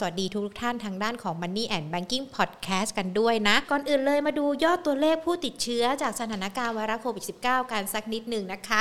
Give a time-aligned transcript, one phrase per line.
[0.00, 8.80] สวัสดีทุกท่านทางด้านของ Money and Banking Podcast กันด้วยนะ ก่อนอื่นเลยมาดูยอดตัวเลขผู้ติดเชื้อจากสถานการณ์ไวรัสโควิด -19 กันสักนิดหนึ่งนะคะ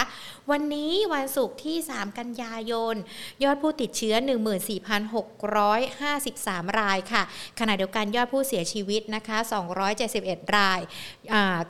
[0.51, 2.95] วันนี้วันศุกร์ที่ 3 กันยายน
[3.43, 4.15] ยอดผู้ติดเชื้อ
[5.45, 7.23] 14,653 รายค่ะ
[7.59, 9.37] ขณะเดียวกันยอดผู้เสียชีวิตนะคะ
[9.97, 10.81] 271 ราย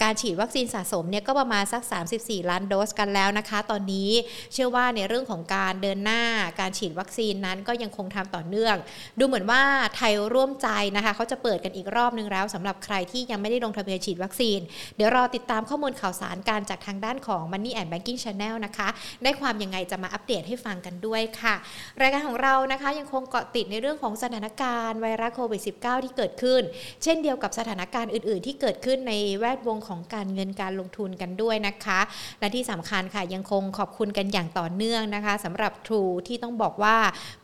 [0.01, 1.81] การฉีดวัคซีนสะสมเนี่ยก็ประมาณสัก
[2.17, 4.09] 34 ล้านโดสกันแล้วนะคะ ตอนนี้
[4.53, 6.23] เชื่อว่าในเรื่องของการเดินหน้า
[6.59, 8.77] การฉีดวัคซีนนั้นก็ยังคงทำต่อเนื่อง
[9.19, 9.61] ดูเหมือนว่า
[9.95, 14.59] ไทยร่วมใจนะคะเขาจะเปิดกันอีกรอบนึงแล้วสำหรับใครที่ยังไม่ได้ลงทะเบียนฉีดวัคซีน
[14.95, 18.87] เดี๋ยวรอติดตามข้อมูลข่าวสารการจากทางด้านของ Money and Banking Channel นะคะ
[19.23, 21.55] ได้ความยังไงจะมาอัปเดตให้ฟังกันด้วยค่ะ
[22.01, 26.61] รายการของเรานะคะยังคงเกาะติดในเรื่องของสถานการณ์ไวรัสโควิด -19 ที่เกิดขึ้น
[27.03, 31.99] เช่นเดียวกับสถานการณ์อื่น ๆ ที่เกิดขึ้นในแวดวงของการเงินการลงทุนกันด้วยนะคะ
[32.39, 36.97] และที่สำคัญค่ะยังคงขอบคุณกันอย่างต่อเนื่องนะคะสำหรับ True ที่ต้องบอกว่า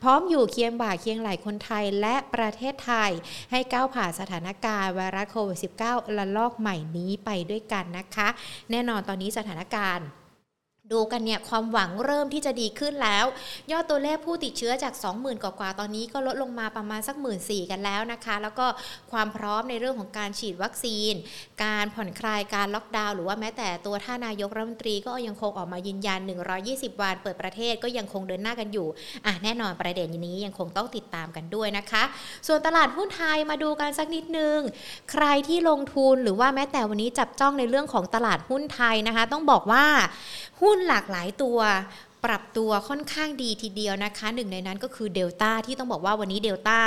[0.04, 3.12] พร้อมอยู่เคียงบ่าเคียงไหลคนไทยและประเทศไทย
[3.52, 8.28] ให้ก้าวผ่านสถานการณ์ไวรัสโควิด -19 ระลอกใหม่นี้ไปด้วยกันนะคะ
[8.72, 10.08] แน่นอนตอนนี้สถานการณ์
[10.92, 13.26] ดูกันเนี่ยความหวังเริ่มที่จะดีขึ้นแล้ว
[13.72, 18.66] ยอดตัวเลขผู้ติดเชื้อจาก 20,000 กว่าๆตอนนี้ก็ลดลงมาประมาณสัก1 4ื่นกันแล้วนะคะ แล้วก็
[19.12, 21.14] ความพร้อมในเรื่องของการฉีดวัคซีน
[21.64, 26.20] การผ่อนคลายการล็อกดาวน์หรือว่าแม้แต่ตัวท่านายกรัฐมนตรีก็ยังคงออกมายืนยัน
[26.62, 28.88] 120 วันเปิดประเทศก็ยังคงเดินหน้ากันอยู่
[29.26, 32.04] อะแน่นอนประเด็นนี้ยังคงต้องติดตามกันด้วยนะคะ
[32.48, 34.60] ส่วนตลาดหุ้นไทยมาดูกันสักนิดนึง
[35.12, 39.86] ใครที่ลงทุนหรือว่าแม้แต่วันนี้จับจ้องในเรื่องของตลาดหุ้นไทยนะคะ ต้องบอกว่า
[40.62, 41.60] หุ้นหลากหลายตัว
[42.26, 46.80] ปรับตัวค่อนข้างดีทีเดียวนะคะ หนึ่งในนั้นก็คือเดลต้าที่ต้องบอกว่าวันนี้เดลต้า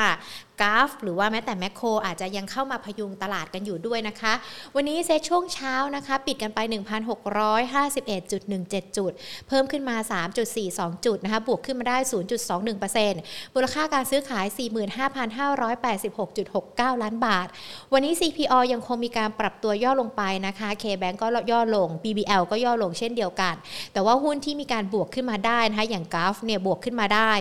[0.61, 4.33] กราฟ หรือว่าแม้แต่แมคโครอาจจะยังเข้ามาพยุงตลาดกันอยู่ด้วยนะคะ
[4.75, 8.33] วันนี้เซตช่วงเช้านะคะ ปิดกันไป 1,651.17
[8.97, 9.13] จุด
[9.49, 9.97] เพิ่มขึ้นมา
[10.51, 11.99] 3.42 จุดนะคะ บวกขึ้นมาได้
[12.77, 14.47] 0.21%มูลค่าการซื้อขาย
[16.17, 17.47] 45,586.69 ล้านบาท
[17.93, 23.55] วันนี้ CPO ยังคงมีการปรับตัวย่อลงไปนะคะ K-Bank ก็ย่อลง BBL ก็ย่อลงเช่นเดียวกัน
[23.93, 27.33] แต่ว่าหุ้นที่มีการบวกขึ้นมาได้นะคะ อย่างกราฟเนี่ยบวกขึ้นมาได้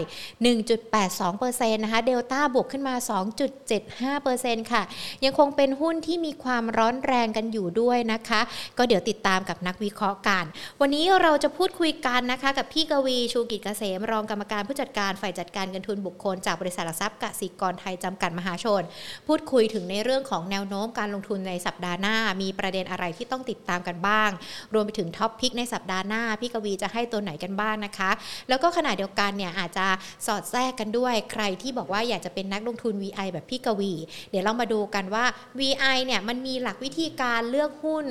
[0.84, 4.84] 1.82%นะคะ เดลต้าบวกขึ้นมา2.75%ค่ะ
[5.26, 8.42] ยังคงเป็นหุ้นที่มีความร้อนแรงกันอยู่ด้วยนะคะ
[8.78, 10.46] ก็เดี๋ยวติดตามกับนักวิเคราะห์กัน
[10.82, 18.82] วันนี้เราจะพูดคุยกันนะคะ กับพี่กวีชูกิจเกษมรองกรรมการผู้จัดการฝ่ายจัดการเงินทุนบุคคล จากบริษัทหลักทรัพย์กสิกรไทยจำกัดมหาชน
[19.28, 24.30] พูดคุยถึงในเรื่องของแนวโน้มการลงทุนในสัปดาห์หน้า มีประเด็นอะไรที่ต้องติดตามกันบ้าง
[24.74, 28.12] รวมไปถึงท็อปพิกในสัปดาห์หน้า พี่กวีจะให้ตัวไหนกันบ้างนะคะ
[28.50, 29.88] แล้วก็ขณะเดียวกันเนี่ยอาจจะ
[30.26, 33.94] สอดแทรกกันด้วย ใครที่บอกว่าอยากจะเป็นนักลงทุน VI แบบพี่กวี
[34.30, 35.26] เดี๋ยวเรามาดูกันว่า
[35.60, 38.06] VI เนี่ยมันมีหลักวิธีการเลือกหุ้น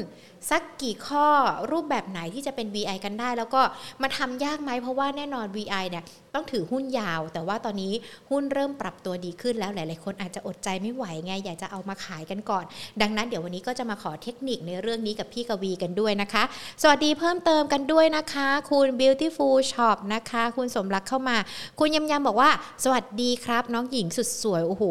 [0.51, 1.27] สักกี่ข้อ
[1.71, 3.63] รูปแบบไหนที่จะเป็น VI กันได้ แล้วก็
[4.03, 7.93] มาทำยากไหมเพราะว่าแน่นอน VI เนี่ยต้องถือหุ้นยาว แต่ว่าตอนนี้
[8.31, 12.65] หุ้นเริ่มปรับตัวดีขึ้นแล้วหลาย ๆ คนอาจจะอดใจไม่ไหวไงอยากจะเอามาขายกันก่อน
[13.01, 16.43] ดังนั้นเดี๋ยววันนี้ก็จะมาขอเทคนิคในเรื่องนี้กับพี่กวีกันด้วยนะคะ
[16.83, 21.37] สวัสดีเพิ่มเติมกันด้วยนะคะ คุณ Beautiful Shop นะคะ คุณสมรักเข้ามา
[21.79, 22.51] คุณยำยำบอกว่า
[22.85, 24.85] สวัสดีครับ น้องหญิงสุดสวยโอ้โห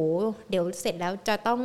[0.49, 1.59] เดี๋ยวเสร็จแล้วจะต้อง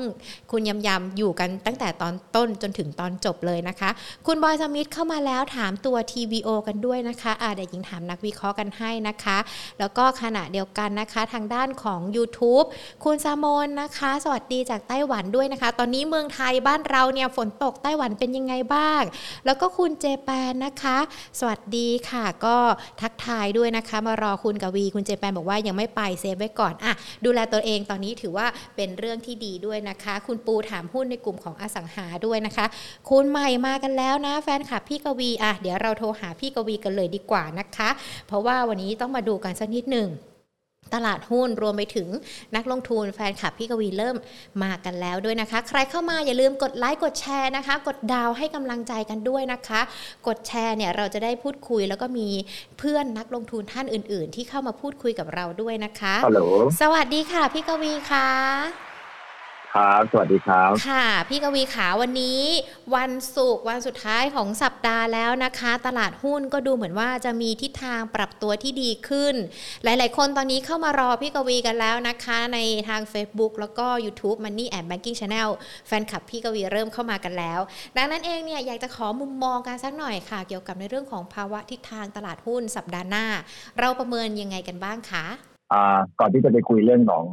[0.53, 3.78] คุณยำยำอยู่กันตั้งแต่ตอนต้นจนถึงตอนจบเลยนะคะ
[4.27, 9.39] คุณบอยสมิธเข้ามาแล้วถามตัว TVO กันด้วยนะคะอ่าเดี๋ยวหญิงถามนักวิเคราะห์กันให้นะคะ
[9.78, 12.66] แล้วก็ขณะเดียวกันนะคะทางด้านของ YouTube
[13.05, 19.03] คุณซามนนะคะ สวัสดีจากไต้หวันด้วยนะคะ ตอนนี้เมืองไทยบ้านเราเนี่ยฝนตกไต้หวันเป็นยังไงบ้าง
[19.47, 20.99] แล้วก็คุณเจแปนนะคะ
[21.41, 22.56] สวัสดีค่ะ ก็
[23.00, 26.93] ทักทายด้วยนะคะ มารอคุณกวีคุณเจแปนบอกว่ายังไม่ไปเซฟไว้ก่อนอะ
[27.25, 28.47] ดูแลตัวเองตอนนี้ถือว่า
[28.77, 32.66] เป็นเรื่องที่ดีด้วยนะคะ คุณปูถามหุ้นในกลุ่มของอสังหาด้วยนะคะ
[33.10, 37.88] คุณใหม่มากันแล้วนะ แฟนคลับพี่กวีอะเดี๋ยวเราโทรหาพี่กวีกันเลยดีกว่านะคะ
[38.26, 40.08] เพราะว่าวันนี้ต้องมาดูกันสักนิดหนึ่ง
[40.94, 42.08] ตลาดหุ้นรวมไปถึง
[42.56, 44.16] นักลงทุนแฟนคลับพี่กวีเริ่ม
[44.62, 49.80] มากันแล้วด้วยนะคะ ใครเข้ามาอย่าลืมกดไลค์กดแชร์นะคะ กดดาวให้กำลังใจกันด้วยนะคะ
[50.26, 52.28] กดแชร์เนี่ยเราจะได้พูดคุยแล้วก็มี
[52.78, 56.41] เพื่อนนักลงทุนท่านอื่น ๆ ที่เข้ามาพูดคุยกับเราด้วยนะคะฮัลโหล
[56.80, 58.87] สวัสดีค่ะพี่กวีค่ะ
[59.78, 62.42] ครับ สวัสดีครับ ค่ะ พี่กวีขาวันนี้
[62.97, 69.34] วันศุกร์วันสุดท้ายของสัปดาห์แล้วนะคะ ตลาดหุ้นก็ดูเหมือนว่าจะมีทิศทางปรับตัวที่ดีขึ้น
[69.84, 72.59] หลาย ๆ คนตอนนี้เข้ามารอพี่กวีกันแล้วนะคะ ใน
[72.89, 75.48] ทาง Facebook แล้วก็ YouTube Money and Banking Channel
[75.86, 77.60] แฟนคลับพี่กวีเริ่มเข้ามากันแล้ว
[77.97, 83.27] ดังนั้นเองเนี่ยอยากจะขอมุมมองกันสักหน่อยค่ะ เกี่ยวกับในเรื่องของภาวะทิศทางตลาดหุ้นสัปดาห์หน้า
[83.78, 85.24] เราประเมินยังไงกันบ้างคะ
[85.72, 85.84] อ่า
[86.21, 87.27] ก่อนที่จะไปคุยเรื่องของ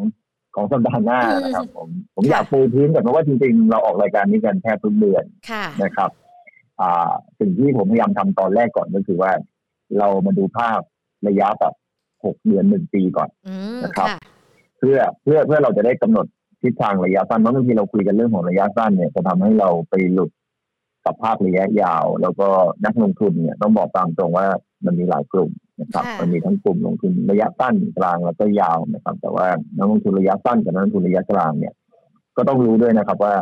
[0.56, 5.24] ของสัปดาห์หน้านะครับ ผมผมอยากปูพื้นก่อนเพราะว่าจริงๆ เราออกรายการนี้กันแทบทุกเดือน
[5.84, 6.10] นะครับ
[6.82, 9.32] อ่าสิ่งที่ผมพยายามทำตอนแรกก่อนก็คือว่า
[10.00, 10.80] เรามาดูภาพ
[11.28, 11.74] ระยะแบบ
[12.26, 13.30] หกเดือนหนึ่งปีก่อน
[13.84, 14.08] นะครับ
[14.80, 16.26] คืพื่อเพื่อเพื่อเราจะได้กำหนด
[16.62, 20.32] ทิศทางระยะสั้นเพราะบางทีเราคุยกันเรื่องของระยะสั้นเนี่ยจะทำให้เราไปหลุด
[21.06, 22.48] กับภาพระยะยาว แล้วก็
[22.86, 24.48] นักลงทุนเนี่ยต้องบอกตามตรงว่า
[24.86, 25.52] มันมีหลายกลุ่ม
[25.82, 31.74] นะครับมันมีทั้งกลุ่มลงทุนระยะสั้นกลางแล้วก็ยาวนะครับ แต่ว่านักลงทุนระยะสั้นกับนักลงทุนระยะกลางเนี่ย
[32.36, 33.36] ก็ต้องรู้ด้วยนะครับว่า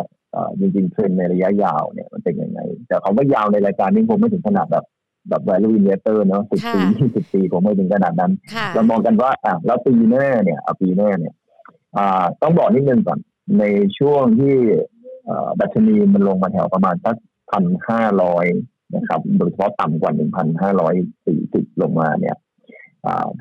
[0.60, 4.86] จริงๆเทรนในระยะยาวเนี่ยมันเป็นยังไง แต่เขาก็ยาวในรายการนี้ผมไม่ถึงขนาดแบบ
[5.30, 8.32] แบบ value investor เนาะสิบปียี่สิบปีผมไม่ถึงขนาดนั้น
[8.74, 11.34] เรามองกันว่าอะแล้วปีหน้าเนี่ยปีหน้าเนี่ย
[11.98, 13.20] อ่าต้องบอกนิดนึงก่อน
[13.60, 13.64] ใน
[13.98, 14.56] ช่วงที่
[15.60, 17.16] ดัชนีมันลงมาแถวประมาณสัก
[17.52, 18.46] พันห้าร้อย
[18.96, 20.96] นะครับ โดยเฉพาะต่ำกว่าหนึ่งพันห้าร้อย
[21.26, 22.38] สี่สิบลงมาเนี่ย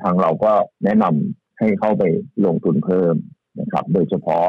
[0.01, 0.53] ทางเราก็
[0.83, 2.03] แนะนำให้เข้าไป
[2.45, 3.15] ลงทุนเพิ่ม
[3.59, 4.45] นะครับ โดยเฉพาะ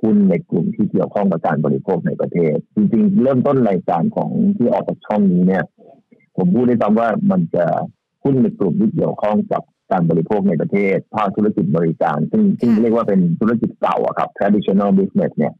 [0.00, 5.64] หุ้นในกลุ่มที่เกี่ยวข้องกับการบริโภคในประเทศ จริงๆ เริ่มต้นรายการของที่ออกจากช่องนี้เนี่ย
[6.36, 7.64] ผมพูดได้ตามว่ามันจะ
[8.22, 9.62] หุ้นในกลุ่มที่เกี่ยวข้องกับ
[9.92, 15.52] การบริโภคในประเทศ ภาคธุรกิจบริการ ซึ่งซึ่งเรียกว่าเป็นธุรกิจเก่าอะครับ traditional business เนี่ย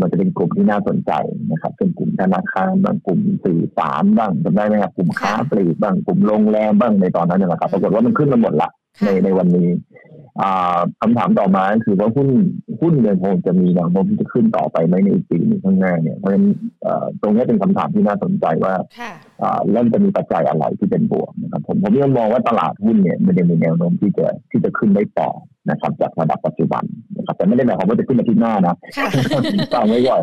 [0.00, 1.12] มันจะเป็นกลุ่มที่น่าสนใจ
[1.50, 8.68] นะครับเป็นกลุ่มธนาคารบางกลุ่มสื่อสารบ้างจำได้ไหมครับกลุ่มค้าปลีกบ้างกลุ่มโรงแรมบ้างในตอนนั้นนะครับปรากฏว่ามันขึ้นมาหมดละ
[9.04, 9.68] ในในวันนี้
[11.00, 12.28] คำถามต่อมาคือว่าหุ้น
[12.80, 16.46] หุ้นยังคงจะมีแนวโน้มที่จะขึ้นต่อไปไหมในอีกปีนึงข้างหน้าเนี่ยเพราะฉะนั้น
[17.22, 18.74] ตรงนี้เป็นคำถามที่น่าสนใจว่า
[19.70, 25.30] เริ่มจะมีปัจจัยอะไรที่เป็นบวกนะครับผมผมยังมองว่าตลาดหุ้นเนี่ยมันจะมีแนวโน้มที่จะที่จะขึ้นได้ต่อ
[25.68, 26.84] นะครับจากระดับปัจจุบัน
[27.16, 28.74] นะครับแต่ไม่ได้หมายความว่าจะขึ้นมาที่หน้านะ
[29.74, 30.22] ฟังไว้ก่อน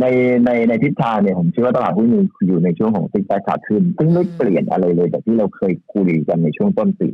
[0.00, 0.04] ใน
[0.44, 2.08] ในในทิศทางเนี่ยผมเชื่อว่าตลาดหุ้น
[2.46, 7.08] อยู่ในช่วงของซิกแซกขาขึ้น ซึ่งไม่เปลี่ยนอะไรเลยจากที่เราเคยคุยกันในช่วงต้นปี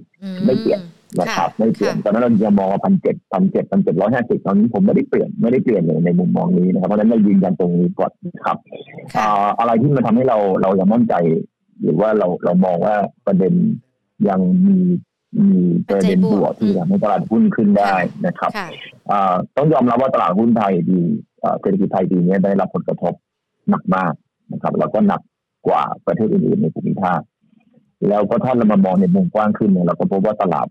[0.46, 0.80] ไม่เปลี่ยน
[1.20, 8.12] นะครับไม่เปลี่ยนตอนนั้นเราจะมองพันเจ็ดพันเจ็ดพันเจ็ดร้อยห้าสิบตอนนี้ผมไม่ได้เปลี่ยนไม่ได้เปลี่ยนเลยในมุมมองนี้นะครับเพราะฉะนั้นเรายืนยันตรงนี้ก่อน
[8.44, 8.58] ครับ
[9.58, 11.14] อะไรที่มันทำให้เราเรายังมั่นใจ
[11.82, 12.94] หรือว่าเราเรามองว่า
[13.26, 13.52] ประเด็น
[14.28, 14.78] ยังมี
[15.36, 17.94] มีประเด็นบวกที่ทำให้ตลาดหุ้นขึ้นได้
[18.26, 18.50] นะครับ
[19.56, 21.00] ต้องยอมรับว่าตลาดหุ้นไทยดี
[21.60, 23.14] เศรษฐกิจไทยดีนี้ได้รับผลกระทบ
[23.70, 24.12] หนักมาก
[24.52, 25.20] นะครับ แล้วก็หนัก
[25.66, 27.20] กว่าประเทศอื่นๆในภูมิภาค
[28.08, 30.69] แล้วก็ถ้าเรามามองในมุมกว้างขึ้นเนี่ยเราก็พบว่าตลาด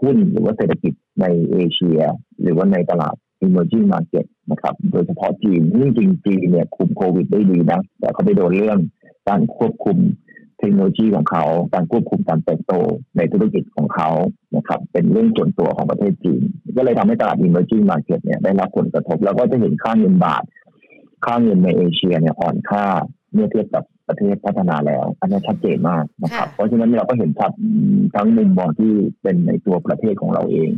[0.00, 2.00] หุ้นหรือว่าเศรษฐกิจในเอเชีย
[2.42, 3.14] หรือว่าในตลาด
[3.44, 8.78] emerging market นะครับ โดยเฉพาะจีนจริงจีนเนี่ยคุมโควิดได้ดีนะ แต่เขาไปโดนเรื่อง
[9.28, 9.98] การควบคุม
[10.60, 12.72] เทคโนโลยีของเขา การควบคุมการเติบโต
[13.16, 14.10] ในธุรกิจของเขา
[14.56, 16.42] นะครับเป็นเรื่องส่วนตัวของประเทศจีน
[16.76, 20.42] ก็เลยทำให้ตลาด emerging market เนี่ยได้รับผลกระทบ แล้วก็จะเห็นค่าเงินบาท
[21.24, 22.84] ค่าเงินในเอเชียเนี่ยอ่อนค่า
[23.32, 27.52] เมื่อเทียบกับประเทศพัฒนาแล้ว อันนี้ชัดเจนมากนะครับ เพราะฉะนั้นเราก็เห็นชัด
[28.14, 28.92] ทั้งมุมมองที่
[29.22, 30.70] เป็นในตัวประเทศของเราเอง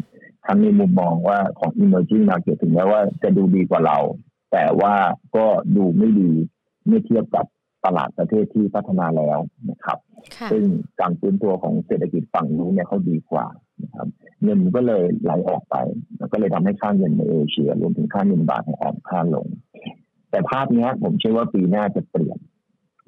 [0.47, 3.99] ทั้งในมุมมองว่าของ emerging market ถึงแม้ว่าจะดูดีกว่าเรา
[4.53, 4.95] แต่ว่า
[5.37, 5.47] ก็
[5.77, 6.33] ดูไม่ดี
[6.87, 7.47] เมื่อเทียบกับ
[7.85, 9.39] ตลาดประเทศที่พัฒนาแล้ว
[9.71, 9.99] นะครับ
[10.51, 10.65] ซึ่ง
[11.01, 13.47] การฟื้นตัวของเศรษฐกิจฝั่งนู้นเนี่ยเขาดีกว่า
[13.83, 14.09] นะครับ
[14.43, 15.77] เงินก็เลยไหลออกไป
[16.19, 19.47] แล้วก็เลยทำให้ค่าเงินในเอเชียรวมถึงค่าเงินบาทอ่อนค่าลง
[20.31, 22.39] แต่ภาพนี้ผมเชื่อว่าปีหน้าจะเปลี่ยน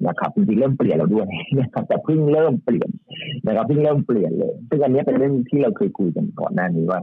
[0.07, 1.27] นะครับจริงๆเริ่มเปลี่ยนแล้วด้วย
[1.59, 2.89] นะครับแต่เพิ่งเริ่มเปลี่ยน
[3.45, 7.01] นะครับเพิ่งเริ่มเปลี่ยนเลย ซึ่งอันนี้เป็นเรื่องที่เราเคยคุยกันก่อนหน้านี้ว่า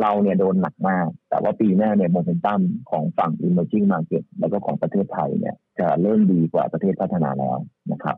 [0.00, 7.56] เราเนี่ยโดนหนักมาก แต่ว่าปีหน้าเนี่ยโมเมนตัมของฝั่ง emerging market แล้วก็ของประเทศไทยเนี่ย จะเริ่มดีกว่าประเทศพัฒนาแล้ว
[7.92, 8.16] นะครับ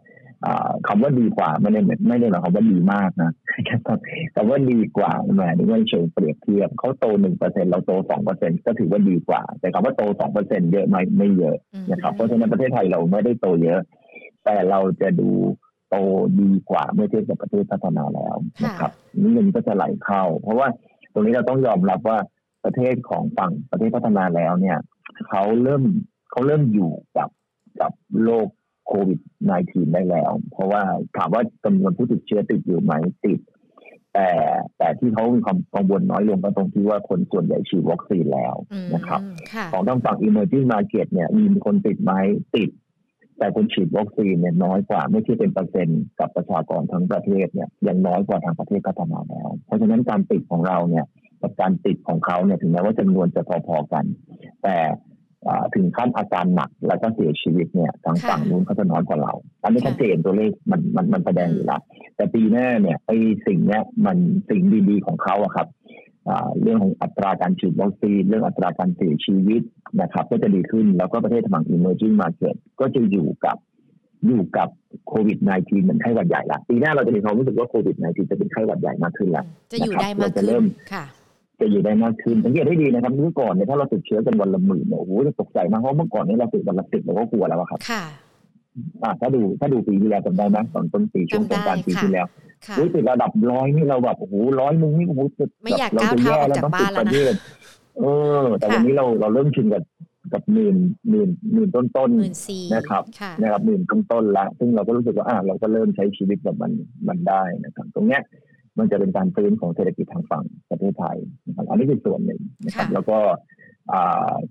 [0.89, 3.33] คำว่าดีกว่าไม่ได้ไม่ได้หมายความว่าดีมากนะ
[4.35, 11.57] คำว่าดีกว่าหมายถึงว่าเชิงเปรียบเทียบเขาโตหนึ่งเปอร์เซ็นเราโตสองเปอร์เซ็นก็ถือว่าดีกว่า แต่คำว่าโตสองเปอร์เซ็นเยอะไหมไม่เยอะ
[11.90, 13.81] นะครับเพราะฉะนั้นประเทศไทยเราไม่ได้โตเยอะ
[14.45, 15.31] แต่เราจะดู
[15.90, 15.97] โต
[16.40, 20.69] ดีกว่าเมื่อเทียบกับประเทศพัฒนาแล้วนะครับนี่เงินก็จะไหลเข้า เพราะว่า
[21.12, 22.19] ตรงนี้เราต้องยอมรับว่า
[22.64, 24.78] ประเทศของฝั่งประเทศพัฒนาแล้วเนี่ย
[25.28, 25.83] เขาเริ่ม
[26.31, 27.28] เขาเริ่มอยู่กับ
[27.81, 27.93] กับ
[28.25, 28.49] โลก
[28.88, 29.21] โควิด
[29.57, 30.83] -19 ได้แล้ว เพราะว่า
[31.16, 32.93] ถามว่าจำนวนผู้ติดเชื้อติดอยู่ไหม
[33.26, 33.40] ติด
[34.14, 34.31] แต่
[34.78, 38.54] แต่ที่เขามีความกังวลน้อยลงก็ตรงที่ว่าคนส่วนใหญ่ฉีดวัคซีนแล้ว
[38.95, 39.21] นะครับ
[39.73, 42.12] ของทางฝั่ง emerging market เนี่ยมีคนติดไหม
[42.57, 42.71] ติด
[43.38, 51.04] แต่คนฉีดวัคซีนเนี่ยน้อยกว่าไม่ใช่เป็นเปอร์เซ็นต์กับประชากรทั้งประเทศเนี่ยยังน้อยกว่าทางประเทศพัฒนาแล้ว เพราะฉะนั้นการติดของเราเนี่ย
[51.43, 54.04] กับการติดของเขาเนี่ยถึงแม้ว่าจำนวนจะพอๆกัน
[54.62, 54.76] แต่
[55.75, 59.33] ถึงขั้นอาการหนักแล้วก็เสียชีวิตเนี่ยทางฝั่งนู้นเขาจะน้อยกว่าเรา
[59.63, 61.81] อันนี้ชัดเจนตัวเลขมันมันมันแสดงอยู่แล้ว
[62.17, 64.17] แต่ปีหน้าเนี่ยไอ้สิ่งเนี้ยมัน
[64.51, 65.69] สิ่งดีๆของเขาอะครับ
[66.63, 69.63] เรื่องของอัตราการฉีดวัคซีนเรื่องอัตราการเสียชีวิต
[70.01, 73.57] นะครับ ก็จะดีขึ้นแล้วก็ประเทศฝั่ง emerging market ก็จะอยู่กับ
[74.27, 74.69] อยู่กับ
[75.09, 81.05] โควิด -19 เหมือนไข้หวัดใหญ่ละปีหน้าเราจะมีความรู้สึกว่าโควิด -19 จะเป็นไข้หวัดใหญ่มากขึ้นแล้วจะอยู่ได้มากขึ้นค่ะ
[81.61, 88.04] จะอยู่ได้มากขึ้นสังเกตให้ดีนะครับเมื่อก่อนเนี่ยถ้าเราติดเชื้อกันวันละหมื่นเนี่ยโอ้โหจะตกใจมากเพราะเมื่อก่อนนี้เราติดวันละสิบเราก็กลัวแล้วครับค่ะ
[89.20, 92.26] ถ้าดูถ้าดูปีที่แล้วจำได้ไหมตอนต้นปีช่วงสงการปีที่แล้ว
[92.80, 95.20] รู้สึกระดับร้อยนี่เราแบบโอ้โหร้อยมึงนี่โอ้โห
[95.64, 97.38] ไม่อยากก้าวเท้าออกจากบ้านแล้วนะ
[97.99, 98.04] เอ
[98.40, 99.82] อ แต่วันนี้เราเราเริ่มชินกับ
[100.32, 100.76] กับหมื่น
[101.08, 102.11] หมื่นหมื่นต้นต้น
[102.75, 103.02] นะครับ
[103.40, 106.73] นะครับหมื่นต้นต้นละซึ่งเราก็รู้สึกว่าอ่าเราก็เริ่มใช้ชีวิตแบบมัน
[107.08, 108.23] มันได้นะครับ ตรงเนี้ย
[108.78, 111.16] มันจะเป็นการฟื้นของเศรษฐกิจทางฝั่งประเทศไทย
[111.47, 113.19] นะครับอันนี้คือส่วนหนึ่งนะครับ แล้วก็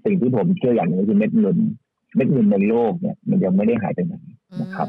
[0.06, 1.58] สิ่งที่ผมเชื่ออย่างนึงคือเม็ดเงิน
[2.16, 4.16] เม็ดเงินในโลกเนี่ย มันยังไม่ได้หายไปไหน
[4.62, 4.88] นะครับ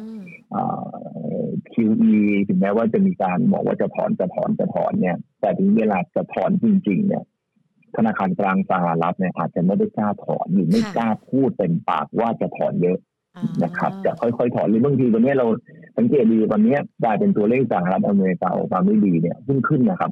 [1.73, 2.15] QE
[2.49, 7.25] ถึงแม้ว่าจะมีการบอกว่าจะถอนจะถอนจะถอนเนี่ย แต่ถึงเวลาจะถอนจริง ๆ เนี่ย
[7.97, 12.99] ธนาคารกลางสหรัฐเนี่ยอาจจะไม่ได้กล้าถอนหรือไม่กล้าพูดเป็นปากว่าจะถอนเยอะ
[13.65, 15.47] นะครับ จะค่อยๆถอนหรือบางทีวันนี้เรา
[15.97, 20.11] สังเกตดีวันนี้กลายเป็นตัวเลขสหรัฐอเมริกาออกมาไม่ดีเนี่ยขึ้นขึ้นนะครับ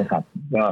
[0.00, 0.22] นะครับ
[0.54, 0.64] ก็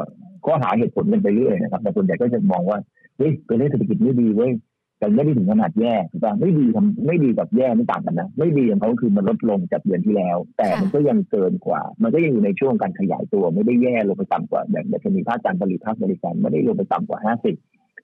[0.47, 2.79] ก็หาเหตุผลกันไปเรื่อยนะครับแต่ส่วนใหญ่ก็จะมองว่า
[3.17, 4.53] เฮ้ยตัวเลขเศรษฐกิจไม่ดีเว้ย
[4.99, 17.57] แต่ไม่ได้ถึงขนาดแย่แต่ไม่ดีทำไม่ดีกับแย่ไม่ต่างกันนะไม่ดีของเขาคือมันลดลงจากเดือนที่แล้ว แต่มันก็ยังเกินกว่า มันก็ยังอยู่ในช่วงการขยายตัว ไม่ได้แย่ลงไปต่ำกว่าแบบดัชนีภาคการผลิตภาคบริการไม่ได้ลงไปต่ำกว่าห้าสิบ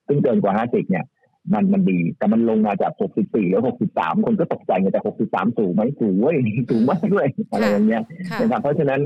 [0.08, 1.04] ซึ่งเกินกว่าห้าสิบเนี่ย
[1.54, 2.92] มันมันดี แต่มันลงมาจาก
[3.22, 3.62] 64 แล้ว
[3.94, 6.36] 63 คนก็ตกใจไงแต่ 63 สูงไหมสูงเว้ย
[6.70, 8.02] สูงมากด้วยอะไรอย่างเงี้ย
[8.40, 9.00] นะครับเพราะฉะนั้น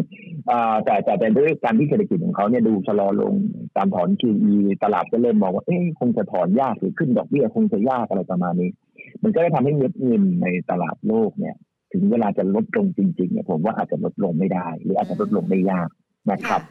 [0.84, 3.34] แต่แต่แต่ด้วยการที่เศรษฐกิจของเขาเนี่ยดูชะลอลง
[3.76, 8.70] การถอน QE ตลาดก็เริ่มมองว่าเอ๊ะคงจะถอนยากหรือขึ้นดอกเบี้ยคงจะยากอะไรประมาณนี้
[9.22, 11.56] มันก็ได้ทำให้เงินเงินในตลาดโลกเนี่ย
[11.92, 15.88] ถึงเวลาจะลดลงจริงๆเนี่ยผมว่าอาจจะลดลงไม่ได้ หรืออาจจะลดลงได้ยาก
[16.30, 16.62] นะครับ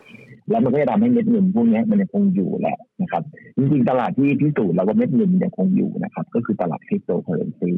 [0.49, 3.23] แล้วมันก็จะทำให้เม็ดเงินพวกนี้มันยังคงอยู่แหละนะครับ
[3.57, 7.71] จริงๆ ตลาดที่พิสูจน์แล้วว่าเม็ดเงินยังคงอยู่นะครับ ก็คือตลาดคริปโตเคอเรนซี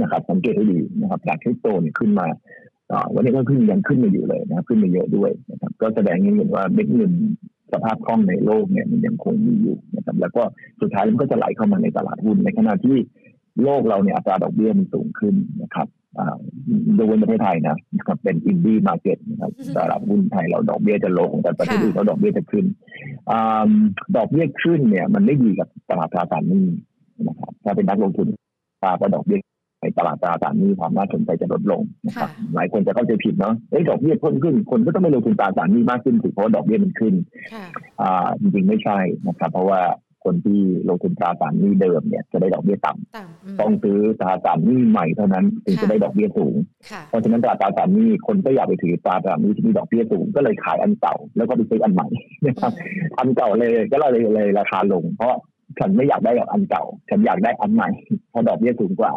[0.00, 2.26] นะครับสังเกตให้ดีนะครับตลาดคริปโตเนี่ยขึ้นมา
[3.14, 7.12] วันนี้ก็ขึ้นยังขึ้นมาอยู่เลยนะครับ ขึ้นมาเยอะด้วยนะครับ ก็แสดงให้เห็นว่าเม็ดเงิน
[7.72, 10.42] สภาพคล่องในโลกเนี่ยมันยังคงมีอยู่นะครับแล้วก็
[10.80, 12.96] สุดท้ายมันก็จะไหลเข้ามาในตลาดหุ้นในขณะที่
[13.62, 15.86] โลกเราเนี่ยอัตราดอกเบี้ยมันสูงขึ้นนะครับ
[16.94, 22.64] โดยประเทศไทยนะครับเป็น Emerging Market นะครับตลาดหุ้นไทยเราดอกเบี้ยจะลงแต่ประเทศอื่นเขาดอกเบี้ยจะขึ้น
[24.16, 26.66] ดอกเบี้ยขึ้นเนี่ย มันไม่ดีกับตลาดตราสารหนี้
[27.28, 28.26] นะครับถ้าเป็นนักลงทุน
[28.82, 29.38] ตราว่าดอกเบี้ย
[29.82, 37.14] ในตลาดตราสารหนี้ความน่าสนใจจะลดลงนะครับหลายคนจะเข้าใจผิดเนาะเอ้ดอกเบี้ยเพิ่มขึ้น คนก็ต้องไปลงทุนตราสารหนี้มากขึ้นเพราะดอกเบี้ยมันขึ้น
[38.40, 39.80] จริงๆไม่ใช่นะครับ เพราะว่า
[40.26, 46.54] คนที่ลงทุนตราสารหนี้เดิมเนี่ยจะได้ดอกเบี้ยต่ำต้องซื้อตราสารหนี้ใหม่เท่านั้นถึงจะได้ดอกเบี้ยสูง
[47.08, 52.08] เพราะฉะนั้นตราสารหนี้คนก็อยากไปถือตราสารหนี้ที่มีดอกเบี้ยสูงก็เลยขายอันเก่าแล้วก็ไปซื้ออันใหม่
[52.46, 52.72] นะครับ
[53.18, 55.34] อันเก่าเลยก็เลยเลยราคาลง เพราะ
[55.78, 57.90] ฉันไม่อยากได้แบบอันเก่า ฉันอยากได้อันใหม่
[58.30, 59.12] เพราะดอกเบี้ยสูงกว่า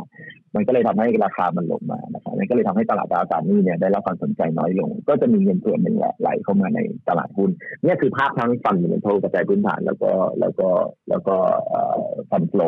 [0.55, 6.79] มันก็เลยทำให้ราคามันลงมานะครับมันก็เลยทำให้ตลาดตราสารหนี้เนี่ยได้รับความสนใจน้อยลง ก็จะมีเงินส่วนหนึ่งไหลเข้ามาใน
[7.09, 7.49] ตลาดหุ้น
[7.83, 10.67] นี่คือภาพทั้งฟันเงินโทกระจายพื้นฐานแล้วก็แล้วก็
[11.09, 11.35] แล้วก็
[12.29, 12.61] fund flow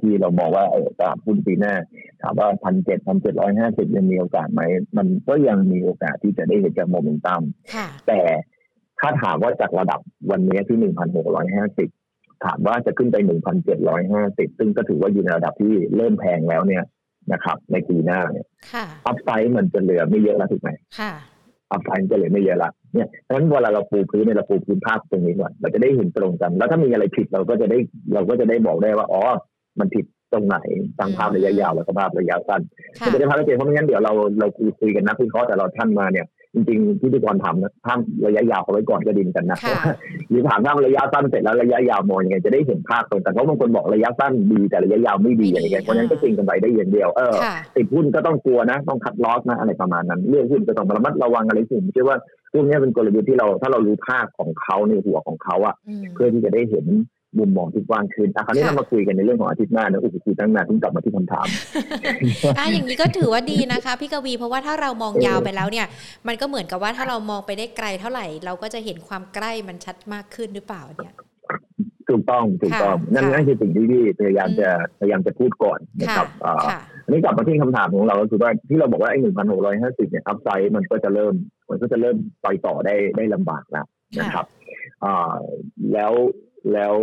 [0.00, 0.64] ที่เราบอกว่า
[0.98, 1.74] ตลาดหุ้นปีหน้า
[2.22, 4.62] ถามว่าพันเจ็ดพันเจ็ดร้อยห้าสิบยังมีโอกาสไหม
[4.96, 7.42] มันก็ยังมีโอกาสที่จะได้เห็นจากโมเมนตัม
[8.08, 8.20] แต่
[9.00, 11.88] ถ้าถามว่าจากระดับวันนี้ที่หนึ่งพันหกร้อยห้าสิบ
[12.44, 13.16] ถามว่าจะขึ้นไป
[13.88, 16.84] 1,750 ซึ่งก็ถือว่าอยู่ในระดับที่เริ่มแพงแล้วเนี่ย
[17.32, 18.46] นะครับ ในปีหน้าเนี่ย
[19.06, 20.70] upside มันจะเหลือไม่เยอะแล้วถูกไหม
[21.72, 27.78] upside จะเหลือไม่เยอะละเนี่ยเพราะฉะนั้นเวลาเราปูพื้นเนี่ยเราปูพื้นภาพตรงนี้ก่อนเราจะได้เห็นตรงกัน แล้วถ้ามีอะไรผิดเราก็จะได้
[28.14, 29.22] เราก็จะได้บอกได้ว่าอ๋อ
[29.78, 30.56] มันผิดตรงไหน
[30.98, 32.62] ตั้งภาพระยะยาวแล้วก็ภาพระยะสั้น
[33.00, 34.48] มันจะได้ภาพระยะเพราะไม่งั้นเดี๋ยวเราเรา
[34.80, 39.58] คุยกันนักวิเคราะห์แต่เราท่านมาเนี่ย จริงๆพิธีกรทำนะท่ามระยะยาวเอาไว้ก่อนก็ดินกันนะ
[40.30, 47.34] หรือถามว่าระยะสั้นเสร็จแล้วระยะยาวมองยังไงจะได้เห็นภาพตรงกันเพราะบางคนบอกระยะสั้นดีแต่ระยะยาวไม่ดีอย่างเงี้ยเพราะนั้นก็จริงกันไปได้อย่างเดียวเออ
[47.76, 52.18] ติดหุ้นก็ต้องกลัวนะ ต้องคัดลอสนะอะไรประมาณนั้นเรื่องหุ้นก็ต้องระมัดระวังอะไรสิ่งเชื่อว่า
[52.52, 55.74] พวกนี้เป็นกลยุทธ์ที่เราถ้าเรารู้ภาพของเขาในหัวของเขาอะ
[56.14, 56.86] เพื่อที่จะได้เห็น
[57.38, 61.46] มุมมองที่กว้างขึ้นอะคราวนี้เรามาคุยกันในเรื่องของอาทิตย์หน้านะอุปคุยตั้งนานถึงกลับมาที่คำถาม
[62.58, 65.86] อ่าอย่างนี้ก็ถือว่าดีนะคะพี่กวี เพราะว่าถ้าเรามองยาวไปแล้วเนี่ย
[66.28, 71.14] มันก็เหมือนกับว่าถ้าเรามองไปได้ไกลเท่าไหร่ เราก็จะเห็นความใกล้มันชัดมากขึ้นหรือเปล่าเนี่ย
[72.10, 74.68] ถูกต้องถูกต้องนั่นนั่นคือสิ่งที่พี่พยายามจะ
[75.00, 76.28] พยายามจะพูดก่อนนะครับ
[77.04, 81.34] อันนี้กลับมาที่คำถามของเราก็คือว่าที่เราบอกว่าไอ้หนึ่งพันหกร้อยห้าสิบเนี่ยอัพไซด์มันก็จะเริ่ม
[81.70, 83.86] มันก็จะเริ่มไปต่อได้ได้ลำบากแล้ว
[84.20, 84.46] นะครับ
[85.04, 85.34] อ่า
[85.92, 86.12] แล้ว
[86.74, 86.94] แล้ว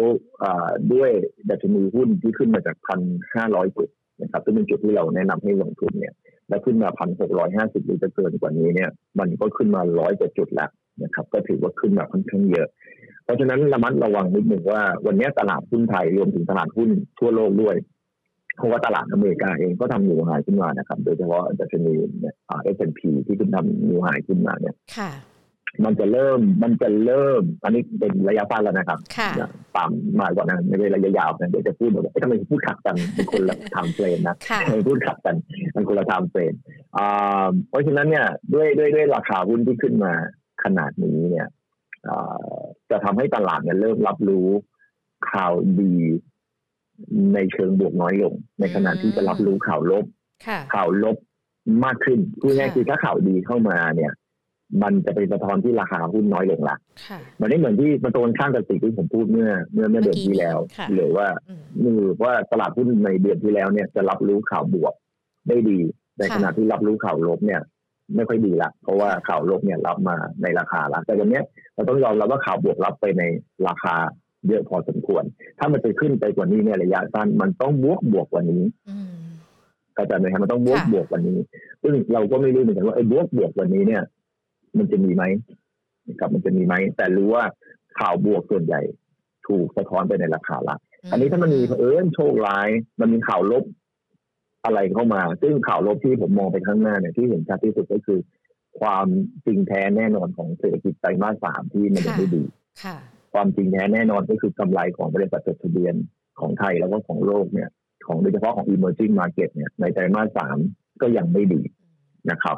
[0.93, 1.11] ด้วย
[1.49, 2.99] ดัชนีหุ้นที่ขึ้นมาจากพัน
[3.35, 3.89] ห้าร้อยจุด
[4.21, 6.13] นะครับซึ่งเป็นจุดที่เราแนะนำให้ลงทุนเนี่ย
[6.49, 8.89] แล้วขึ้นมาพันหกร้อยห้าสิบหรือจะเกินกว่านี้เนี่ย
[9.19, 10.69] มันก็ขึ้นมาร้อยกว่าจุดแล้ว
[11.03, 12.67] นะครับ ก็ถือว่าขึ้นมาค่อนข้างเยอะ
[13.23, 16.89] เพราะฉะนั้นระมัดระวังนิดหนึ่งว่า วันนี้ตลาดหุ้นไทยรวมถึงตลาดหุ้น
[17.19, 17.75] ทั่วโลกด้วย
[18.57, 24.75] เพราะว่าตลาดอเมริกาเองก็ทำนิวไฮขึ้นมานะครับ โดยเฉพาะดัชนีเนี่ย S&P ที่ขึ้นทำ new high ขึ้นมาเนี่ย
[25.85, 28.99] มันจะเริ่มมันจะเริ่ม อันนี้เป็นระยะสั้นแล้วนะครับ
[29.75, 35.35] ต่ำมากกว่านั้นในระยะยาวนะเดี๋ยวจะพูดแบบทำไมพูดขัดกันเป็นคนละ time frame นะทำไมพูดขัดกัน
[35.73, 36.53] เป็นคนละ time frame
[37.69, 40.13] เพราะฉะนั้นเนี่ยด้วยด้วยด้วยราคาหุ้นที่ขึ้นมา
[40.63, 41.47] ขนาดนี้เนี่ย
[42.89, 44.47] จะทำให้ตลาดเนี่ยเริ่มรับรู้
[45.31, 45.95] ข่าวดี
[47.33, 50.05] ในเชิงบวกน้อยลง ในขณะที่จะรับรู้ข่าวลบ
[50.73, 51.17] ข่าวลบ
[51.85, 54.11] มากขึ้นพูดง่ายคือถ้าข่าวดีเข้ามาเนี่ย
[54.83, 56.75] มันจะเป็นสะท้อนที่ราคาหุ้นน้อยลงละ
[57.39, 60.57] มันไม่เหมือนที่มันตรงข้างกับสิ่งที่ผมพูดเมื่อ เมื่อเมื่อเดือนที่แล้ว
[60.93, 61.27] หรือว่า
[61.83, 64.93] นือว่าตลาดหุ้นในเดือนที่แล้วเนี่ยจะรับรู้ข่าวบวก
[65.47, 65.79] ได้ดี
[66.17, 67.61] ในขณะที่รับรู้ข่าวลบเนี่ย
[68.15, 71.41] ไม่ค่อยดีละเพราะว่าข่าวลบเนี่ยรับมาในราคาละแต่วันนี้
[71.73, 73.23] เราต้องยอมรับว่าข่าวบวกรับไปใน
[73.67, 73.95] ราคา
[74.47, 75.23] เยอะพอสมควร
[75.59, 78.63] ถ้ามันจะขึ้นไปกว่านี้ในระยะสั้นมันต้องบวกบวกกว่านี้
[79.93, 81.37] เข้าใจไหมครับมันต้องบวกบวกกว่านี้
[81.81, 84.03] ซึ่งเราก็ไม่รู้เหมือนกันว่าไอ้บวกบวกกว่านี้เนี่ย
[84.77, 85.23] มันจะมีไหม
[86.19, 87.43] ครับมันจะมีไหม แต่รู้ว่า
[87.99, 88.81] ข่าวบวกส่วนใหญ่
[89.47, 90.75] ถูกสะท้อนไปในราคาละ
[91.11, 93.63] อันนี้ถ้ามันมีเออโชคร้าย มันมีข่าวลบ
[94.65, 98.19] อะไรเข้ามา ซึ่งข่าวลบที่ผมมองไปข้างหน้าเนี่ยที่เห็นชัดที่สุดก็คือ
[98.79, 99.07] ความ
[99.45, 102.43] จริงแท้แน่นอนของเศรษฐกิจไตรมาสสามที่มันยังไม่ดี
[103.33, 105.95] ความจริงแท้แน่นอนก็คือกำไรของบริษัทจดทะเบียน
[106.39, 107.69] ของไทยแล้วก็ของโลกเนี่ย
[108.07, 110.57] ของโดยเฉพาะของ emerging market เนี่ยในไตรมาสสาม
[111.01, 111.61] ก็ยังไม่ดี
[112.31, 112.57] นะครับ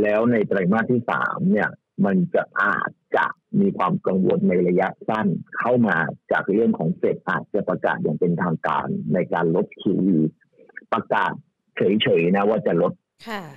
[0.00, 1.68] แล้วในไตรมาสที่สามเนี่ย
[2.04, 3.26] มันจะอาจจะ
[3.60, 5.26] มีความกังวลในระยะสั้น
[5.58, 5.96] เข้ามา
[6.32, 10.18] จากเรื่องของเฟดอาจจะประกาศอย่างเป็นทางการในการลด QE
[10.92, 11.32] ประกาศ
[11.76, 12.92] เฉยๆนะว่าจะลด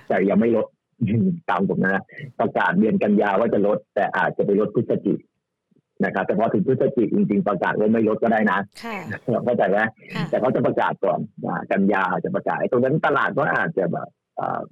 [0.08, 0.66] แต่ยังไม่ลด
[1.50, 2.02] ตามผมนะ
[2.40, 5.18] ประกาศเดือนกันยาว่าจะลด แต่อาจจะไปลดพฤศจิก
[6.04, 8.58] นะครับแต่พอถึงพฤศจิกจริงๆประกาศว่าไม่ลดก็ได้นะ
[9.44, 9.78] เข้าใจไหม
[10.30, 11.20] แต่เขาจะประกาศก่อน
[11.70, 14.08] กันยาจะประกาศตรงนั้นตลาดก็อาจจะแบบ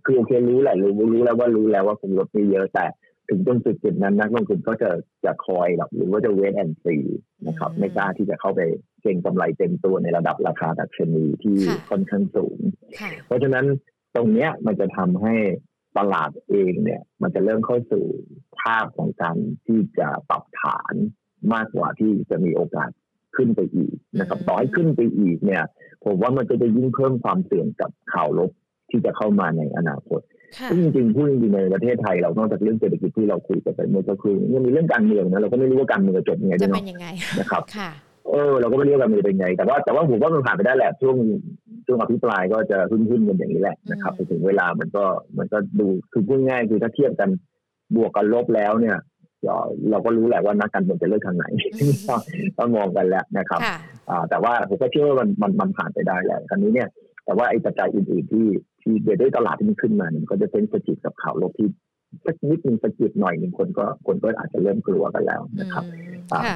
[0.04, 2.86] คือโอเครู้แหละรู้รู้แล้วว่ารู้แล้วว่าคงลดไม่เยอะแต่
[3.28, 4.90] ถึงตรงจุดจุดนั้นนักลงทุนก็จะ
[5.24, 6.96] จะคอยแบบหรือว่าจะเวทแอนซี
[7.46, 8.60] นะครับ ไม่กล้าที่จะเข้าไป
[9.02, 11.56] เก็งกำไรเต็มตัวในระดับราคาดัชนีที่
[11.90, 12.58] ค่อนข้างสูง
[13.26, 13.66] เพราะฉะนั้น
[14.14, 15.34] ตรงเนี้ยมันจะทำให้
[15.98, 18.04] ตลาดเองเนี่ย มันจะเริ่มเข้าสู่
[18.60, 20.94] ภาพของการที่จะปรับฐาน
[21.54, 22.90] มากกว่าที่จะมีโอกาส
[23.36, 25.64] ขึ้นไปอีกนะครับ ต่อให้ขึ้นไปอีกเนี่ย
[26.04, 28.50] ผมว่ามันจะจะยิ่งเพิ่มความเสี่ยงกับข่าวลบ
[28.94, 30.20] ที่จะเข้ามาในอนาคต
[30.70, 36.82] ซึ่งจริงๆพูดจริงๆในประเทศไทยเรานอกจากเรื่องเศรษฐกิจที่เราคุยกันไปเมื่อสักครู่ยังมีเรื่องการเมืองนะเราก็ไม่รู้ว่าการเมืองจะจบยังไงด้วยเนาะ
[37.38, 37.62] นะครับ
[38.30, 41.16] เออเราก็ไม่รู้ว่าการเมืองเป็นไง แต่ว่าแต่ว่าผมว่ามันผ่านไปได้แหละช่วง
[41.86, 45.04] ช่วงอภิปรายก็จะขึ้นขึ้นกันอย่างนี้แหละนะครับไปถึงเวลามันก็
[45.38, 47.28] มันก็ดูคือพูดง่ายคือถ้าเทียบกัน
[47.96, 48.96] บวกกับลบแล้วเนี่ย
[49.90, 51.44] เราก็รู้แหละว่านักการเมืองจะเลือกทางไหน
[52.58, 53.60] ต้องมองกันแล้วนะครับ
[54.30, 56.88] แต่ว่าผมก็เชื่อว่ามันมันมันผ่านไปได้แหละครั้นี้เนี่ย
[57.24, 58.46] แต่ว่าไอ้ปัจจัยอื่นๆที่
[58.84, 61.68] ที่เดี๋ยวด้วยตลาดที่มันขึ้นมามันก็จะเป็นสกิดกับข่าวลบที่
[62.26, 65.84] สักนิดนึงสกิดหน่อยหนึ่งคนก็คนก็อาจจะเริ่มกลัวกันแล้วนะครับ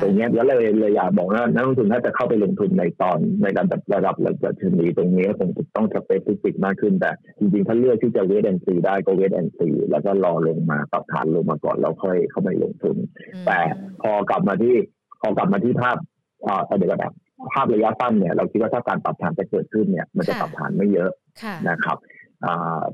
[0.02, 12.96] ตรงนี้แล้วเลยเลยอยากบอกว่านักลงทุนถ้าจะเข้าไปลงทุนในตอนในระดับระดับระดับดัชนีตรงนี้คงต้อง specific มากขึ้นแต่จริงๆ ถ้าเลือกที่จะ wait and see ได้ก็ wait and see แล้วก็รอลงมาปรับฐานลงมาก่อนแล้วค่อยเข้าไปลงทุน
[13.46, 13.58] แต่
[14.02, 14.74] พอกลับมาที่
[15.20, 15.96] พอกลับมาที่ภาพ
[16.46, 17.14] อ่าเดี๋ยวแบบ
[17.52, 21.10] ภาพระยะสั้นเนี่ยเราคิดว่าถ้าการปรับฐานจะเกิดขึ้นเนี่ยมันจะปรับฐานไม่เยอะ
[21.68, 21.96] นะครับ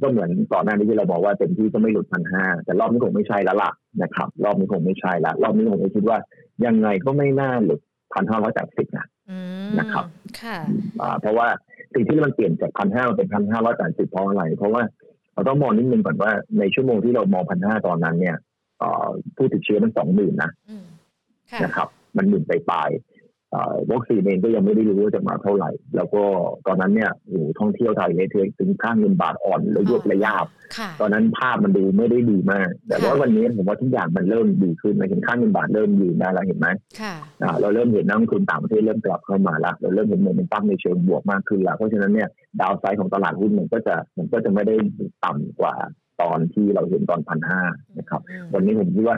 [0.01, 3.71] ก็เหมือนก่อนหน้านี้ที่เราบอกว่าเต็มที่ก็ไม่หลุดพันห้าแต่รอบนี้คงไม่ใช่แล้วล่ะ
[4.03, 6.19] นะครับ รอบนี้คงไม่ใช่ละรอบนี้ผมคิดว่า
[6.67, 7.81] ยังไงก็ไม่น่าหลุด
[8.15, 9.07] พันห้าร้อยแปดสิบนะ
[9.79, 10.05] นะครับ
[10.41, 10.59] ค่ะ
[11.21, 11.49] เพราะว่า
[11.95, 14.83] สิ่งที่มันเปลี่ยนจากพันห้าเป็นพันห้าร้อยแปดสิบเพราะอะไร เพราะว่า
[15.35, 18.37] เราต้องมองนิดนึงก่อนว่าในชั่วโมงที่เรามองพันห้าตอนนั้นเนี่ย
[19.37, 20.51] ผู้ติดเชื้อมันสองหมื่นนะ
[21.65, 22.91] นะครับ มันหมื่นไปปลาย
[23.91, 26.23] วัคซีนเองก็ยังไม่ได้รู้ว่าจะมาเท่าไหร่ แล้วก็
[26.67, 30.47] ตอนนั้นเนี่ยโอ้ท่องเที่ยวไทยเลยเทถึงค่าเงินบาทอ่อนแล้วยกระยาบ
[31.01, 36.69] ตอนนั้นภาพมันดูไม่ได้ดีมาก แต่ว่าวันนี้ผมว่าทุกอย่างมันเริ่มดีขึ้นมาเห็นค่าเงินบาทเริ่มยืนได้แล้วเห็นไหม
[37.61, 42.29] เราเริ่มเห็นนักลงทุนต่างประเทศเริ่มกลับเข้ามาแล้วเราเริ่มเห็นโมเมนตัมในเชิงบวกมากขึ้นแล้วเพราะฉะนั้นเนี่ย
[42.61, 44.75] ดาวไซด์ของตลาดหุ้นมันก็จะมันก็จะไม่ได้
[45.25, 45.75] ต่ำกว่า
[46.23, 47.63] ตอนที่เราเห็นตอนพันห้า
[47.99, 48.21] นะครับ
[48.55, 49.17] วันนี้ผมคิดว่า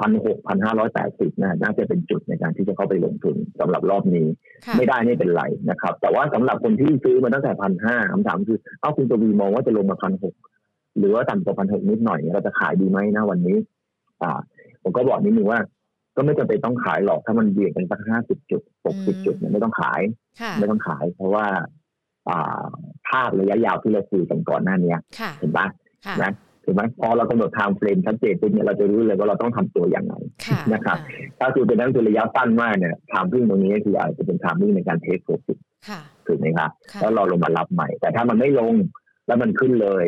[0.00, 4.26] พันหกพันห้าร้อยแปดสิบนะน่าจะเป็นจุดในการที่จะเข้าไปลงทุนสำหรับรอบนี้
[4.76, 10.34] ไม่ได้ไม่เป็นไรนะครับ แต่ว่าสำหรับคนที่ซื้อมาตั้งแต่พันห้าคำถามคือเอ้าคุณตวีมองว่าจะลงมาพันหก
[10.98, 13.56] หรือว่าต่ำกว่าพันหกนิดหน่อยเราจะขายดีไหมนะวันนี้
[14.22, 14.40] อ่า
[14.82, 15.60] ผมก็บอกนิดนึงว่า
[16.16, 20.00] ก็ไม่จำเป็นต้องขายหรอกถ้ามันเบี่ยงเป็นสักห้าสิบจุดหกสิบจุดเนี่ยไม่ต้องขาย
[20.58, 21.46] ไม่ต้องขาย เพราะว่า
[22.28, 22.64] อ่า
[23.08, 24.94] ภาพระยะยาวที่เราคุยกันก่อนหน้านี้
[25.38, 25.66] เห็นปะ
[26.22, 26.32] นะ
[26.64, 30.14] ถูกไหมพอเรากำหนดทางเฟรมชัดเจนปุ๊บเนี่ยเราจะรู้เลยว่าเราต้องทำตัวอย่างไร
[30.72, 30.98] นะครับ
[31.38, 35.58] ถ้าคือเป็นนักทุนระยะสั้นมากเนี่ยทามพึ่งตรงนี้คืออาจจะเป็นทามพึ่งในการเทคโปรฟิต
[36.26, 36.70] ถูกไหมครับ
[37.00, 38.74] แล้วเราลงมารับใหม่ แต่ถ้ามันไม่ลง
[39.26, 40.04] แล้วมันขึ้นเลย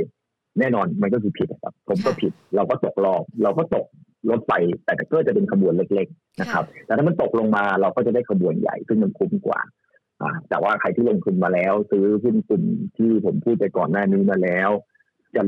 [0.59, 3.87] แน่นอนมันก็คือผิดครับ ผมก็ผิดเราก็ตกรอบเราก็ตก
[4.31, 4.53] รถไฟ
[4.85, 9.61] แต่ก็จะเป็นขบวนเล็กๆนะครับแต่ถ้ามันตกลงมาเราก็จะได้ขบวนใหญ่ซึ่งมันคุ้มกว่า
[10.49, 12.65] แต่ว่าใครที่ลงทุนมาแล้ว ซื้อหุ้นกลุ่ม
[12.97, 14.71] ที่ผมพูดไปก่อนหน้านี้มาแล้ว
[15.35, 15.43] จะ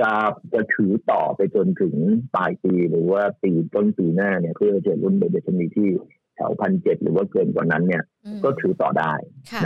[0.00, 0.12] จะ
[0.52, 1.94] จะถือต่อไปจนถึง
[2.34, 5.88] ปลายปีหรือว่าปีต้นปีหน้าเนี่ยเพื่อจะรุ่นเดชนีที่
[6.34, 8.02] แถวพันเจ็ดหรือว่าเกินกว่านั้นเนี่ย
[8.44, 9.12] ก็ถือต่อได้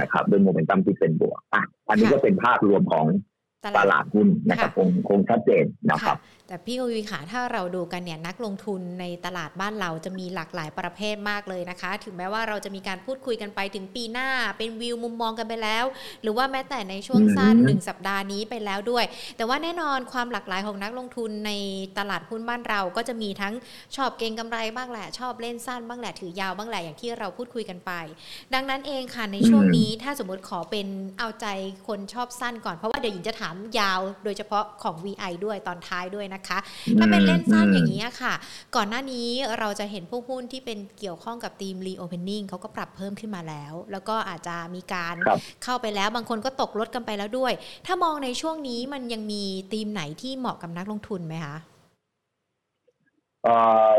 [0.00, 3.06] นะครับด้วยโมเมนตัมที่เป็นบวกอะอันนี้ก็เป็นภาพรวมของ
[3.78, 6.16] ตลาดหุ้นนะครับคงคงชัดเจนนะครับ
[6.48, 14.28] แต่พี่กวีขาถ้าเราดูกันเนี่ยนักลงทุนในตลาดบ้านเราจะมีหลากหลายประเภทมากเลยนะคะ ถึงแม้ว่าเราจะมีการพูดคุยกันไปถึงปีหน้า
[14.58, 15.84] เป็นวิวมุมมองกันไปแล้ว
[16.22, 19.04] หรือว่าแม้แต่ในช่วงสั้นหนึ่งสัปดาห์นี้ไปแล้วด้วย
[19.36, 21.52] แต่ว่าแน่นอนความหลากหลายของนักลงทุนใน
[21.98, 23.54] ตลาดหุ้นบ้านเราก็จะมีทั้ง
[23.96, 27.92] ชอบเก็งกำไรบ้างแหละ ชอบเล่นสั้นบ้างแหละถือยาวบ้างแหละอย่างที่เราพูดคุยกันไป
[28.54, 30.86] ดังนั้นเองค่ะในช่วงนี้ถ้าสมมติขอเป็น
[31.18, 31.46] เอาใจ
[31.88, 36.58] คนชอบสั้นก่อนเพราะว่าเดี๋ยวหญิงจะถามยาว โดยเฉพาะของ VI ด้วยตอนท้ายด้วยนะคะ
[36.98, 38.34] ถ้าเป็นเล่นสั้นอย่างนี้ค่ะ
[38.76, 45.14] ก่อนหน้านี้เราจะเห็นพวกหุ้นที่เป็นเกี่ยวข้องกับทีม reopening เขาก็ปรับเพิ่มขึ้นมาแล้ว แล้วก็อาจจะมีการ
[45.64, 47.52] เข้าไปแล้วบางคนก็ตกลดกันไปแล้วด้วย
[47.86, 49.42] ถ้ามองในช่วงนี้มันยังมี
[49.72, 51.56] ทีมไหนที่เหมาะกับนักลงทุนไหมคะ
[53.44, 53.56] เอ่
[53.90, 53.92] อ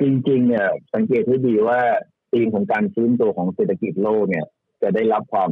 [0.00, 1.80] จริงๆ เนี่ย สังเกตให้ดีว่า
[2.32, 4.46] ธีมของการฟื้นตัวของเศรษฐกิจโลกเนี่ย
[4.82, 5.50] จะได้รับความ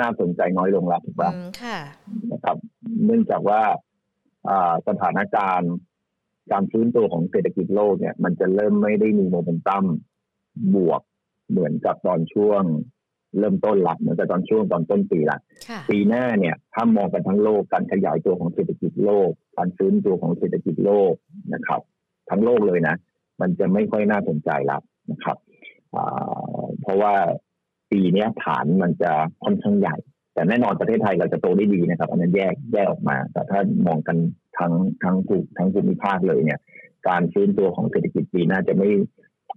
[0.00, 1.78] น่าสนใจน้อยลงแล้วถูกปะค่ะ
[2.32, 2.56] นะครับ
[3.04, 3.60] เนื่องจากว่า
[4.88, 5.72] สถานการณ์
[6.52, 9.84] การฟื้นตัวของเศรษฐกิจโลกเนี่ย มันจะเริ่มไม่ได้มีโมเมนตัม
[10.74, 11.02] บวก
[11.50, 12.62] เหมือนกับตอนช่วง
[13.38, 15.38] เริ่มต้นหลักเหมือนกับตอนช่วงตอนต้นปีละ
[15.90, 21.12] ปีหน้าเนี่ย ถ้ามองกันทั้งโลกการขยายตัวของเศรษฐกิจโลก การฟื้นตัวของเศรษฐกิจโลก
[21.54, 21.80] นะครับ
[22.30, 22.96] ทั้งโลกเลยนะ
[23.40, 25.36] มันจะไม่ค่อยน่าสนใจแล้วนะครับ
[26.80, 27.14] เพราะว่า
[27.90, 29.12] ปีนี้ฐานมันจะ
[29.44, 29.96] ค่อนข้างใหญ่
[30.34, 34.16] แต่แน่นอนประเทศไทยเราจะโตได้ดีนะครับ อันนั้นแยกแยกออกมา แต่ถ้ามองกัน
[34.58, 36.60] ทั้งทั้งกลุ่มทั้งภูมิภาคเลยเนี่ย
[37.08, 38.90] การฟื้นตัวของเศรษฐกิจปีหน้าจะไม่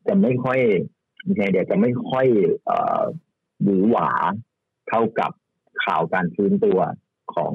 [0.08, 0.60] จะไม่ค่อย
[1.24, 2.28] ไม่ใช่เดี๋ยวจะไม่ค่อย
[2.66, 3.04] เอ่อ
[3.64, 4.12] หรือหวา
[4.90, 5.32] เท่ากับ
[5.86, 6.80] ข่าวการฟื้นตัว
[7.36, 7.54] ของ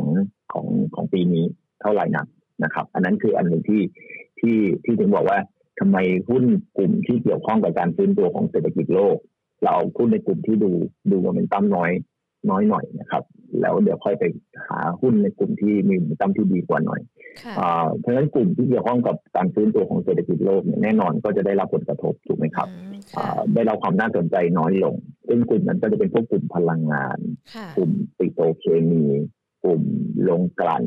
[0.53, 1.45] ของของปีนี้
[1.81, 2.27] เท่าไหร่นัก
[2.65, 3.83] นะครับ อันนั้นคืออันหนึ่งที่
[4.41, 5.39] ที่ที่ถึงบอกว่า
[5.81, 6.45] ทำไมหุ้น
[6.79, 9.17] กลุ่มที่เกี่ยวข้องกับการฟื้นตัวของเศรษฐกิจโลก
[9.63, 10.71] เราเอาหุ้นในกลุ่มที่ดู
[11.11, 11.91] ดูโมเมนตัมน้อย
[12.51, 13.22] น้อยหน่อยนะครับ
[13.61, 14.24] แล้วเดี๋ยวค่อยไป
[14.68, 17.01] หาหุ้นในกลุ่มที่มีโมเมนตัมที่ดีกว่าหน่อย
[18.01, 22.68] เพราะฉะนั้นกลุ่มที่เกี่ยวข้องกับการฟื้นตัวของเศรษฐกิจโลกเนี่ยแน่นอนก็จะได้รับผลกระทบถูกไหมครับ
[23.55, 24.94] ได้รับความน่าสนใจน้อยลง
[25.29, 27.18] ซึ่งกลุ่มนั้นก็จะเป็นพวกกลุ่มพลังงาน
[27.77, 29.05] กลุ่มปิโตเคมี
[29.64, 29.83] กลุ่ม
[30.29, 30.85] ลงกลั่น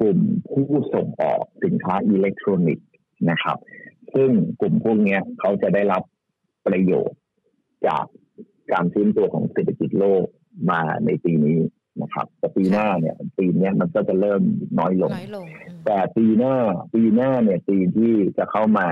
[0.00, 0.18] กลุ่ม
[0.50, 2.88] ผู้ส่งออกสินค้าอิเล็กทรอนิกส์
[3.30, 3.58] นะครับ
[4.14, 6.02] ซึ่งกลุ่มพวกนี้เขาจะได้รับ
[6.66, 7.18] ประโยชน์
[7.86, 8.04] จาก
[8.72, 10.24] การฟื้นตัวของเศรษฐกิจโลก
[10.70, 11.58] มาในปีนี้
[12.02, 14.42] นะครับ แต่ปีหน้าเนี่ยปีนี้มันก็จะเริ่ม
[14.78, 15.12] น้อยลง
[15.86, 16.56] แต่ปีหน้า
[16.94, 18.88] ปีหน้าเนี่ยปีที่จะเข้ามา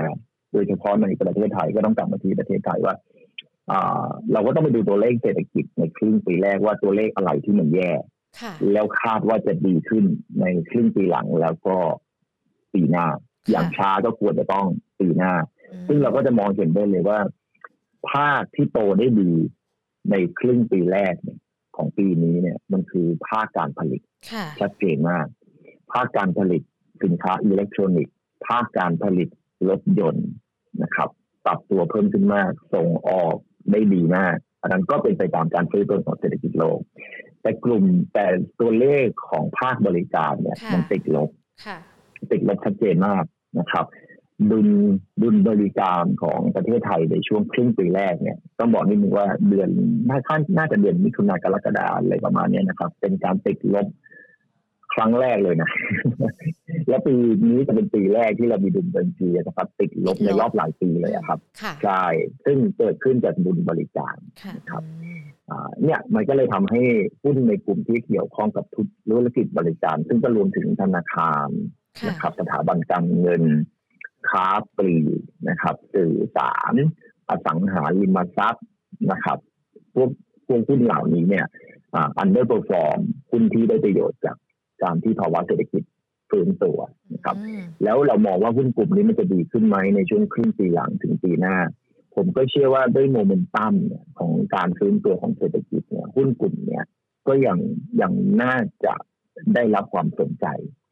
[0.53, 2.95] โดยเฉพาะในประเทศไทยก็ต้องกลับมาที่ประเทศไทยว่า
[4.33, 7.91] เราก็ต้องไปดูตัวเลขเศรษฐกิจในครึ่งปีแรกว่าตัวเลขอะไรที่มันแย่
[8.71, 10.05] แล้วคาดว่าจะดีขึ้น
[10.41, 11.77] ในครึ่งปีหลังแล้วก็
[12.73, 13.05] ปีหน้า
[13.49, 14.65] อย่างช้าก็ควรจะต้อง
[14.99, 15.33] ปีหน้า
[15.87, 17.19] ซึ่งเราก็จะมองเห็นได้เลยว่า
[18.09, 19.31] ภาคที่โตได้ดี
[20.11, 21.39] ในครึ่งปีแรกเนี่ย
[21.79, 24.01] ของปีนี้เนี่ยมันคือภาคการผลิต
[24.59, 25.25] ชัดเจนมาก
[25.93, 26.61] ภาคการผลิต
[27.03, 28.15] สินค้าอิเล็กทรอนิกส์
[28.47, 29.29] ภาคการผลิต
[29.69, 30.29] รถยนต์
[30.83, 31.09] นะครับ
[31.45, 33.35] ปรับตัวเพิ่มขึ้นมาก ส่งออก
[33.71, 36.79] ได้ดีมากอันนั้นก็เป็นไปตามการฟื้นตัวของเศรษฐกิจโลก
[37.41, 38.25] แต่กลุ่มแต่
[38.59, 41.29] ตัวเลขของภาคบริการเนี่ยมันติดลบ
[42.31, 43.23] ติดลบชัดเจนมาก
[43.59, 43.85] นะครับ
[44.51, 44.67] ดุล
[45.21, 49.69] ดุลบริการของประเทศไทยในช่วงครึ่งปีแรกเนี่ยต้องบอกนิดนึงว่าเดือน
[50.09, 50.19] น่า
[50.57, 53.87] น่าจะเดือนมิถุนายนกรกฎาอะไรประมาณนี้นะครับ เป็นการติดลบ
[54.93, 55.71] ครั้งแรกเลยนะ
[56.89, 57.13] แล้วปี
[57.49, 61.39] นี้จะเป็นปีแรกที่เรามีดุลบัญชีนะครับ ติดลบในรอบหลายปีเลยครับ
[61.83, 62.03] ใช่
[62.45, 64.15] ซึ่งเกิดขึ้นจากดุลบริการ
[64.57, 64.83] นะครับ
[65.83, 66.81] เนี่ยมันก็เลยทำให้
[67.23, 68.65] หุ้นในกลุ่มที่เกี่ยวข้องกับ
[69.09, 71.47] ธุรกิจบริการ ซึ่งก็รวมถึงธนาคาร
[72.07, 73.43] นะครับ สถาบันการเงิน
[74.29, 74.95] ค้าปลีก
[75.49, 76.73] นะครับสื่อสาร
[77.29, 78.65] อสังหาริมทรัพย์
[79.11, 79.37] นะครับ
[79.95, 80.09] พวก
[80.47, 81.45] พวกหุ้นเหล่านี้เนี่ย
[82.17, 82.99] underperform
[83.31, 84.37] หุ้นที่ได้ประโยชน์จาก
[84.83, 85.83] การที่ภาวะเศรษฐกิจ
[86.29, 86.79] ฟื้นตัว
[87.13, 87.35] นะครับ
[87.83, 91.57] แล้วเรามองว่าหุ้นกลุ่มนี้มันจะดีขึ้นไหมในช่วงครึ่งปีหลังถึงปีหน้า
[92.15, 93.73] ผมก็เชื่อว่าด้วยโมเมนตัม
[94.19, 96.85] ของการฟื้นตัวของเศรษฐกิจเนี่ยหุ้นกลุ่มเนี่ย
[97.27, 97.57] ก็ยัง
[98.01, 98.55] ยังน่า
[98.85, 98.93] จะ
[99.55, 100.45] ได้รับความสนใจ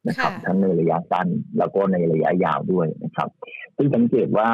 [0.08, 3.30] นะครับ ทั้งในระยะสั้นแล้วก็ในระยะยาวด้วยนะครับ
[3.78, 4.48] ซึ่งสังเกตว่า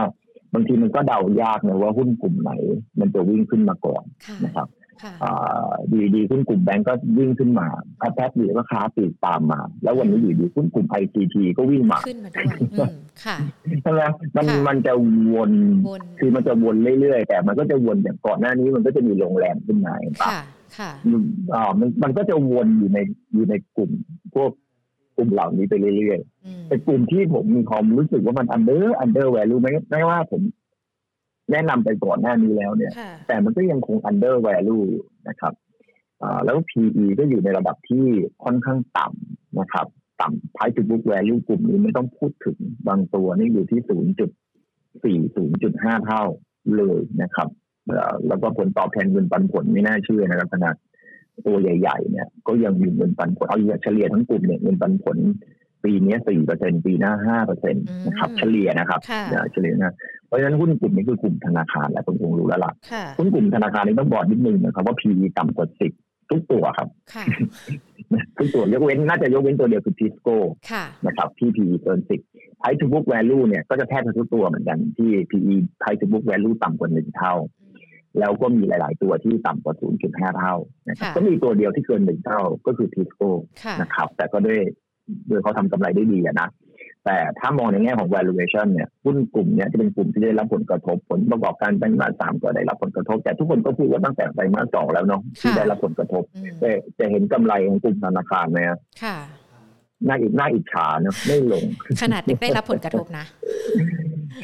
[0.53, 2.51] บางทีมันก็เดายากนะว่าหุ้นกลุ่มไหน
[2.99, 4.03] มันจะวิ่งขึ้นมาก่อน
[4.45, 4.67] นะครับ
[5.91, 12.39] ดีดีหุ้นกลุ่มแบงก์ก็วิ่งขึ้นมาแป๊บๆดีก็ค้าปีกตามมา แล้ววันนี้อยู่ดีหุ้นกลุ่มไอซีทีก็วิ่งมาขึ้นมาด้
[12.83, 12.91] วย
[13.81, 14.01] ใช่ไหม
[14.35, 14.93] มันมันจะ
[15.33, 15.51] วน
[16.19, 20.29] คือมันจะวนเรื่อยๆ แต่มันก็จะวนอย่างก่อนหน้านี้มันก็จะมีโรงแรมขึ้นมาปะ
[20.77, 20.91] ค่ะ
[21.53, 22.99] อ่ามันมันก็จะวนอยู่ใน
[23.33, 23.91] อยู่ในกลุ่ม
[24.35, 24.51] พวก
[25.15, 30.41] กลุ่มเหล่านี้ไปเรื่อยๆแต่กลุ่มที่ผมมีความรู้สึกว่ามัน under undervalue ไม่ไม่ว่าผม
[31.51, 32.93] แนะนำไปก่อนหน้านี้แล้วเนี่ย
[33.27, 35.53] แต่มันก็ยังคง undervalue อยู่นะครับ
[36.45, 38.05] แล้ว PE ก็อยู่ในระดับที่
[38.43, 39.87] ค่อนข้างต่ำนะครับ
[40.21, 45.43] ต่ำ Price to Book Value กลุ่มนี้ไม่ต้องพูดถึงบางตัวนี่อยู่ที่ 0.4
[45.81, 46.23] 0.5 เท่า
[46.75, 47.49] เลยนะครับ
[48.27, 50.75] แล้วก็ผลตอบแทนเงินปันผลไม่น่าเชื่อนะครับขนาด
[51.47, 55.17] ตัวใหญ่ ๆ เนี่ย ก็ยังมีเงินปันผลเอาเฉลี่ยทั้งกลุ่มเนี่ยเงินปันผล
[55.83, 58.99] ปีนี้สี่เปอร์เซ็นปีหน้าห้าเปอร์เซ็นตนะครับ เฉลี่ยนะครับ
[59.51, 59.95] เฉลี่ยนะ
[60.27, 62.73] เพราะฉะนั้นหุ้นกลุ่มนี้คือกลุ่มธนาคารแหละผมคงรู้แล้วล่ะ
[63.17, 65.93] หุ้นกลุ่มธนาคารนี้ต้องบอกนิดนึงนะครับว่า PE ต่ำกว่าสิบ
[66.29, 66.87] ทุกตัวครับ
[68.37, 70.37] ทุกตัวยกเว้นน่าจะยกเว้นตัวเดียวคือทิสโก้
[71.07, 72.21] นะครับที่ PE เกินสิบ
[72.59, 77.33] Price to Book Value เนี่ยก็จะแทบทุกตัวเหมือนกันที่ PE Price to Book Value ต่ำกว่าหนึ่งเท่า
[78.19, 80.55] แล้วก็มีหลาย ๆ ตัวที่ต่ำกว่า 0.5 เท่า
[80.89, 83.31] นะครับก็มีตัวเดียวที่เกินหนึ่งเท่าก็คือทิสโก้
[83.81, 84.59] นะครับ แต่ก็ด้วย
[85.27, 86.49] โดยเขาทำกำไรได้ดีนะ
[87.05, 96.23] แต่ถ้ามองในแง่ของ valuation เนี่ยหุ้นกลุ่มเนี่ยจะเป็นกลุ่มที่ได้รับผลกระทบ ผลประกอบการไตรมาสสามก็ได้รับผลกระทบ แต่ทุกคนก็พูดว่าตั้งแต่ไตรมาสสองแล้วเนาะที่ได้รับผลกระทบ
[96.59, 98.59] แต่จะเห็นกำไรของกลุ่มธนาคารไหม
[99.03, 99.17] ค่ะ
[100.07, 101.63] น่าอิจน่าอิจฉาเนาะไม่ลง
[102.01, 103.25] ขนาดได้รับผลกระทบนะ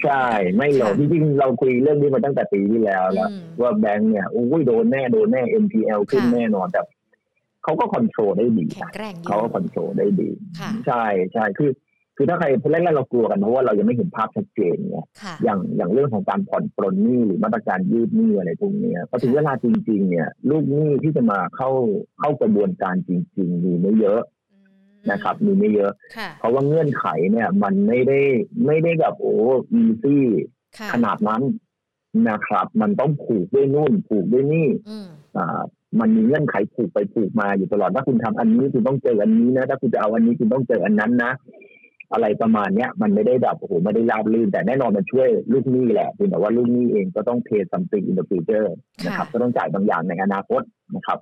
[0.05, 0.25] ใช่
[0.57, 3.29] ไม่ลงจริงๆเราคุยเรื่องนี้มาตั้งแต่ปีที่แล้วแล้ว
[3.61, 6.81] ว่าแบงก์เนี่ยโอ้ยโดนแน่โดนแน่ NPL ขึ้นแน่นอนแต่
[7.63, 8.65] เขาก็ control ได้ดี
[9.27, 10.29] เขาก็ control ได้ดี
[10.85, 11.71] ใช่ใช่คือ
[12.17, 15.05] คือถ้าใครแรกๆเรากลัวกันเพราะว่าเรายังไม่เห็นภาพชัดเจนเนี่ย
[15.43, 21.69] อย่างอย่างเรื่องของการผ่อนปลนหนี้หรือมาตรการยืดหนี้อะไรพวกนี้พอถึงเวลาจริง ๆ เนี่ย ลูกหนี้ที่จะมาเข้า
[22.19, 24.21] เข้ากระบวนการจริง ๆ มีไม่เยอะ
[25.11, 25.91] นะครับ มีไม่เยอะ
[26.39, 28.19] เพราะว่าเงื่อนไขเนี่ย มันไม่ได้
[28.65, 29.35] ไม่ได้แบบโอ้
[29.71, 30.23] easy
[30.93, 31.41] ขนาดนั้น
[32.29, 34.67] นะครับ มันต้องผูกด้วยนู่นผูกด้วยนี่
[35.37, 35.61] อ่า
[35.99, 41.31] มันมีเงื่อนไขผูกไปผูกมาอยู่ตลอดถ้าคุณทำอันนี้คุณต้องเจออันนี้นะถ้าคุณจะเอาอันนี้คุณต้องเจออันนั้นนะ
[42.13, 48.73] อะไรประมาณเนี้ยมันไม่ได้แบบโอ้โหไม่ได้ราบลื่นแต่แน่นอนมันช่วยลูกหนี้แหละแต่ว่าลูกหนี้เองก็ต้อง pay something in the future
[49.05, 50.61] นะครับก็ต้องจ่ายบางอย่างในอนาคต
[50.95, 51.17] นะครับ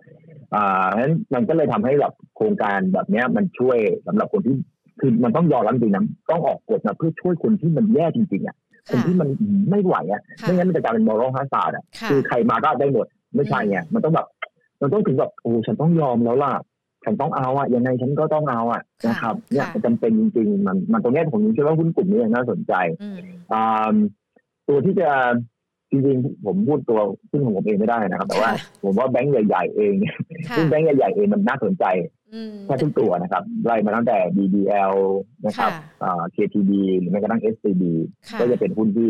[0.56, 4.56] อ่าเพราะฉะนั้นมันก็เลยทำให้แบบโครงการแบบเนี้ยมันช่วยสำหรับคนที่
[5.00, 8.56] คือมันต้องยอมรับจริงนะต้องออกกฎมาเพื่อช่วยคนที่มันแย่จริงๆอะ
[8.91, 9.30] คนที่มัน
[9.69, 14.28] ไม่ไหวอะไม่งั้นมันจะกลายเป็นมอรัลฮาซาร์ดอะคือใครมาก็ได้หมดไม่ใช่ไงมันต้องแบบ
[14.82, 16.52] มันต้องถึงแบบโอ้ฉันต้องยอมแล้วล่ะ
[17.07, 22.73] ฉันต้องเอาอะยังไงฉันก็ต้องเอาอะนะครับเนี่ยจำเป็นจริงๆมันมันตรงนี้ผมคิดว่าหุ้นกลุ่มนี้น่าสนใจ
[24.67, 25.09] ตัวที่จะ
[25.91, 26.99] จริงๆผมพูดตัว
[27.31, 28.51] หุ้นของผมเองไม่ได้นะครับ แต่ว่า
[28.83, 29.93] ผมว่าแบงก์ใหญ่ ๆ เอง
[30.57, 31.85] หุ้นแบงก์ใหญ่ๆเองมันน่าสนใจ
[32.65, 34.95] แทบทุกตัวนะครับ ไล่มาตั้งแต่ BBL
[35.45, 35.71] นะครับ
[36.35, 37.83] KTB หรือแม้กระทั่ง SCB
[38.39, 39.09] ก็จะเป็นหุ้นที่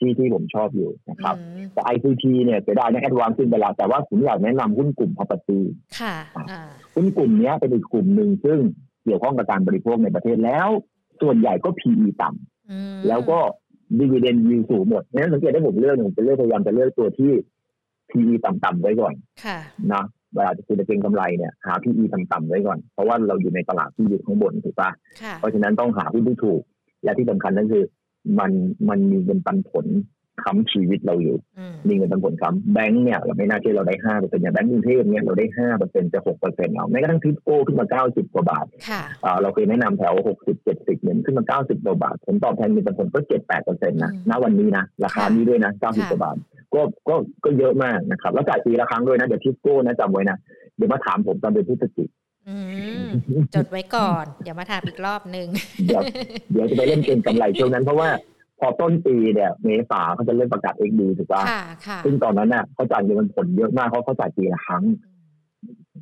[0.00, 1.34] ที่ที่ผมชอบอยู่นะครับ
[1.72, 5.60] แต่ ICT เนี่ยจะได้ในแอดวานซ์ขึ้นไปแล้วแต่ว่าผมอยากแนะนำหุ้นกลุ่ม property
[6.00, 6.16] ค่ะ
[6.94, 8.58] หุ้นกลุ่มนี้เป็นอีกกลุ่มหนึ่งซึ่ง
[9.04, 10.68] เกี่ยวข้องกับการบริโภคในประเทศแล้ว
[11.22, 13.38] ส่วนใหญ่ก็ PE ต่ำแล้วก็
[13.98, 17.30] ดีเวเดนยิวสูงหมดนั้นสังเกตได้ผมเลือกหนึ่งจะเลือกพยายามจะเลือกตัวที่
[18.10, 19.14] PE ต่ำๆไว้ก่อน
[19.92, 24.90] นะเวลาจะคุณจะเก็งกำไรเนี่ยหา PE ต่ำๆไว้ก่อน เพราะว่าเราอยู่ในตลาดที่อยู่ข้างบนถูกปะ
[25.38, 26.62] เพราะฉะนั้นต้องหาหุ้นที่ถูก
[27.04, 27.84] และที่สำคัญนั่นคือ
[28.38, 28.52] มัน
[28.88, 29.86] มันมีเงินปันผล
[30.44, 31.36] ค้ำชีวิตเราอยู่
[31.88, 38.66] มีเงินปันผลค้ำแบงก์เนี่ยเราไม่น่าเชื่อเราได้ห้าเปอร์เซ็นต์อย่างแบงก์กรุงเทพเนี่ยเราได้ห้าเปอร์เซ็นต์จะหกเปอร์เซ็นต์เอาแม้กระทั่งทิปโก้ขึ้นมาเก้าสิบกว่าบาท
[39.42, 46.36] เราเคยแนะนำแถวหกสิบเจ็ดสิบเนี่ยขึ้นมาเก้าสิบกว่าบาทผลตอบแทนเงินปันผลก็เจ็ดแปดเปอร์เซ็นต์นะณวันนี้นะราคานี้ด้วยนะเก้าสิบกว่าบาท
[46.74, 50.38] ก็ก็ก็เยอะมากนะครับแล้วจ่ายปีละครั้งด้วยนะเดี๋ยวทิปโก้นะจำไว้นะ
[50.76, 52.08] เดี๋ยวมาถามผมตอนเดือนพฤศจิก
[53.54, 55.46] จดไว้ก่อน เดี๋ยวมาถามอีกรอบหนึ่ง
[55.86, 56.02] เดี๋ยว
[56.52, 58.08] เดี๋ยวจะไปเล่นเกมกำไรช่วงนั้นเพราะว่า
[58.60, 61.42] พอต้นปีเนี่ยเมษาเขาจะเริ่มประกาศเอ็กดีถูกป่ะ
[62.04, 64.84] ซึ่งตอนนั้นน่ะเขาจ่ายเงินผลเยอะมากเขาเขาจ่ายปีละครั้ง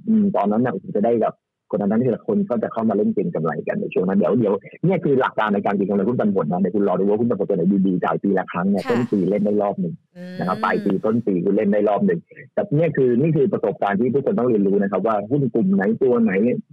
[0.08, 1.34] อืมตอนนั้นน่ะจะได้แบบ
[1.70, 4.54] คนนั้นที่ละคนก็จะเข้ามาเล่นเกมกำไรกันในช่วงนั้นเดี๋ยวเดี๋ยว
[4.84, 9.94] เนี่ยคือหลักการในการเก็งกำไรหุ้นปันผลนะเดี๋ยวคุณรอดูว่าหุ้นปันผลตัวไหนดีๆจ่ายปีละครั้งเนี่ยต้นปีเล่นได้รอบหนึ่ง
[10.38, 12.20] นะครับปลายปีต้นปีคุณเล่นได้รอบหนึ่ง
[12.54, 16.32] แต่เนี่ยคือนี่คือประสบการณ์ที่ทุกคนต้องเรียนรู้นะครับ ว่าหุ้นกลุ่มไหนตัวไหน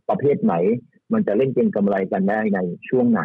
[0.09, 0.55] ประเภทไหน
[1.13, 3.21] มันจะเล่นเก็งกำไรกันได้ในช่วงไหน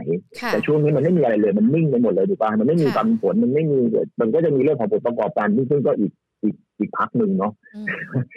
[0.47, 3.81] แต่ช่วงนี้มันไม่มีอะไรเลยมันนิ่งไปหมดเลยถูกป่ะมันไม่มีปันผลมันไม่มี
[4.21, 7.53] มันก็จะมีเรื่องของผลประกอบการที่ซึ่งก็อีก อีกอีกพักหนึ่งเนาะ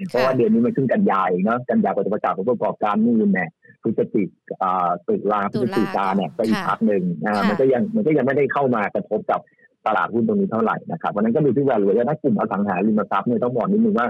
[0.07, 3.45] เพราะว่าเดือนนี้มันขึ้นกันยายเนาะกันยาประกาศผลประกอบการนู่นแน่
[3.83, 4.73] พฤศจิกา
[5.07, 9.39] ตุลาพฤศจิกาเนี่ยก็อีกพักหนึ่งอ่ามันก็ยังมันก็ยังไม่ได้เข้ามากระทบกับ
[9.87, 14.07] ตลาดหุ้นตรงนี้เท่าไหร่นะครับวันนั้นก็ดูที่ว่าเลยถ้ากลุ่มอสังหาริมทรัพย์เนี่ยต้องบอกนิดนึงว่า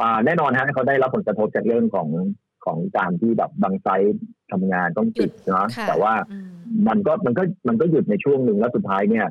[0.00, 2.08] อ่าแน่นอนฮะเขาได้รับผลกระทบจากเรื่องของ
[2.64, 4.18] ของการที่แบบบางไซต์
[4.52, 6.14] ทำงานต้องปิดนะแต่ว่า
[6.88, 9.26] มันก็มันก็มันก็หยุดในช่วงหนึ่งแล้วสุดท้ายเนี่ย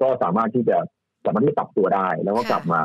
[0.00, 0.78] ก็สามารถที่จะ
[1.24, 2.80] สามารถที่ปรับตัวได้ แล้วก็กลับมา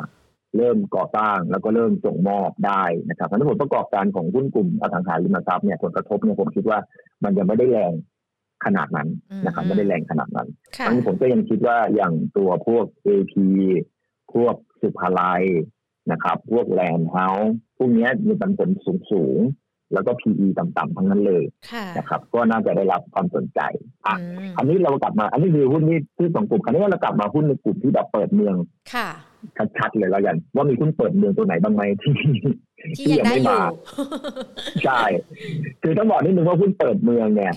[0.58, 6.80] เริ่มก่อสร้างแล้วก็เริ่มส่งมอบได้นะครับทั้งผลประกอบการของหุ้นกลุ่มอสังหาริมทรัพย์เนี่ยผลกระทบเนี่ยผมคิดว่า
[7.23, 7.93] มันยังไม่ได้แรง
[8.65, 9.10] ขนาดนั้น
[9.45, 10.47] นะครับไม่ได้แรงขนาดนั้น
[10.88, 13.34] ทั้งผมก็ยังคิดว่าอย่างตัวพวก AP
[14.34, 15.43] พวกสุภาลัย
[16.12, 19.38] นะครับ พวกแลนด์เฮาส์พวกนี้มีปันผลสูงสูง
[19.93, 21.43] แล้วก็ PE ต่ำๆทั้งนั้นเลย
[21.97, 23.60] นะครับ ก็น่าจะได้รับความสนใจ
[24.06, 24.15] อะ
[24.58, 28.56] อันนี้เรากลับมา อันนี้คือหุ้นที่ที่สองกลุ่ม คราวนี้เรากลับมาหุ้นในกลุ่มที่แบบเปิดเมือง
[28.93, 29.10] ค่ะ
[29.78, 32.15] ชัดๆเลยแล้วกันว่ามีหุ้นเปิดเมืองตัวไหนบ้างไหมที่
[32.97, 33.60] ที่ยังไม่มา
[34.84, 35.02] ใช่
[35.84, 37.52] คือต้องบอกนิดนึงว่าหุ้นเปิดเมืองเนี่ย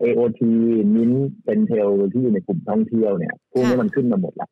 [0.00, 0.52] เอโอที
[0.94, 1.10] มิน
[1.44, 4.48] เป็นเทลที่อยู่ในกลุ่มท่องเที่ยวเนี่ยพวกนี้มันขึ้นมาหมดแล้ว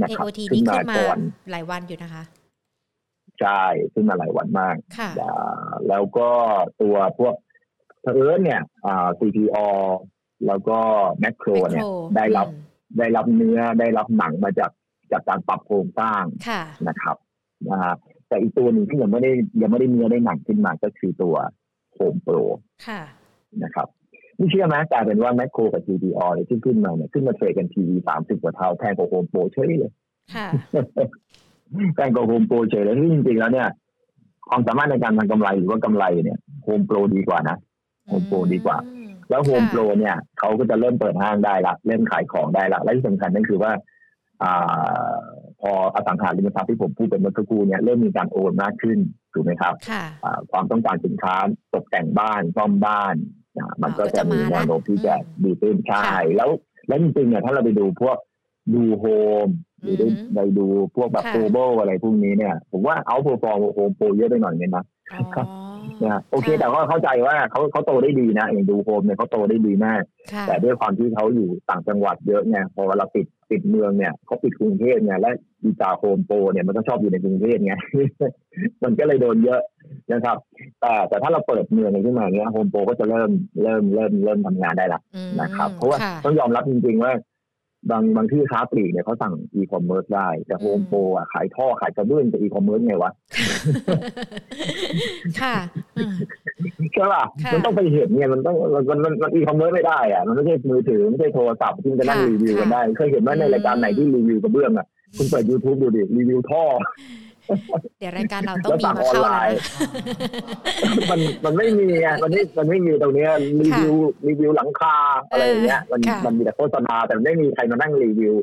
[0.00, 1.18] นะครับขึ้นมาก่อน
[1.50, 2.22] หลายวันอยู่นะคะ
[3.40, 4.76] ใช่ขึ้นมาหลายวันมาก
[5.88, 6.30] แล้วก็
[6.82, 7.34] ตัวพวก
[8.02, 8.62] เอิร์เนี่ย
[9.18, 9.58] CPO
[10.46, 10.78] แล้วก็
[11.20, 11.84] แมคโครเนี่ย
[12.16, 12.48] ได้รับ
[12.98, 14.70] ได้รับเนื้อได้รับหนังมาจาก
[15.12, 16.22] จากการปรับโครงสร้าง
[16.88, 17.16] นะครับ
[17.70, 17.94] นะฮะ
[18.28, 21.36] แต่อีกตัวหนึ่งที่ยังไม่ได้ยังไม่ได้เนื้อได้หนังขึ้นมาก็คือตัว
[21.94, 22.36] โฮมโปร
[23.64, 23.88] นะครับ
[24.38, 29.92] นี่เชื่อไหมกลายเป็นว่าแมคโครกับ GPO ที่ขึ้นมาเนี่ยขึ้นมาเทรดกันทีวีสามสิบกว่าเท่าแพงกว่าโฮมโปรเฉยเลย
[31.94, 33.68] แพงกว่าโฮมโปรเฉยเลยที่จริงๆแล้วเนี่ย
[34.48, 37.56] ความสามารถในการทำกำไรหรือว่ากำไรเนี่ยโฮมโปรดีกว่านะ
[38.08, 38.76] โฮมโปรดีกว่า
[39.30, 43.72] แล้วโฮมโปรเนี่ยเขาก็จะเริ่มเปิดห้างได้ละเริ่มขายของได้ละและที่สำคัญนั่นคือว่า
[44.42, 45.14] อ่า
[45.60, 48.98] พออสังหาริมทรัพย์ที่ผมพูดเป็นเมื่อสักครู่เนี่ยเริ่มมีการโอนมากขึ้น
[49.32, 49.74] ถูกไหมครับ
[50.50, 51.36] ความต้องการสินค้า
[51.74, 53.14] ตกแต่งบ้านซ่อมบ้าน
[53.82, 56.50] มันก็จะมีแนวโน้มที่จะดีขึ้นใช่แล้ว
[56.88, 58.16] แล้วจริงๆเนี่ยถ้าเราไปดูพวก
[58.72, 59.04] ดูโฮ
[59.46, 59.48] ม
[59.82, 59.96] หรือ
[60.34, 64.84] ได้ดูพวกแบบโกลบอลอะไรพวกนี้เนี่ย ผมว่า outperform โฮมโปรเยอะไปหน่อยเนี่ยนะ
[66.04, 70.02] นะโอเคแต่ก็เข้าใจว่าเขาเขาโตได้ดีนะอย่างดูโฮมเนี่ยเขาโตได้ดีมาก
[70.46, 75.30] แต่ด้วยความที่เขาอยู่ต่างจังหวัดเยอะเนี่ยพอเราปิดปิดเมืองเนี่ยเขาปิดกรุงเทพเนี่ยและ
[75.62, 77.74] ดีจาโฮมโปรเนี่ยมันก็ชอบอยู่ในกรุงเทพไง
[78.82, 79.60] มันก็เลยโดนเยอะ
[80.12, 80.36] นะครับ
[80.80, 83.30] แต่แต่ถ้าเราเปิดเมืองขึ้นมาเนี้ยโฮมโปรก็จะเริ่ม
[83.62, 85.00] เริ่มเริ่มเริ่มทำงานได้ละ
[85.40, 87.12] นะครับ เพราะว่าต้องยอมรับจริงๆว่า
[87.90, 93.10] บางบางที่ค้าปลีกเนี่ยเขาสั่งอีคอมเมิร์ซได้ แต่โฮมโปรอะขายท่อขายกระเบื้องจะอีคอมเมิร์ซไงวะ
[95.40, 95.56] ค่ะ
[96.94, 106.64] ใช่ป่ะมันต้องไปเห็นเนี่ยมันต้องมันมันมันอีคอมเมิร์ซไม่ได้อะมันไม่ใช่มือถือไม่ใช่โทรศัพท์ที่จะนั่งรีวิวกันได้ เคยเห็นไหมในรายการไหนที่รีวิวกระเบื้องอะคุณเปิดยูทูบดูดิรีวิวท่อ
[107.98, 109.50] เดี๋ยวรายการเราต้องมีมาเข้าแล้ว
[111.10, 113.26] มันมันไม่มีไงมันไม่มันไม่มีตรงนี้
[113.60, 113.94] รีวิว
[114.26, 114.96] รีวิวหลังคา
[115.30, 118.34] อะไรอย่างเงี้ยมันมันมีแต่โฆษณาแต่ไม่มีใครมานั่งรีวิว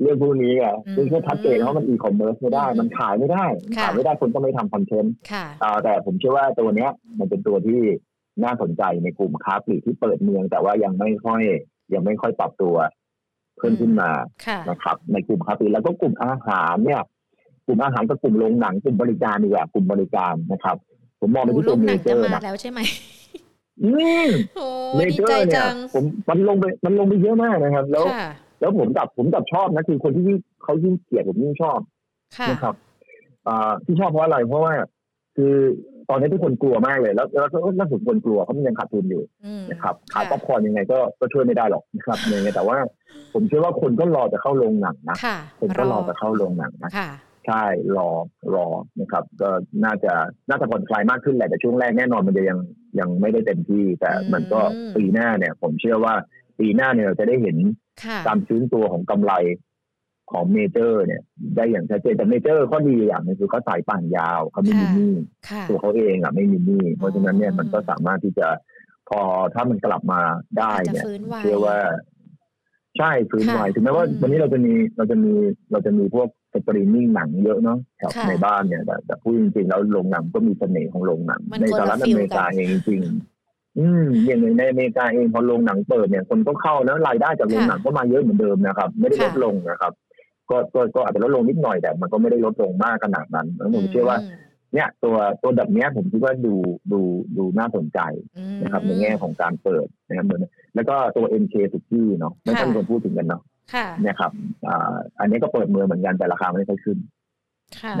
[0.00, 3.44] เรื่องพวกนี้ไงซึ่งก็ชัดเจนว่ามันอีคอมเมิร์ซไม่ได้ มันขายไม่ได้
[3.82, 5.12] ขายไม่ได้คนก็ไม่ทำคอนเทนต์
[5.84, 7.80] แต่ผมเชื่อว่าตัวเนี้ย มันเป็นตัวที่
[8.44, 11.42] น่าสนใจในกลุ่มค้าปลีกที่เปิดเมือง แต่ว่ายังไม่ค่อย
[11.94, 12.76] ยังไม่ค่อยปรับตัว
[13.58, 14.10] เพิ่มขึ้นมา
[14.70, 17.02] นะครับ ในกลุ่มค้าปลีกแล้วก็กลุ่มอาหารเนี่ย
[17.66, 20.76] กลุ่มอาหารกับกลุ่มโรงหนังกลุ่มบริการดีกว่ากลุ่มบริการนะครับ
[21.20, 22.80] ผมมองไปที่ตัวเมเจอร์นะแล้วใช่ไหม
[23.84, 23.90] อื
[24.26, 24.28] ม
[24.96, 28.04] เมเจอร์เนี่ยผมมันลงไปมันลงไปเยอะมากนะครับ แล้ว
[28.60, 30.24] แล้วผมจับผมจับชอบนะคือคนที่
[30.62, 31.78] เขายิ่งเกลียดผมยิ่งชอบ
[32.50, 32.74] นะครับ
[33.46, 34.72] อ่าที่ชอบเพราะอะไรเพราะว่า
[35.36, 35.54] คือ
[36.10, 39.22] ตอนนี้ทุกคนกลัวมากเลย แล้วแล้วก็น่าสุดคนกลัวเขามันยังขาดทุนอยู่
[39.70, 42.76] นะครับขายป๊อปคอร์นยังไงก็ก็ช่วยไม่ได้หรอกนะครับยังไงแต่ว่า
[43.32, 45.16] ผมเชื่อว่าคนก็รอจะเข้าโรงหนังนะ
[45.60, 46.90] คนก็รอจะเข้าโรงหนังนะ
[47.46, 47.64] ใช่
[47.96, 48.08] รอ
[48.54, 48.66] รอ
[49.00, 49.50] นะครับ ก็
[49.84, 50.12] น่าจะ
[50.48, 52.58] น่าจะผ่อนคลายมากขึ้นแหละแต่ช่วงแรกแน่นอนมันจะยัง
[53.00, 54.60] ยังไม่ได้เต็มที่ แต่มันก็
[54.96, 56.14] ปีหน้าเนี่ย ผมเชื่อว่า
[56.58, 57.56] ปีหน้าเนี่ยเราจะได้เห็น
[58.26, 59.32] การซื้นตัวของกำไร
[60.32, 61.22] ของเมเจอร์ เนี่ย
[61.56, 65.14] ได้อย่างชัดเจนแต่เมเจอร์ข้อดีอย่างนึงคือเขาสายป่านยาวเขาไม่มีหนี้
[65.68, 68.48] ตัวเขาเองอะไม่มีหนี้เพราะฉะนั้นเนี่ยมันก็สามารถที่จะ
[69.08, 69.20] พอ
[69.54, 70.20] ถ้ามันกลับมา
[70.58, 71.04] ได้เนี่ย
[71.40, 71.78] เชื่อว่า
[72.98, 75.32] ใช่ฟื้นไหวถึงแม้ว่าวันนี้เราจะมีเราจะมี
[75.72, 83.02] เราจะมีพวกส ตรีมมิ่งหนังเยอะเนาะแถวในบ้านเนี่ยแต่แต่พูดจริงๆแล้วโรงหนังก็มีเสน่ห์ของโรงหนัง ในสหรัฐอเมริกาเองจริง
[83.78, 89.92] อืมอย่างในอเมริกาเองพอโรงหนังเปิดเนี่ยคนก็เข้าแล้วรายได้จากโรงหนังก็มาเยอะเหมือนเดิมนะครับ ไม่ได้ลดลงนะครับ
[90.50, 94.18] ก็ก็ก็อาจจะลดลงนิดหน่อยแต่มันก็ไม่ได้ลดลงมากขนาดนั้นแล้วผมเชื่อว่า
[94.74, 96.54] เนี่ยตัวตัวแบบนี้ผมคิดว่าดู
[96.92, 97.00] ดู
[97.36, 97.98] ดูน่าสนใจ
[98.62, 100.26] นะครับ ในแง่ของการเปิดนะครับ
[100.74, 104.32] แล้วก็ตัว MK สุกี้เนาะไม่ต้องคนพูดถึงกันเนาะเนี่ยครับ
[105.20, 106.98] อันนี้ก็เปิดเมืองเหมือนกันแต่ราคาไม่ค่อยขึ้น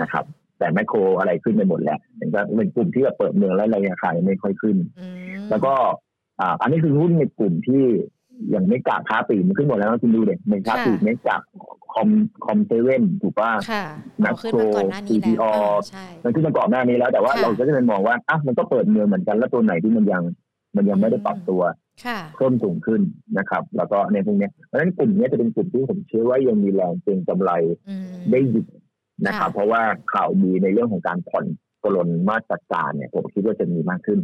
[0.00, 0.24] นะครับ
[0.58, 4.76] แต่แมคโครอะไรขึ้นไปหมดแหละเป็นก็เป็นกลุ่มที่แบบเปิดเมืองแล้วราคาไม่ค่อยขึ้น
[5.50, 5.74] แล้วก็
[6.60, 7.84] อันนี้คือหุ้นในกลุ่มที่
[8.54, 11.42] ยังไม่กาค้าปีมันขึ้นหมดแล้วคุณดูเด็กไม่ค้าปีไม่กาค
[11.94, 12.08] คอม
[12.44, 13.50] คอมเซเว่นถูกป่ะ
[14.24, 14.58] นักโคร
[15.08, 15.44] ซีพีอ
[16.24, 20.22] มันขึ้นมาก่อนหน้านี้แล้วแต่ว่าเราก็จะเป็นมองว่าอะมันก็เปิดเมืองเหมือนกันแล้วตัวไหนที่มันยัง
[20.76, 21.62] มันยังไม่ได้ปรับตัว
[22.36, 23.00] เพิ่มสูงขึ้น
[23.38, 27.50] นะครับ แล้วก็ในพวกนี้เพราะฉะนั้นกลุ่มนี้จะเป็นกลุ่มที่ผมเชื่อว่ายังมีแรงเก็งกำไร
[28.30, 28.66] ได้อยู่
[29.26, 29.82] นะครับ เพราะว่า
[30.12, 31.46] ข่าวดีในเรื่องของการผ่อน
[31.84, 34.18] กลนมาตรการเนี่ย ผมคิดว่าจะมีมากขึ้น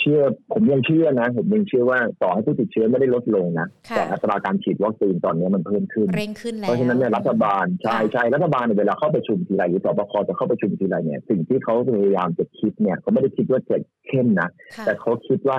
[0.00, 0.20] เชื่อ
[0.52, 13.76] ผมยังเชื่อนะ ผมยังเชื่อว่าต่อให้ผู้ติดเชื้อไม่ได้ลดลงนะ แต่อัตราการฉีดวัคซีนตอนนี้มันเพิ่มขึ้นเร่งขึ้นแล้วเพราะฉะนั้นเนี่ยรัฐบาลใช่ใช่รัฐบาลเวลาเข้าประชุมทีไรหรือสบคจะเข้าประชุมทีไรเนี่ย สิ่งที่เขาพยายามจะคิดเนี่ยเขาไม่ได้คิดว่าจะ
[14.06, 14.48] เข้มนะ
[14.86, 15.56] แต่เขาคิดว่า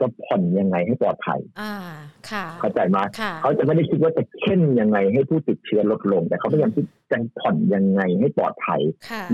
[0.00, 1.74] จะผ่อนยังไงให้ปลอดภัย อ่า
[2.30, 2.98] ค่ะ เข้าใจไหม
[3.42, 8.80] เขาจะไม่ได้คิดว่าจะเข้มยังไงให้ผู้ติดเชื้อลดลง แต่เขาพยายามคิดจะผ่อนยังไงให้ปลอดภัย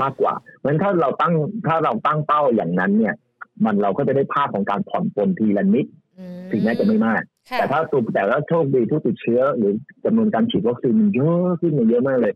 [0.03, 1.35] มากกว่าเพราะฉะนั้นถ้าเราตั้ง
[1.69, 3.15] ถ้าเราตั้งเป้าอย่างนั้นเนี่ย
[3.65, 5.87] มันเราก็จะได้ภาพของการผ่อนปลนทีละนิด
[6.51, 7.23] ถึงแม้จะไม่มาก
[7.59, 9.73] แต่ถ้าตัวแต่ถ้าโชคดีผู้ติดเชื้อ หรือ
[10.05, 12.35] จำนวนการฉีดวัคซีนเยอะขึ้นเยอะมากเลย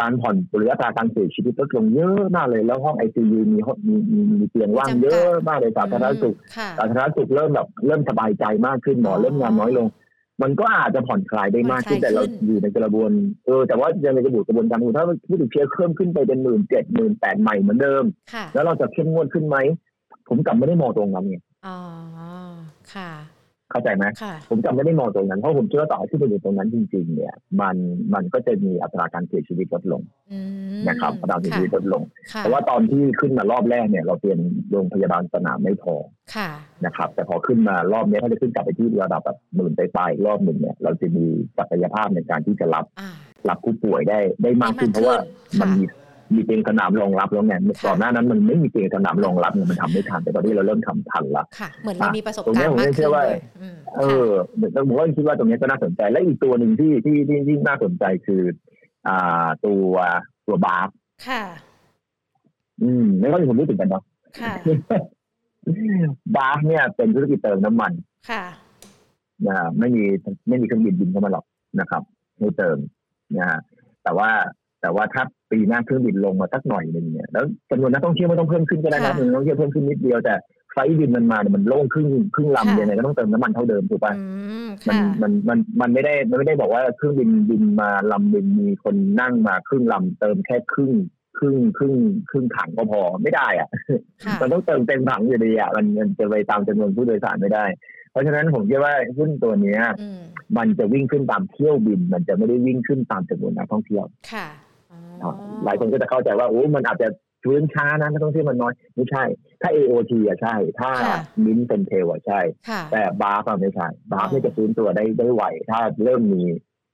[0.00, 6.36] การผ่อนหรืออัตราการเสียชีวิตลดลงเยอะมากเลย แล้วห้องไอซียูมีมีมีมีเตียงว่างเยอะมากเลยสาธารณสุข
[6.78, 9.86] สาธารณสุขเริ่มแบบเริ่มสบายใจมากขึ้นหมอเริ่มงานน้อยลง
[10.42, 13.10] มันก็อาจจะผ่อนคลายได้มากขึ้นแต่เราอยู่ในกระบวน
[13.46, 18.04] เออแต่ว่ายังในกระบวนกระบวนการถ้าผู้ติดเชื้อเพิ่มขึ้นไปเป็นหมื่นเจ็ดหมื่นแปดใหม่เหมือนเดิม
[18.54, 19.56] แล้วเราจะเข้มงวดขึ้นไหม
[20.28, 21.36] ผมกลับไม่ได้มองตรงนั้นไง
[21.66, 21.78] อ๋อ
[22.94, 23.12] ค่ะ
[23.70, 24.04] เข้าใจไหม
[24.50, 27.76] ผมจำไม่ได้มองตรงนั้นเพราะผมเชื่อต่อที่ไปอยู่ตรงนั้นจริง ๆ เนี่ย มัน
[28.14, 30.02] มันก็จะมีอัตราการเสียชีวิตลดลง
[30.88, 32.02] นะครับอัตราเสียชีวิตลดลง
[32.38, 34.38] เพราะว่าตอนที่ขึ้นมารอบแรกเนี่ย เราเตรียม
[34.70, 35.94] โรงพยาบาลสนามไม่พอ
[36.86, 41.26] นะครับ แต่พอขึ้นมารอบนี้ถ้าจะขึ้นกลับไปที่ระดับแบบหมื่นไปปลายรอบหนึ่งเนี่ย เราจะมี
[41.58, 42.84] ศักยภาพในการที่จะรับ
[43.48, 45.16] รับผู้ป่วยได้ได้มากขึ้นเพราะว่า
[45.60, 45.84] มันมี
[46.34, 47.54] มีเตียงสนามรองรับแล้วไง
[47.86, 53.28] ก่อนหน้านั้นมันไม่มีเตียงสนามรองรับเนี่ยมันทำไม่ทันแต่ตอนนี้เราเริ่มทำทันละค่ะเหมือนเรามีประสบการณ์มากขึ้นเลย
[53.98, 54.30] เออ
[54.88, 58.42] ผมว่าคิดว่าตรงนี้ก็น่าสนใจและอีกตัวหนึ่งที่ที่ที่ที่น่าสนใจคือ
[59.06, 59.92] อ่าตัว
[60.46, 60.86] ตัวบาร์
[61.28, 61.42] ค่ะ
[62.82, 64.02] อืมไม่ค่อยมีคนรู้ถึงกันเนาะ
[64.40, 64.54] ค่ะ
[66.36, 67.92] บาร์เนี่ยเป็นธุรกิจเติมน้ำมัน
[68.30, 68.44] ค่ะ
[69.46, 70.04] นะไม่มี
[70.48, 71.44] ไม่มีเครื่องบินบินเข้ามาหรอก
[71.80, 72.02] นะครับ
[72.38, 72.76] ให้เติม
[73.38, 73.60] นะ
[74.02, 74.30] แต่ว่า
[74.86, 80.34] แต่ว่าถ้าปีหน้าเครื่องบินลงมาสักหน่อยหนึ่งเนี่ยแล้วจำนวนนักท่องเที่ยวไม่ต้องเพิ่มขึ้นก็ได้นะนักท่องเที่ยวเพิ่มขึ้นนิดเดียวแต่
[80.72, 84.14] ไฟบินมันมาเนี่ยมันโล่งครึ่งครึ่งลำยังไงก็ต้องเติมน้ำมันเท่าเดิมถูกป่ะ
[84.88, 90.92] มันมันมันมันไม่ได้มันไม่ได้บอกว่าเครื่องบินบินมาลำบินมีคนนั่งมาครึ่งลำเติมแค่ครึ่ง
[91.38, 91.94] ครึ่งครึ่ง
[92.30, 93.68] ครึ่งถังก็พอไม่ได้อะ
[94.40, 97.64] มันต้องเติมเต็มถังอยู่ดีอะมันมันจะไปตามจำนวนผู้โดยสารไม่ได้
[98.10, 99.80] เพราะฉะนั้นผมคิดว่าหุ้นตัวเนี้ย
[100.56, 104.46] มันจะวิ่งขึ้นตามเที่ยวบิน มันจะไม่ได้วิ่งขึ้นตามจำนวนนักท่องเที่ยวค่ะ
[105.64, 107.08] หลายคนก็จะเข้าใจว่าโอ้มันอาจจะ
[107.44, 109.24] ฟื้นช้านะนักท่องเที่ยวมันน้อยไม่ใช่
[109.62, 110.90] ถ้า AOT อะใช่ ถ้า
[111.44, 112.40] มินเป็น hotel อะใช่
[112.92, 116.42] แต่ BAFS ไม่ใช่ BAFS ไม่จะฟื้นตัวได้ได้ไหวถ้าเริ่มมี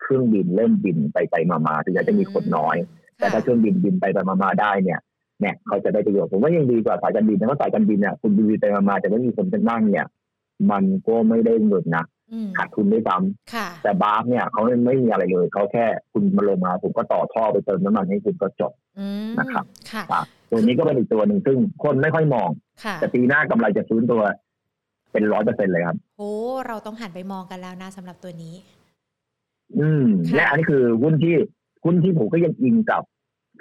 [0.01, 2.77] เครื่องบินเริ่มบินไปไปมามาถึงจะมีคนน้อย
[3.19, 5.01] แต่ถ้าเครื่องบินบินไปไปมามาได้เนี่ย
[5.41, 10.07] เนี่ยเขาจะได้ประโยชน์ผมว่ายังดีกว่าสายการบินนะเพราะสายการบินเนี่ยคุณบินไปมามาแต่ไม่มีคนจะนั่งเนี่ย
[10.71, 12.05] มันก็ไม่ได้เงินนะ
[12.59, 18.73] ขาดทุนไม่ซ้ำแต่ BAFS เนี่ยเขาไม่มีอะไรเลยเขาแค่คุณมาลงมาผมก็ต่อท่อไปเติมน้ำมันให้คุณก็จบ
[19.39, 19.65] นะครับ
[20.51, 22.49] ตัวนี้ก็เป็นอีกตัวหนึ่งซึ่งคนไม่ค่อยมอง
[23.01, 24.23] แต่ปีหน้ากำไรจะฟื้นตัว
[25.13, 26.31] เป็นร้อยเปอร์เซ็นเลยครับโอ้
[26.67, 28.55] เราต้องหันไปมองกันแล้วนะสำหรับตัวนี้
[29.79, 30.05] อืม
[30.35, 31.37] และอันนี้คือหุ้นที่
[31.85, 33.03] หุ้นที่ผมก็ยังอิงกับ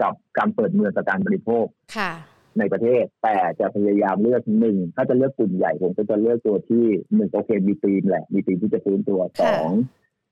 [0.01, 1.66] กับการเปิดเมืองกับการบริโภค
[1.97, 2.12] ค่ะ
[2.60, 6.86] ในประเทศ แต่จะพยายามเลือกหนึ่งถ้าจะเลือกกลุ่มใหญ่ผมก็จะเลือกตัวที่
[7.16, 9.72] หนึ่งโอเคมีตีมแหละ มีตีมที่จะฟื้นตัวสอง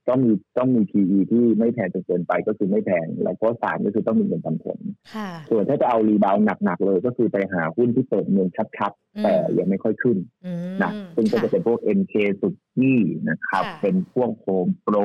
[0.10, 4.80] ต้องมีต้องมี PE ที่ไม่แพงจนเกินไปก็คือไม่แพง แล้วก็สามก็คือต้องมีเงินปันผล
[5.50, 6.36] ส่วนถ้าจะเอา rebound
[6.66, 8.48] หนักๆเลยก็คือไปหาหุ้นที่เปิดเมือง
[8.78, 10.18] ชัดๆ แต่ยังไม่ค่อยขึ้น
[10.84, 14.96] นะซึ่งก็จะเป็นพวก MK สุกี้นะครับ เป็นพวกโฮมโปร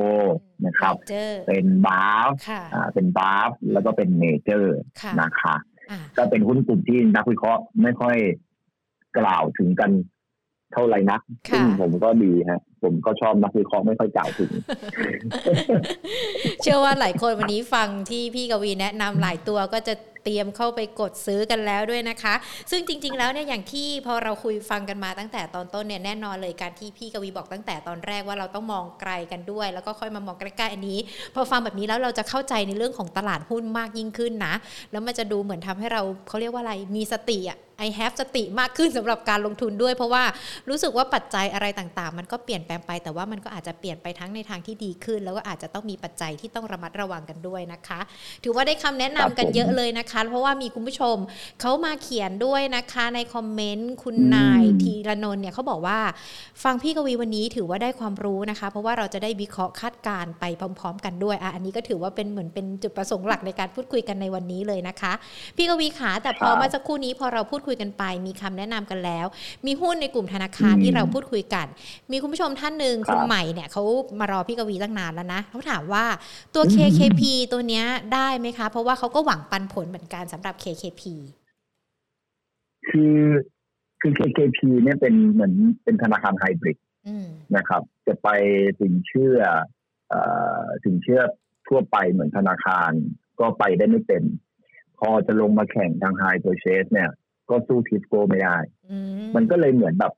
[0.66, 0.94] นะครับ
[1.48, 2.30] เป็น BAFS
[2.94, 4.78] เป็น BAFS แล้วก็เป็นเมเจอร์
[5.20, 5.56] นะคะ
[6.16, 8.16] ก็เป็นหุ้นกลุ่มที่นักวิเคราะห์ไม่ค่อย
[9.18, 9.90] กล่าวถึงกัน
[10.72, 11.20] เท่าไรนัก
[11.52, 14.50] ซึ่งผมก็ดีฮะ ผมก็ชอบนักวิเคราะห์ไม่ค่อยกล่าวถึง
[16.62, 19.94] เชื่อว่าหลายคนวันนี้ฟังที่พี่กวีแนะนำหลายตัวก็จะ
[20.24, 22.34] เตรียมเข้าไปกดซื้อกันแล้วด้วยนะคะ
[22.70, 30.98] ซึ่งจริง ๆ แล้วเนี่ยอย่างที่พอเราคุยฟังกันมาตั้งแต่ตอนต้นเนี่ยแน่นอนเลยการที่พี่กวีบอกตั้งแต่ตอนแรกว่าเราต้องมองไกลกันด้วย แล้วก็ค่อยมามองใกล้ๆอันนี้
[31.34, 34.54] พอฟังแบบนี้แล้วเราจะเข้าใจในเรื่องของตลาดหุ้นมากยิ่งขึ้นนะ
[34.92, 40.24] แล้วมันจะดูเหมือนทำให้เราเขาเรียกว่าอะไรมีสติอะ I have สติมากขึ้นสำหรับการลงทุนด้วย เพราะว่า
[40.68, 48.00] รู้สึกว่าปัจจัยอะไรต่างๆ มันก็เปลี่ยนแปลงไป แต่ว่ามันก็อาจจะเปลี่ยนไปทั้งในทางที่ดีขึ้น แล้วก็อาจจะต้องมีปัจจัยที่ต้องระมัดระวังกันด้วยนะคะ
[48.44, 51.16] ถือว่าได้คำแนะนำกันเยอะเลยนะคะ เพราะว่ามีคุณผู้ชม
[51.60, 55.98] เขามาเขียนด้วยนะคะในคอมเมนต์คุณนายทีระนนเนี่ยเขาบอกว่า
[56.64, 65.12] ฟังพี่กวีวันนี้ถือว่าได้ความรู้นะคะ เพราะว่าเราจะได้วิเคราะห์คาดการไปพร้อม ๆ กันด้วยอะอันนี้ก็ถือว่าเป็นเหมือนเป็นจุดประสงค์หลักในการพูดคุยกันในวันนี้เลยนะคะ
[65.56, 69.26] พี่กวีขาแต่พอมาสักครู่นี้พอเราพูดคุยกันไป มีคำแนะนำกันแล้ว
[69.66, 71.66] มีหุ้นในกลุ่มธนาคารที่เราพูดคุยกัน
[72.10, 73.82] มีคุณผู้ชมท่านหนึ่งคุณใหม่เนี่ยเขา
[74.20, 76.04] มารอพี่กวีตั้งนานแล้วนะเขาถามว่า
[76.54, 77.84] ตัว KKP ตัวเนี้ย
[78.14, 81.02] ได้ไหมคะ เพราะว่าเขาก็หวังปันผลเหมือนกันสำหรับ KKP
[82.88, 83.18] คือ
[84.00, 85.54] คือ KKP เนี่ยเป็นเหมือน
[85.84, 86.78] เป็นธนาคารไฮบริด
[87.56, 88.28] นะครับ จะไป
[88.80, 89.38] สินเชื่อ
[90.84, 91.20] สินเชื่อ
[91.68, 92.90] ทั่วไปเหมือนธนาคาร
[93.40, 94.24] ก็ไปได้ไม่เต็ม
[94.98, 97.10] พอจะลงมาแข่งทางไฮเปอร์เชสเนี่ย
[97.50, 98.56] ก็สู้ทิสโก้ไม่ได้
[99.36, 100.12] มันก็เลยเหมือนแบบ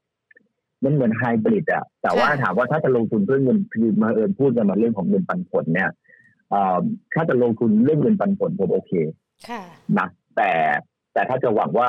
[0.85, 5.91] มันเหมือนไฮบริดอะแต่ว่าถามว่าถ้าจะลงทุนเพื่อเงินคือมาเอิญพูดกันมาเรื่องของเงินปันผลเนี่ย
[7.14, 8.93] ถ้าจะลงทุนเรื่องเงินปันผลผมโอเค
[9.99, 10.51] นะแต่
[11.12, 11.89] แต่ถ้าจะหวังว่า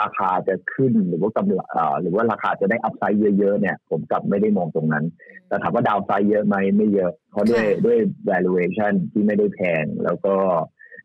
[0.00, 1.68] ราคาจะขึ้นหรือว่ากำลัง
[2.00, 5.04] หรือว่าราคาจะได้อัพไซด์เยอะๆเนี่ย ผมกลับไม่ได้มองตรงนั้น
[5.48, 7.98] แต่ถามว่าดาวไซด์เยอะไหมไม่เยอะ เพราะด้วยด้วย
[8.30, 10.34] valuation ที่ไม่ได้แพง แล้วก็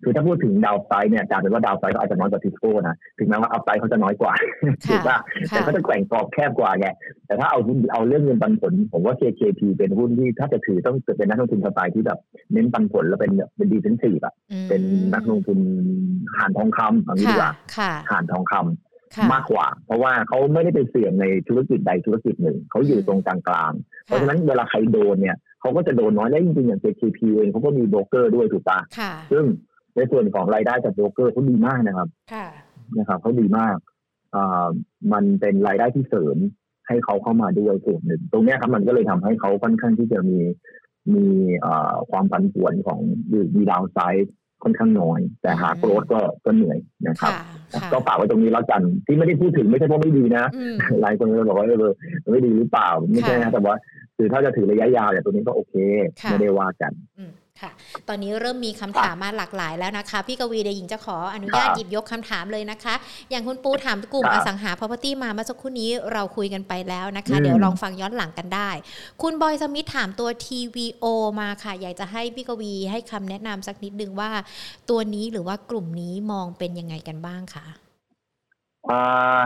[0.04, 4.34] คือถ้าพูดถึงดาวไซด์เนี่ยกลายเป็นว่าดาวไซด์ก็อาจจะน้อยกว่าทิสโก้นะถึงแม้ว่าอัพไซด์เขาจะน้อยกว่า
[4.89, 5.18] ถูกป่ะ
[5.49, 6.88] แต่เขาจะแกว่งกรอบแคบกว่าไง
[7.28, 7.60] แต่ถ้าเอา
[7.93, 12.20] เอาเรื่องเงินปันผล ผมว่า KKP เป็นหุ้นที่ถ้าจะถือต้องเป็นนักลงทุนสไตล์ที่แบบ
[12.54, 14.34] เน้นปันผลแล้วเป็นเป็นดีเฟนซีฟอะ
[14.70, 14.82] เป็น
[15.14, 15.60] นักลงทุน
[16.38, 17.54] หานทองคำอย่างนี้ดีกว่า
[18.10, 23.38] หานทองคำมากกว่า เพราะว่าเขาไม่ได้ไปเสี่ยงในธุรกิจใดธุรกิจหนึ่งเขาอยู่ตรงกลา
[23.70, 28.80] งๆเพราะฉะนั้นเวลาใครโดนเนี่ยเขาก็จะโดนน้อยและจริงๆอย่าง JKP เองเขาก็มีโบรกเกอร์ด้วยถูกปะ
[29.32, 29.43] ซึ่ง
[29.96, 32.10] ในส่วนของรายได้จากโบรกเกอร์เขาดีมากนะครับ
[32.98, 33.78] นะครับเขาดีมาก
[34.36, 34.68] อ่า
[35.14, 36.38] มันเป็นรายได้ที่เสริม
[36.88, 40.39] ให้เขาเข้ามาด้วยส่วนหนึ่งตรงนี้ครับมันก็เลยทำให้เขาค่อนข้างที่จะมี
[41.16, 41.26] มี
[42.12, 43.00] ความผันผวนของ
[43.56, 44.30] มีดาวไซด์
[44.64, 46.78] ค่อนข้างน้อย แต่หาโกรธก็ก็เหนื่อย
[47.08, 47.34] นะครับ
[47.91, 50.46] ก็ฝากไว้ตรงนี้แล้วกัน ที่ไม่ได้พูดถึงไม่ใช่เพราะไม่ดีนะ
[51.02, 51.91] หลายคนก็บอกว่าเออ
[52.32, 53.76] ไม่ดีหรือเปล่าไม่ใช่นะแต่ว่า
[54.18, 55.74] คือถ้าจะถือระยะยาวเนี่ยตัวนี้ก็โอเค
[56.30, 56.91] ไม่ได้ว่ากัน
[57.64, 57.72] ค่ะ
[58.07, 62.93] ตอนนี้เริ่มมีคำถามมาหลากหลายแล้วนะคะ พี่กวีเดยหญิงจะขออนุญาตหยิบยกคำถามเลยนะคะ
[63.30, 68.70] อย่างคุณปูถามกลุ่มอสังหา property มาเมื่อสักครู่นี้เราคุยกันไปแล้วนะคะ เดี๋ยวลองฟังย้อนหลังกันได้
[69.22, 71.05] คุณบอยสมิธถามตัว TVO
[71.41, 74.32] มาค่ะ อยากจะให้พี่กวีให้คำแนะนำสักนิดนึงว่า
[74.89, 77.66] ตัวนี้หรือว่ากลุ่มนี้มองเป็นยังไงกันบ้างคะ
[78.89, 79.41] อ่า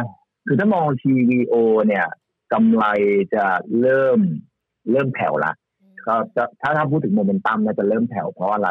[0.45, 1.55] คือถ้ามอง TVO
[1.87, 2.05] เนี่ย
[2.53, 2.83] กำไร
[3.35, 3.45] จะ
[3.81, 4.19] เริ่ม
[4.91, 5.51] เริ่มแผ่วละ
[6.07, 8.69] ก็จะถ้าถ้าพูดถึงโมเมนตัมเนี่ยจะเริ่มแผ่วเพราะอะไร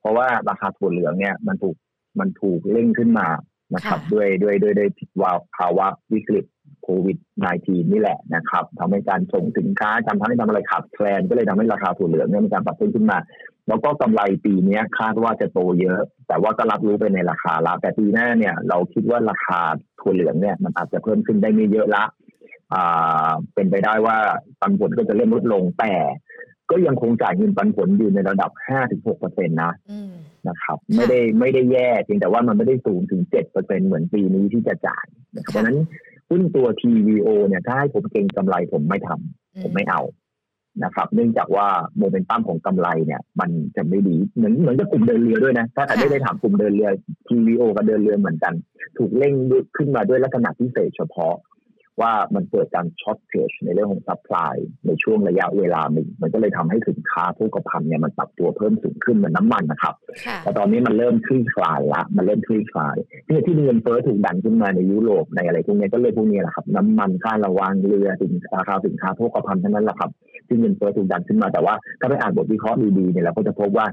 [0.00, 1.76] เพราะว่าราคาถั่วเหลืองเนี่ยมันถูก
[2.20, 3.28] มันถูกเร่งขึ้นมา
[3.74, 4.90] นะครับด้วยด้วยด้วยด้วย
[5.22, 6.46] ว่าภาวะวิกฤต
[6.82, 7.18] โควิด
[7.54, 13.18] -19 นี่แหละนะครับทำให้การส่งสินค้าทำให้ทำอะไรขาดแคลนก็เลยทำให้ราคาถั่วเหลืองเนี่ยมีการปรับเพิ่มขึ้นมา
[13.68, 19.60] แล้วก็กำไรปีนี้คาดว่าจะโตเยอะ แต่ว่าก็รับรู้ไปในราคาละแต่ปีหน้าเนี่ยเราคิดว่าราคา
[20.00, 22.04] ถั่วเหลืองเนี่ยมันอาจจะเพิ่มขึ้นได้ไม่เยอะละ
[22.74, 24.16] อ่าเป็นไปได้ว่า
[24.60, 25.92] ปันผลก็จะเริ่มลดลงแต่
[26.70, 28.50] ก็ยังคงจ่ายเงินปันผลอยู่ในระดับ
[28.86, 29.72] 5-6เปอร์เซ็นต์นะ
[30.48, 35.06] นะครับ ไม่ได้ไม่ได้แย่เพียงแต่ว่ามันไม่ได้สูงถึง 7เปอร์เซ็นเหมือนปีนี้ที่จะจ่าย
[35.44, 35.78] เพราะนั้น
[36.30, 40.02] หุ้นตัว TVO เนี่ยถ้าให้ผมเก็งกำไรผมไม่ทำผมไม่เอา
[40.84, 41.66] นะครับ เนื่องจากว่า
[41.98, 46.90] โมเมนตัมของกำไรเนี่ย มันจะไม่ดีเหมือนเหมือนกับกลุ่มเดินเรือด้วยนะ ถ้าใครได้ได้ถามกลุ่มเดินเรือ
[47.28, 48.54] TVO กับเดินเรือเหมือนกัน
[48.98, 49.34] ถูกเร่ง
[49.76, 51.34] ขึ้นมาด้วยลักษณะพิเศษเฉพาะ
[52.00, 54.54] ว่ามันเกิดการ shortage ในเรื่องของ supply
[54.86, 59.94] ในช่วงระยะเวลาหนึ่ง มันก็เลยทำให้สินค้าโภคภัณฑ์เนี่ยมันปรับตัวเพิ่มสูงขึ้นเหมือนน้ำมันนะครับ
[60.42, 62.96] แต่ตอนนี้มันเริ่มคลี่คลายละ มันเริ่มคลี่คลาย
[63.28, 70.10] ที่ที่เงินเฟ้อถูกดันขึ้นมาในยุโรปในอะไรพวกนี้ก็เลยพวกนี้แหละครับ น้ำมันค่าระวางเรือสินราคาสินค้าโภคภัณฑ์ทั้งนั้นแหละครับ
[70.46, 73.86] ที่เงินเฟ้อถูกดันขึ้นมาแต่ว่าถ้าไปอ่านบทวิเคราะห์ดีๆเนี่ยเราก็จะพบว่า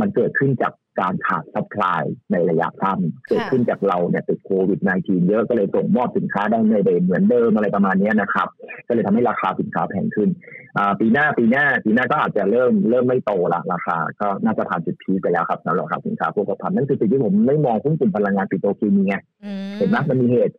[0.00, 8.48] มันเกิดขึ้นจากการขาด supply ในระยะสั้นเกิดขึ้นจากเราเนี่ยติดโควิด -19 เยอะก็เลยส่งมอบสินค้าได้ไม่ได้เหมือนเดิมอะไรประมาณนี้นะครับ
[8.88, 10.28] ก็เลยทำให้ราคาสินค้าแพงขึ้น
[11.00, 19.14] ปีหน้าปีหน้าปีหน้าก็อาจจะเริ่มเริ่มไม่โตละราคา ก็น่าจะผ่านจุด peak ไปแล้วครับสำหรับราคาสินค้าโภคภัณฑ์นั่นคือสิ่งที่ผมไม่มองหุ้นกลุ่มพลังงานปิโตรเคมีไง
[19.78, 20.54] เห็นไหมมันมีเหตุ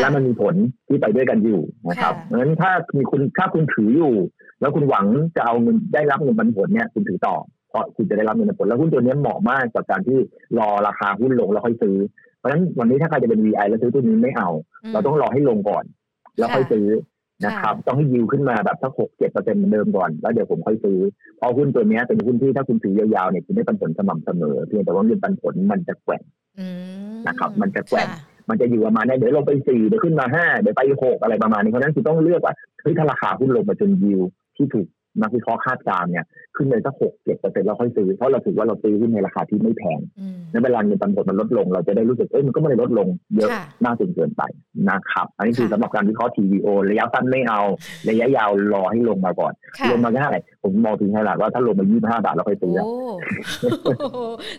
[0.00, 0.54] และมันมีผล
[0.88, 4.14] ที่ไปด้วยกันอยู่นะครับเพราะฉะนั้นถ้ามีคุณถ้าคุณถืออยู่
[4.60, 5.06] แล้วคุณหวัง
[5.36, 7.36] จะเอาเงินได้รับเงินปันผลเนี่ยคุณถือต่อ
[7.76, 10.18] ราะคุณจะได้รับเงินผลแล้วหุ้นตัวนี้เหมาะมากกับการที่
[10.58, 11.96] รอราคาหุ้นลงแล้วค่อยซื้อ
[12.38, 14.48] เพราะฉะนั้นวันนี้ถ้าใครจะเป็น VI แล้วซื้อตัวนี้ไม่เอา
[14.92, 15.84] เราต้องรอให้ลงก่อน
[16.38, 16.88] แล้วค่อยซื้อ
[17.44, 20.98] นะครับต้องให้ยิวขึ้นมาแบบสักหกเจ็ดเปอร์เซ็นต์เหมือนเดิมก่อน แล้วเดี๋ยวผมค่อยซื้อ
[21.36, 26.22] เพราะหุ้นตัวนี้เป็นหุ้นที่ถ้าคุณถือยาวๆเนี่ยคุณได้ปันผลสม่ำเสมอ เพียงแต่ว่าเงินปันผลมันจะแกว่ง
[27.26, 28.08] นะครับ มันจะแกว่ง
[28.48, 34.20] มันจะอยู่ประมาณนี้เดี๋ยวลงไปสี่เดี๋ยวขึ้นมาห้าเดี๋ยวไปหกอะไรประมาณนี้เพราะนั้นคือต้องเลือกว่าเฮ้ยถ้าราคาหุ้นลงมาจนยิว
[34.56, 34.86] ที่ถูก
[35.20, 36.24] นักวิเคราะห์คาดการณ์เนี่ย
[36.56, 40.00] ขึ้นเลยสักหกเจ็ดเปอร์เซ็นต์เราค่อยซื้อเพราะเราถือว่าเราซื้อหุ้นในราคาที่ไม่แพง
[40.52, 43.50] ในเวลาเงินปันผลมันลดลง เราจะได้รู้สึกเอ้ยมันก็ไม่ได้ลดลงเยอะ
[43.84, 44.42] มากจนเกินไป
[44.88, 47.60] นะครับอันนี้คือสำหรับการวิเคราะห์ TVO ระยะสั้นไม่เอา
[48.08, 49.52] ระยะยาวรอให้ลงมาก่อน
[49.90, 52.74] ลงมาแค่ไหนผมมองถึงขนาดว่าถ้าลงมายี่สิบห้าบาทเราค่อยซื้อ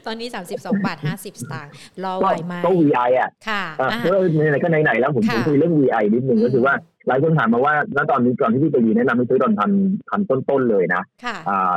[0.06, 1.72] ตอนนี้สามสิบสองบาทห้าสิบสตางค์
[2.04, 6.74] รอไหวไหมก็ VI อะค่ะเพราะไหนก็ไหนๆแล้วผมคุยเรื่อง VI นิดนึงก็คือว่า
[7.08, 9.72] หลายคนถามมาว่าณตอนนี้ก่อนที่พี่ไปดีแนะนำให้ซื้อตอนพัน
[10.10, 11.02] พันต้นๆเลยนะ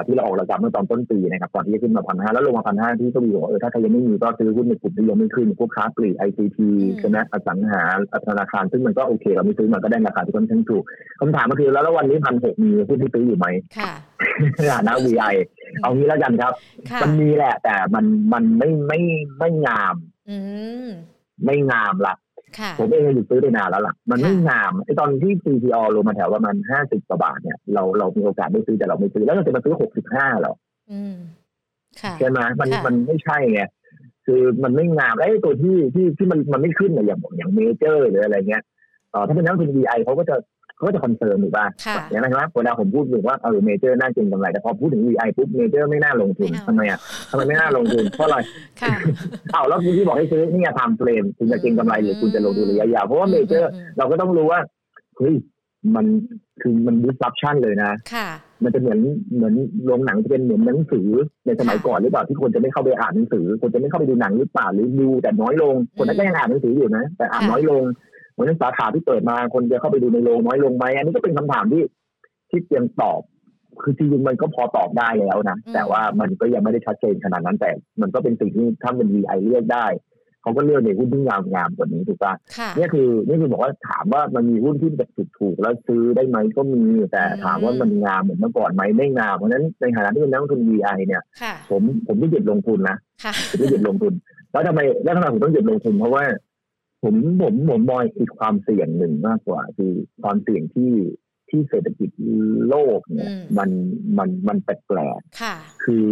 [0.07, 6.69] ที่เราออกระดับเมื่อตอนต้นปีนะครับก่อนที่จะขึ้นมาพันห้าแล้วลงมาพันห้าที่ก็มีบอกเออถ้าใครยังไม่มีก็ซื้อหุ้นในกลุ่มที่ยังไม่ขึ้นพวกค้าปลีกไอซีพี
[6.99, 7.83] ใช่ไหมอสังหา
[8.29, 10.85] ธนาคารซึ่งมันก็โอเคเราไม่ซื้อมันก็ได้ราคาที่ค่อนข้างถูก
[11.21, 13.47] คำถามก็คือแล้ววันนี้พันหกมีหุ้นที่ซื้ออยู่ไหม
[13.79, 13.93] ค่ะ
[14.87, 15.27] นะวีไอ
[15.83, 16.53] เอางี้แล้วกันครับ
[17.03, 18.99] มันมีแหละ แต่มันมันไม่ไม่
[19.39, 19.95] ไม่งาม
[21.45, 22.15] ไม่งามละ
[22.79, 30.55] ผมเองหยุดซื้อได้นานแล้วล่ะ มันไม่งามไอตอนที่ CPALL ลงมาแถวประมาณห้าสิบกว่าบาทเนี่ยเราเรามีโอกาสได้ซื้อแต่เราไม่ซื้อแล้วเราจะมาซื้อหกสิบห้าหรอ
[32.19, 33.63] ใช่ไหมมันมันไม่ใช่ไง
[34.27, 38.63] คือมันไม่งามไอ้ตัวที่ที่ที่มันมันไม่ขึ้นอย่างอย่างเมเจอร์หรืออะไรเงี้ย
[39.11, 40.37] เออถ้าเป็นนักลงทุน VI เขาก็จะ
[40.81, 41.67] เขาก็จะ concern ถูกป่ะ
[42.11, 46.99] อย่างนั้นครับเวลาผมพูดถึงว่าเออเมเจอร์น่าเก็งกำไรแต่พอพูดถึง VI ปุ๊บเมเจอร์ไม่น่าลงทุนทำไมอะ
[47.31, 48.37] ทำไมไม่น่าลงทุนเพราะอะไร
[49.53, 54.61] เอาแล้วคุณที่บอกให้ซื้อนี่ไงทำเฟรมคุณจะเก็งกำไรหรือคุณจะลงทุนระยะยาวเพราะว่าเมเจอร์เราก็ต้องรู้ว่า
[55.19, 55.35] เฮ้ย
[55.97, 56.07] มัน
[56.63, 57.93] คือมัน disruption เลยนะ
[58.65, 58.99] มันจะเหมือน
[59.35, 59.55] เหมือน
[59.85, 61.09] โรงหนังจะเป็นเหมือนหนังสือ
[61.47, 67.83] ในสมัยก่อนหรือเปล่าที่คนจะไม่เข้าไปอ่านหนังสือ คนจะไม่เข้าไปดูหนังหรือเปล่าหรือดูแต่น้อยลง คนนั้นก็ยังอ่านหนังสืออยู่นะ แต่อ่านน้อยลง
[68.41, 71.83] ราะฉะนั้นสาขาที่เปิดมาคนจะเข้าไปดูในโรงน้อยลงไหมอันนี้ก็เป็นคำถามที่
[72.51, 73.21] ที่เตรียมตอบ
[73.83, 77.71] คือจริงๆมันก็พอตอบได้แล้วนะ แต่ว่ามันก็ยังไม่ได้ชัดเจนขนาดนั้น แต่
[78.01, 79.87] มันก็เป็นสิ่งที่ถ้าเป็น VI เลือกได้
[80.43, 82.35] เขาก็เลือกในหุ้นที่งามงามกว่านี้ถูกปะ
[82.77, 86.83] นี่คือนี่คือบอกว่าถามว่ามันมีหุ้นที่แบบถูกๆแล้วซื้อได้ไหมก็มี
[87.13, 91.23] แต่ถามว่ามันงามเหมือนเมื่อก่อนไหมไม่งามเพราะฉะนั้นในฐานะที่เป็นนักลงทุน VI เนี่ย
[91.71, 92.97] ผมผมไม่หยุดลงทุนนะ
[93.51, 94.13] ผมไม่หยุดลงทุน
[94.53, 96.25] แล้วทำไมแล้วทำไมผมต้องหยุดลงทุนเพราะว่า
[97.03, 99.93] ผมผมผมมองอีกความเสี่ยงหนึ่งมากกว่า คือ
[100.23, 100.93] ความเสี่ยงที่
[101.49, 102.11] ที่เศรษฐกิจ
[102.69, 103.71] โลกเนี่ย มัน
[104.19, 106.07] มันมันแปลกๆคือ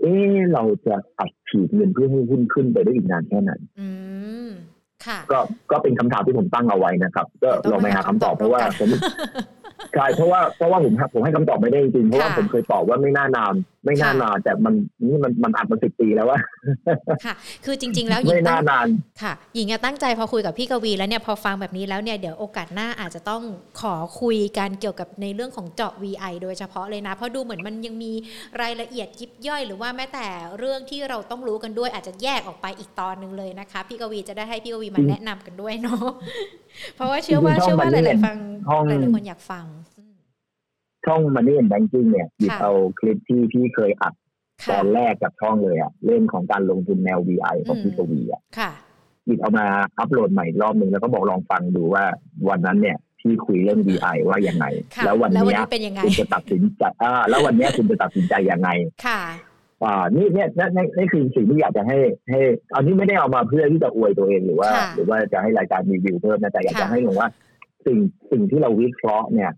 [0.00, 0.04] เอ
[0.34, 3.52] อเราจะอัดฉีดเงินเพื่อให้หุ้นขึ้นไปได้อีกนานแค่ไหน
[5.32, 5.38] ก็
[5.70, 8.88] ก็เป็นคำถามที่ผมตั้งเอาไว้นะครับ ก็ลองไปหาคำตอบเพราะว่าผม
[9.94, 13.54] ใช่เพราะว่าเพราะว่าผมผมให้คำตอบไม่ได้จริงเพราะว่าผมเคยตอบว่าไม่น่านาน
[13.84, 14.74] ไม่น่านานแต่มัน
[15.08, 16.38] นี่มันมันอัดมาสิบปีแล้วว่า
[17.24, 18.86] ค่ะ คือจริง ๆ แล้วหญิงไม่น่านาน
[19.22, 23.42] ค่ะ หญิงตั้งใจพอคุยกับพี่กวีแล้วเนี่ยพอฟังแบบนี้แล้วเนี่ยเดี๋ยวโอกาสหน้าอาจจะต้อง
[23.80, 28.12] ขอคุยกันเกี่ยวกับในเรื่องของเจาะ VI โดยเฉพาะเลยนะ เพราะดูเหมือนมันยังมี
[28.60, 30.26] รายละเอียดยิบย่อย หรือว่าแม้แต่
[30.58, 36.06] เรื่องที่เราต้องรู้กันด้วย อาจจะแยกออกไปอีกตอนหนึ่งเลยนะคะ พี่กวีจะได้ให้พี่กวีมาแนะนำกันด้วยเนาะ
[36.96, 38.36] เพราะว่าเชื่อว่าเชื่อว่าหลายๆฟัง
[38.88, 39.64] หลายๆคนอยากฟัง
[41.06, 44.14] ช่องมันนี่แบงกิ้งเนี่ยหยิบเอาคลิปที่พี่เคยอัด
[44.70, 48.42] ตอนแรกกับช่องเลยอะเรื่องของการลงทุนแนว VI ของพี่กวีอะ
[49.26, 49.66] หยิบเอามา
[49.98, 52.04] อัปโหลดใหม่รอบหนึ่งแล้วก็บอกลองฟังดูว่า
[52.48, 54.66] วันนั้นเนี่ยพี่คุยเรื่อง VI ว่ายังไง
[55.04, 55.38] แล้ววันนี้
[56.04, 58.68] คุณจะตัดสินใจอ่าแล้ววันนี้คุณจะตัดสินใจยังไง
[59.06, 59.20] ค่ะ
[59.84, 61.98] อ่านี่เนี่ยนี่นี่คือสิ่งที่อยากจะให้
[62.30, 62.40] ให้
[62.74, 67.28] อันนี้ไม่ได้เอามาเพื่อที่จะอวยตัวเองหรือว่า หรือว่าจะให้รายการรีวิวเพิ่มนะแต่อยากจะให้ลงว่า
[67.86, 67.98] สิ่ง
[68.30, 69.50] สิ่งที่เราวิเคราะห์เนี่ย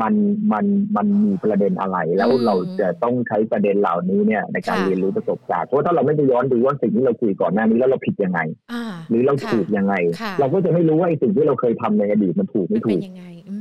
[0.00, 0.14] มัน
[0.52, 0.64] มัน
[0.96, 8.40] มันมีประเด็นอะไร แล้วเราจะต้องใช้ประเด็นเหล่านี้เนี่ยในการเรียนรู้ประสบการณ์เพราะถ้าเราไม่ได้ย้อนดูว่าสิ่งที่เราคุยก่อนหน้านี้แล้วเราผิดยังไง
[9.10, 9.94] หรือเราถูกยังไง
[10.40, 13.00] เราก็จะไม่รู้ว่าไอ้สิ่งที่เราเคยทำในอดีตมันถูกไม่ถูก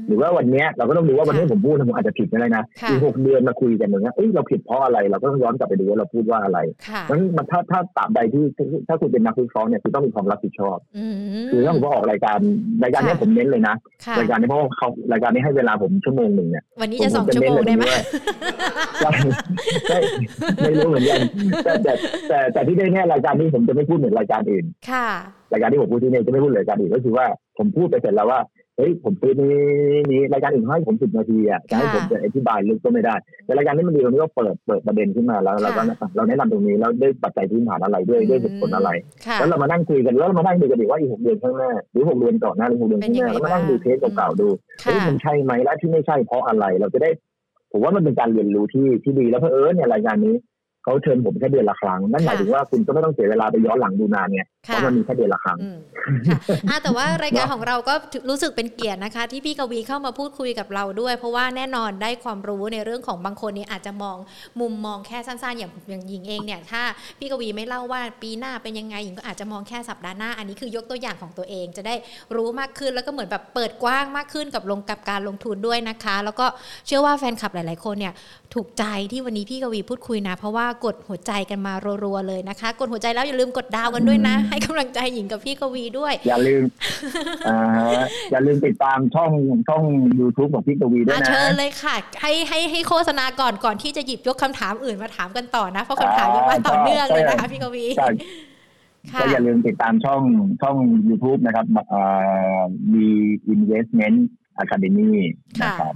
[0.07, 6.59] หรือว่าวันนี้เราก็ต้องดูว่าวันนี้ผมพูดผมอาจจะผิดก็ได้นะอีกหกเดือนมาคุยกันอย่างเงี้ยเอ้ยเราผิดเพราะอะไรเราก็ต้องย้อนกลับไปดูว่าเราพูดว่าอะไร
[7.09, 8.43] นั้นมันถ้าถ้าตามใดที่
[8.88, 10.77] ถ้าคุณเป็นนักวิเคราะห์เนี่ยคุณต้องมีความรับผิดชอบ
[11.51, 12.38] คือถ้าผมออกรายการ
[12.83, 13.75] รายการนี้ผมเน้นเลยนะ
[14.19, 17.83] รายการนี้เพราะเขารายการนี้ให้เวลาผมชั่วโมงหนึ่งเนี่ยวันนี้จะสองชั่วโมงได้ไหม
[20.61, 21.19] ไม่รู้เหมือนกัน
[21.63, 21.93] แต่แต่
[22.27, 25.07] แต่แต่ที่ได้แน่รายการนี้ผมจะไม่พูดเหมือนรายการอื่นค่ะ
[25.53, 27.25] รายการที่ผมพูดที่นี่จะไม่พูดเลยรายการอื่นก็คือว่า
[27.57, 28.39] ผมพูดไปเสร็จแล้วว่า
[28.78, 29.55] เฮ้ยผมซื้อนี้
[30.11, 33.15] นี้รายการอื่นให้ผมสิบนาทีอะจะให้ผมจะอธิบายลึกก็ไม่ได้
[33.45, 35.82] แต่รายการนี้มันดีตรงนี้ก็เปิดเปิดประเด็นขึ้นมาแล้วเราก็
[36.15, 38.89] เราแนะนำตรงนี้แล้วด้วยปัจจัยพื้นฐานอะไรด้วยด้วยเหตุผลอะไร
[39.39, 44.47] แล้วเรามานั่งคุยกันแล้วเรามานั่งดูกันดีว่าอีกหกเดือนข้างหน้าหรือหกเดือนก่อนหน้าหรือหกเดือนข้างหน้าแล้วมานั่งดูเทสเก่าๆดู
[44.84, 47.09] เฮ้ยมันใช่ไหมและที่ไม่ใช่เพราะอะไรเราจะได้
[47.71, 50.36] ผมว่ามันเป็นการเรียนรู้ที่ที่ดีแล้วเพอเออเนี่ยรายการนี้
[50.86, 55.57] เขาเชิญผมแค่เดือนละครั้งนั่นหมายถึงว่าคุณก็ไม่ต้องเสียเวลาไปย้อนหลังดูนานเนี่ยเพราะมันมีแค่เดือนละครั้ง
[56.69, 57.93] ค่ะแต่ว่ารายการของเราก็
[58.29, 64.17] รู้สึกเป็นเกียรตินะคะ ที่พี่กวีเข้ามาพูดคุยกับเราด้วย เพราะว่าแน่นอนได้ความรู้ในเรื่องของบางคนนี่อาจจะมอง
[64.59, 66.81] มุมมองแค่สั้นๆ อย่างอย่างหญิงเองเนี่ยถ้า
[67.19, 71.95] พี่กวีไม่เล่าว่าปีหน้าเป็นยังไงหญิงก็อาจจะมองแค่สัปดาห์หน้าอันนี้คือยกตัวอย่างของตัวเอง จะได้
[72.36, 76.45] รู้มากขึ้นแล้วก็เหมือนแบบเปิดกว้างมากขึ้นกับลงกับการลงทุนด้วยนะคะ แล้วก็
[76.88, 78.13] เชื่อว่าแฟนคลับหลาย ๆ คนเนี่ย
[78.53, 81.73] ถูกใจที่วันนี้พี่กวีพูดคุยนะ เพราะว่ากดหัวใจกันมา
[82.03, 86.63] รัวๆเลยนะคะ กดหัวใจแล้วอย่าลืมกดดาวกันด้วยนะ ให้กำลังใจหญิงกับพี่กวีด้วย อย่าลืม
[88.32, 89.32] อย่าลืมติดตามช่อง
[89.67, 89.84] ช่อง
[90.19, 97.86] YouTube ของพี่กวีด้วยนะเชิญเลยค่ะ ให้ให้ให้โฆษณาก่อนก่อนที่จะหยิบยกคำถามอื่นมาถามกันต่อนะ เพราะคำถามยังมาต่อเนื่องเลยนะคะพี่กวี
[99.21, 100.21] ก็อย่าลืมติดตามช่อง
[100.61, 101.65] ช่อง YouTube นะครับ
[102.93, 103.07] มี
[103.55, 104.17] Investment
[104.63, 105.11] Academy
[105.63, 105.95] นะครับ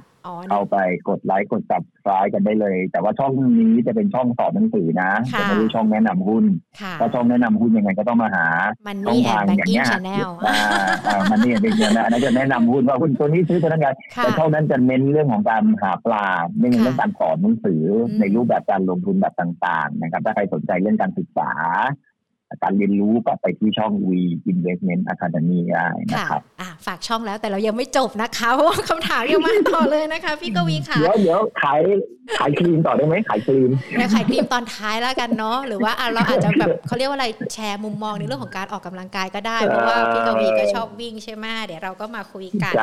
[0.51, 0.77] เอาไป
[1.09, 6.45] กดไลค์กด subscribe กันได้เลย แต่ว่าช่องนี้จะเป็นช่องสอนหนังสือนะจะไม่ใช่ช่องแนะนำหุ้น
[6.99, 8.47] ถ้าช่องแนะนำหุ้นยังไงก็ต้องมาหา
[9.07, 9.87] ช่องทางอย่างเงี้ย
[11.31, 16.25] มันนี่เป็นอย่างนั้นจะแนะนำหุ้นว่าหุ้นตัวนี้ซื้อตัวนั้นไงแต่ช่องนั้นจะเน้นเรื่องของการหาปลา
[16.57, 17.83] ไม่เน้นเรื่องการสอนหนังสือ
[18.19, 21.51] ในรูปแบบการลงทุนแบบต่าง ๆ นะครับ ถ้าใครสนใจเรื่องการศึกษา
[22.63, 24.09] การเรียนรู้กลับไปที่ช่อง V
[24.53, 26.41] Investment Academy ได้นะครับ
[26.85, 31.81] ฝากช่องแล้วแต่เรายังไม่จบนะคะ เพราะว่าคำถามยังมาต่อเลยนะคะ พี่กวีค่ะ เดี๋ยวเดี๋ยวขาย
[32.39, 42.73] ขายครีมต่อได้ไหมขายครีมเดี๋ยวขายครีมตอนท้ายแล้วกันเนาะหรือว่าเราอาจจะแบบเขาเรียกว่าอะไรแชร์มุมมองในเรื่องของการออกกำลังกายก็ได้ เพราะว่าพี่กวีก็ชอบวิ่งใช่ไหมเดี๋ยวเราก็มาคุยกัน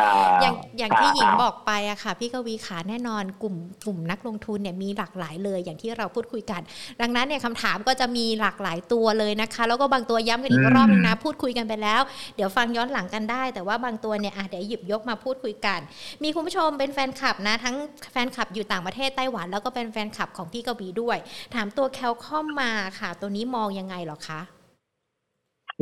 [0.42, 3.54] อย่างอย่างที่หญิงบอกไปอะค่ะ พี่กวีขาแน่นอนกลุ่ม
[3.84, 6.60] กลุ่มนักลงทุนเนี่ยมีหลากหลายเลยอย่างที่เราพูดคุยกัน
[7.00, 12.00] ดังนั้นเนี่ยคำถามก็จะมีหลากหลายตัวเลยนะคะแล้วก็บางตัวย้ำกันอีกรอบนึงนะ พูดคุยกันไปแล้ว
[12.36, 15.80] เดี๋ยวฟังย้อนหลังกันได้ แต่ว่าบางตัวเนี่ยเดี๋ยวหยิบยกมาพูดคุยกัน
[16.22, 17.76] มีคุณผู้ชมเป็นแฟนคลับนะ ทั้ง
[18.12, 21.18] แฟนคลับอยู่ต่างประเทศไต้หวัน แล้วก็เป็นแฟนคลับของพี่กบีด้วย
[21.54, 24.40] ถามตัวแคลคอมพ์มาค่ะ ตัวนี้มองยังไงหรอคะ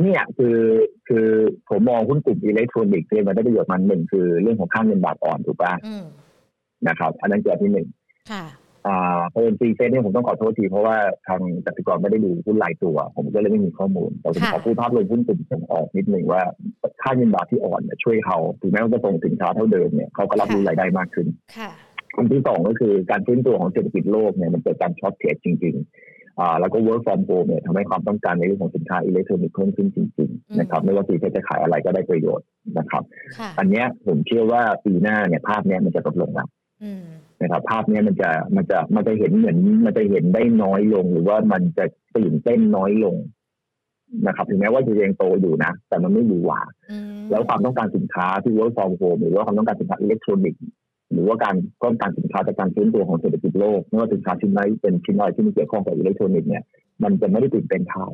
[0.01, 0.59] เนี่ยคือ
[1.07, 1.27] คือ
[1.69, 5.73] ผมมองหุ้นกลุ่มอิเล็กทรอนิกส์เนี่ยมันได้ประโยชน์มันหนึ่งคือเรื่องของค่าเงินบาทอ่อนถูกป่ะ
[6.87, 7.87] นะครับ อันนั้นเกิดที่หนึ่ง
[8.31, 8.43] อ่า
[9.29, 16.41] เพราะเป็น CCET เนี่ยผมต้องขอโทษทีเพราะว่าทางกสิกรไม่ได้ดูหุ้นรายตัว ผมก็เลยไม่มีข้อมูล แต่ผมขอพูดภาพรวมหุ้นกลุ่มส่งออกนิดหนึ่งว่า
[17.01, 21.27] ค่าเงินบาทที่อ่อนช่วยเขาถึงแม้ว่าจะส่งสินค้าเท่าเดิมเนี่ยเขาก็รับรู้รายได้มากขึ้น
[22.15, 32.45] อันที่สองก็คือการฟื้นตัวของเศรษฐกิจโลกเนี่ยมันเกิดการช็อตเทรดจริงๆอ่าแล้วก็ work from home เนี่ยทำให้ความต้องการในเรื่องของสินค้าอิเล็กทรอนิกส์เพิ่มขึ้นจริงๆนะครับไม่ว่าสีจะขายอะไรก็ได้ประโยชน์
[32.77, 33.03] นะครับ
[33.59, 36.47] อันนี้ผมเชื่อว่าปีหน้าเนี่ยภาพเนี้ยมันจะลดลงแล้ว
[37.41, 41.85] นะครับภาพนี้มันจะมันจะมันจะเห็นเหมือนมันจะเห็นได้น้อยลง หรือว่ามันจะ
[42.17, 43.15] ตื่นเต้นน้อยลง
[44.27, 46.61] นะครับถึงแม้ว่าจะยังโตอยู่นะ แต่มันไม่ดีหว่า
[47.31, 50.63] แล้วความต้องการสินค้าที่ work from home หรือว่าความต้องการสินค้าอิเล็กทรอนิกส์
[51.13, 56.63] หรือว่าการต้องการสินค้าจากการฟื้นตัวของเศรษฐกิจโลกไม่ว่าสินค้าชิ้นไหนเป็นชิ้นน้อยที่มีเกี่ยวข้องกับอิเล็กทรอนิกส์เนี่ย
[57.03, 58.07] มันจะไม่ได้ตื่นเต้นเท่า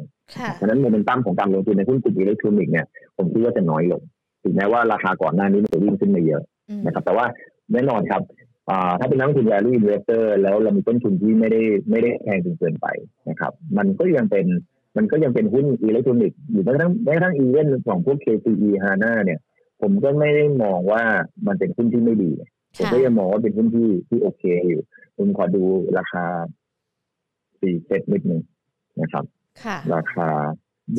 [0.60, 2.86] ฉะนั้นโมเมนตัมของการลงทุนในหุ้นกลุ่มอิเล็กทรอนิกส์เนี่ย
[3.18, 4.02] ผมคิดว่าจะน้อยลง
[4.44, 6.44] ถึงแม้ว่าราคาก่อนหน้านี้มันจะวิ่งขึ้นมาเยอะ
[6.86, 7.26] นะครับ แต่ว่า
[7.74, 8.22] แน่นอนครับ
[9.00, 12.88] ถ้าเป็นนักลงทุน value investor แล้วเรามีต้นทุนที่ไม่ได้ไม่ได้แพงจนเกินไป
[13.30, 14.46] นะครับ มันก็ยังเป็น
[14.98, 19.40] มันก็ยังเป็นหุ้นอิเล็กทรอนิกส์อยู่แม้กระทั่งแม้กระทั่งอีเวนต์ของพวก KCE HANA เนี่ย
[19.82, 21.04] ผมก็ไม่ได้มองว่า
[21.48, 22.32] มันเป็นหุ้นที่ไม่ดี
[22.78, 24.82] ผมก็ยังมองว่าเป็นหุ้นที่ที่โอเคอยู่
[25.18, 25.64] ผมขอดู
[25.98, 26.26] ราคา
[27.60, 28.42] CCET นิดนึง
[29.02, 29.26] นะครับ
[29.94, 30.30] ราคา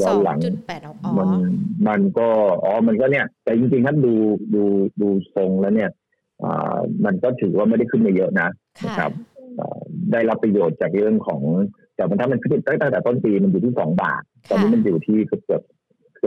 [0.01, 0.39] ย้อนหลัง
[1.19, 1.29] มัน
[1.89, 2.29] มันก็
[2.65, 4.15] อ๋อมันก็เนี่ย แต่จริงๆถ้าดู
[4.55, 4.63] ดู
[5.01, 5.91] ดูทรงแล้วเนี่ย
[7.05, 8.49] มันก็ถือว่าไม่ได้ขึ้นมาเยอะนะ
[8.85, 9.11] นะครับ
[10.13, 11.43] ได้รับประโยชน์จากเรื่องของ
[11.97, 15.63] แต่มันถ้ามันขึ้นตั้งแต่ต้นปีมันอยู่ที่สองบาท ตอนนี้มันอยู่ที่เกือบ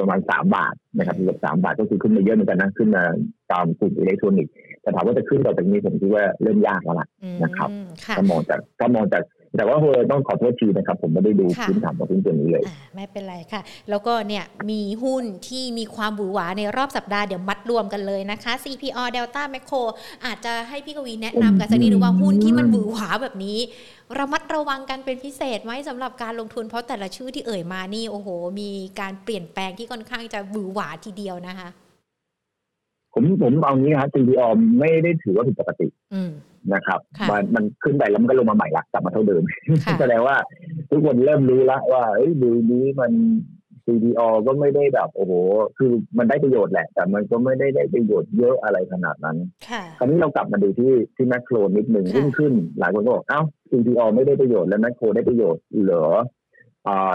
[0.01, 3.03] ประมาณสามบาทนะครับเกือบสามบาทก็คือขึ้นมาเยอะเหมือนกันนะขึ้นมา
[3.51, 7.07] ตามกลุ่มอิเล็กทรอนิกส์แต่ถามว่าจะขึ้นต่อจากนี้ผมคิดว่าเริ่มยากแล้วล่ะ
[7.43, 7.69] นะครับ
[8.17, 9.23] ถ้ามองจากถ้ามองจาก
[9.57, 12.63] แต่ว่าเฮอต้องขอโทษทีนะครับ ผมไม่ได้ดูพื้นฐานของหุ้นตัวนี้เลย
[12.95, 19.81] ไม่เป็นไรค่ะ แล้วก็เนี่ยมีหุ้นที่มีความหวือหวาในรอบสัปดาห์เดี๋ยวมัดรวมกันเลยนะคะ CPO Delta Macro
[20.25, 23.57] อาจจะให้พี่กวีแนะนำกันสักนิดนึงว่าหุ้นที่มันหวือหวาแบบนี้
[24.17, 28.27] ระมัดระวังกันเป็นพิเศษไหมสำหรับการลงทุนเพราะแต่ละชื่อที่เอ่ยมานี่โอ้โห
[28.59, 31.69] มีการเปลี่ยนแปลงที่ค่อนข้างจะหวือหวาทีเดียวนะคะ
[33.15, 34.47] ผมผมเอางี้ครับ CPO
[34.79, 35.87] ไม่ได้ถือว่าผิดปกติ
[36.73, 36.99] นะครับ
[37.29, 39.43] มันมันขึ้นไปแล้วมันก็ลงมาใหม่ละกลับมาเท่าเดิม
[39.99, 40.35] แสดงว่า
[40.89, 43.11] ทุกคนเริ่มรู้ละว่าเอ้ยดูนี้มัน
[43.85, 45.33] CDO ก็ไม่ได้แบบโอ้โห
[45.77, 49.37] คือมันได้ประโยชน์แหละ แต่มันก็ไม่ได้ได้ประโยชน์เยอะอะไรขนาดนั้น
[49.97, 56.23] คราวนี้เรากลับมาดูที่ที่แมคโครนิดหนึ่งขึ้นขึ้น หลายคนก็บอกเอ้า CDO ไม่ได้ประโยชน์แล้วแมคโครได้ประโยชน์เหรออ่า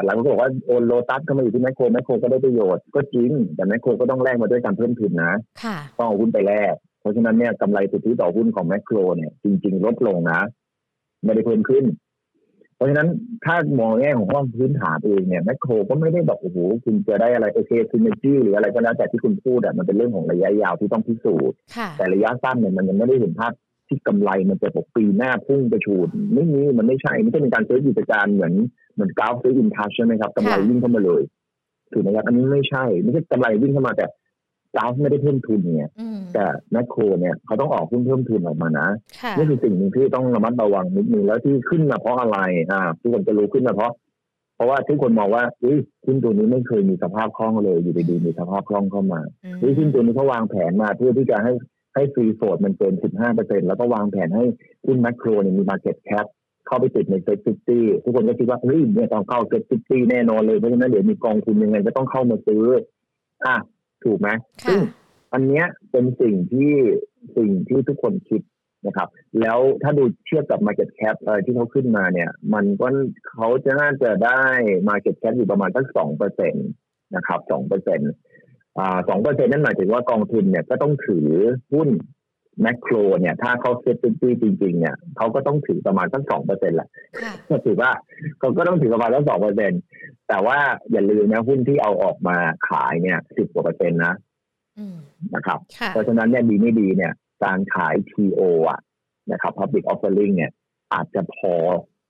[0.04, 5.32] หลายคนก็บอกว่าโอนโลตัสเข้ามาอยู่ที่แมคโครแมคโครก็ได้ประโยชน์ก็จริง แต่แมคโครก็ต้องแลกมาด้วยการเพิ่มทุนนะ
[5.98, 10.40] ต้องเอาหุ้นไปแลกเพราะฉะนั้นเนี่ยกำไรสุทธิต่อหุ้นของแมคโครเนี่ยจริง ๆ ลดลงนะ
[11.24, 11.84] ไม่ได้เพิ่มขึ้น
[12.80, 13.08] ราะฉะนั้น
[13.44, 21.56] ถ้ามองแง่ของห้องพื้นฐานเองเนี่ยแมคโครก็ไม่ได้บอกโอ้โหคุณจะได้อะไรโอเคซินเนจี้หรืออะไรก็แล้วแต่ที่คุณพูดอะมันเป็นเรื่องของระยะยาวที่ต้องพิสูจน์
[21.98, 23.52] แต่ระยะสั้นเนี่ยมันยังไม่ได้เห็นภาพ
[23.90, 28.52] ที่กำไรมันจะบอกปีหน้าพุ่งกระชูดไม่มีมันไม่ใช่ไม่ใช่เป็นการซื้อกิจการเหมือน
[28.94, 31.22] เหมือนกราฟซื้ออินทัชใช่ไหมครับกำไรวิ่งเข้ามาเลย
[31.92, 34.06] ถูกไหมครับอันนี้ไม่ใช่ ไม่ใช่กำไรวิ่งเข้ามาแต่
[34.74, 35.90] กราฟไม่ได้เพิ่มทุนเนี่ย
[36.34, 38.88] แต่แมคโครเนี่ยเขาต้องออกหุ้นเพิ่มทุนออกมานะ
[39.36, 42.38] นี่คือสิ่งหนึ่งที่ต้องระมัดระวังนิดนึงแล้วที่ขึ้นมาเพราะอะไร
[42.70, 43.92] อ่าทุกคนจะรู้ขึ้นมาเพราะ
[44.56, 49.20] เพราะว่าทุกคนมองว่าอุ้ยหุ้นตัวนี้ไม่เคยมีสภาพคล่องเลยอยู่ดีๆมีสภาพคล่องเข้ามา
[49.62, 51.52] อุ้ยหุ้นตัวนี้เขาวางแผนมาเพื่อที่จะให้
[51.94, 54.44] ให้ free float มันเกิน 15เปอร์เซ็นต์แล้วก็วางแผนให้
[54.86, 56.26] หุ้นแมคโครเนี่ยมี market cap
[56.66, 62.64] เข้าไปติดใน SET50 ทุกคนก็คิดว่าเฮ้ยเนี่ยต้องเข้า SET50 แน่นอนเลยเพราะฉะนั้นเดี๋ยวมีกองทุนยังไงก็ต้องเข้ามาซื้อ
[63.46, 63.56] อะ
[64.04, 64.28] ถูกไหม
[64.66, 64.80] ซึ่ง
[65.32, 66.72] อันเนี้ยเป็นสิ่งที่
[67.36, 68.42] สิ่งที่ทุกคนคิด
[68.86, 69.08] นะครับ
[69.40, 72.86] แล้วถ้าดูเทียบกับ Market Cap อะไรที่เขาขึ้นมาเนี่ย มันก็
[73.30, 74.42] เขาจะน่าจะได้
[74.88, 76.60] Market Cap อยู่ประมาณสักสองเปอร์เซ็นต์
[77.16, 78.29] นะครับสองเปอร์เซ็นต์อ่า
[79.08, 81.26] สองเปอร์เซ็นต์นั่นหมายถึงว่ากองทุนเนี่ยก็ต้องถือ
[81.74, 81.88] หุ้น
[82.62, 86.88] แมคโครเนี่ย ถ้าเขาเซ็ตตี้จริง ๆ เนี่ยเขาก็ต้องถือประมาณสักสองเปอร์เซ็นต์แหละ
[87.48, 87.90] ก็ถือว่า
[88.38, 89.80] เขาก็ต้องถือประมาณสักสองเปอร์เซ็นต์
[90.28, 90.58] แต่ว่า
[90.92, 92.36] อย่าลืมนะหุ้นที่เอาออกมา
[92.68, 94.14] ขายเนี่ยสิบกว่าเปอร์เซ็นต์นะ
[95.34, 95.58] นะครับ
[95.88, 97.12] เพราะฉะนั้นเนี่ยดีไม่ดีเนี่ย
[97.44, 98.40] การขาย TO
[98.70, 98.80] อะ
[99.32, 100.50] นะครับ Public Offering เนี่ย
[100.94, 101.54] อาจจะพอ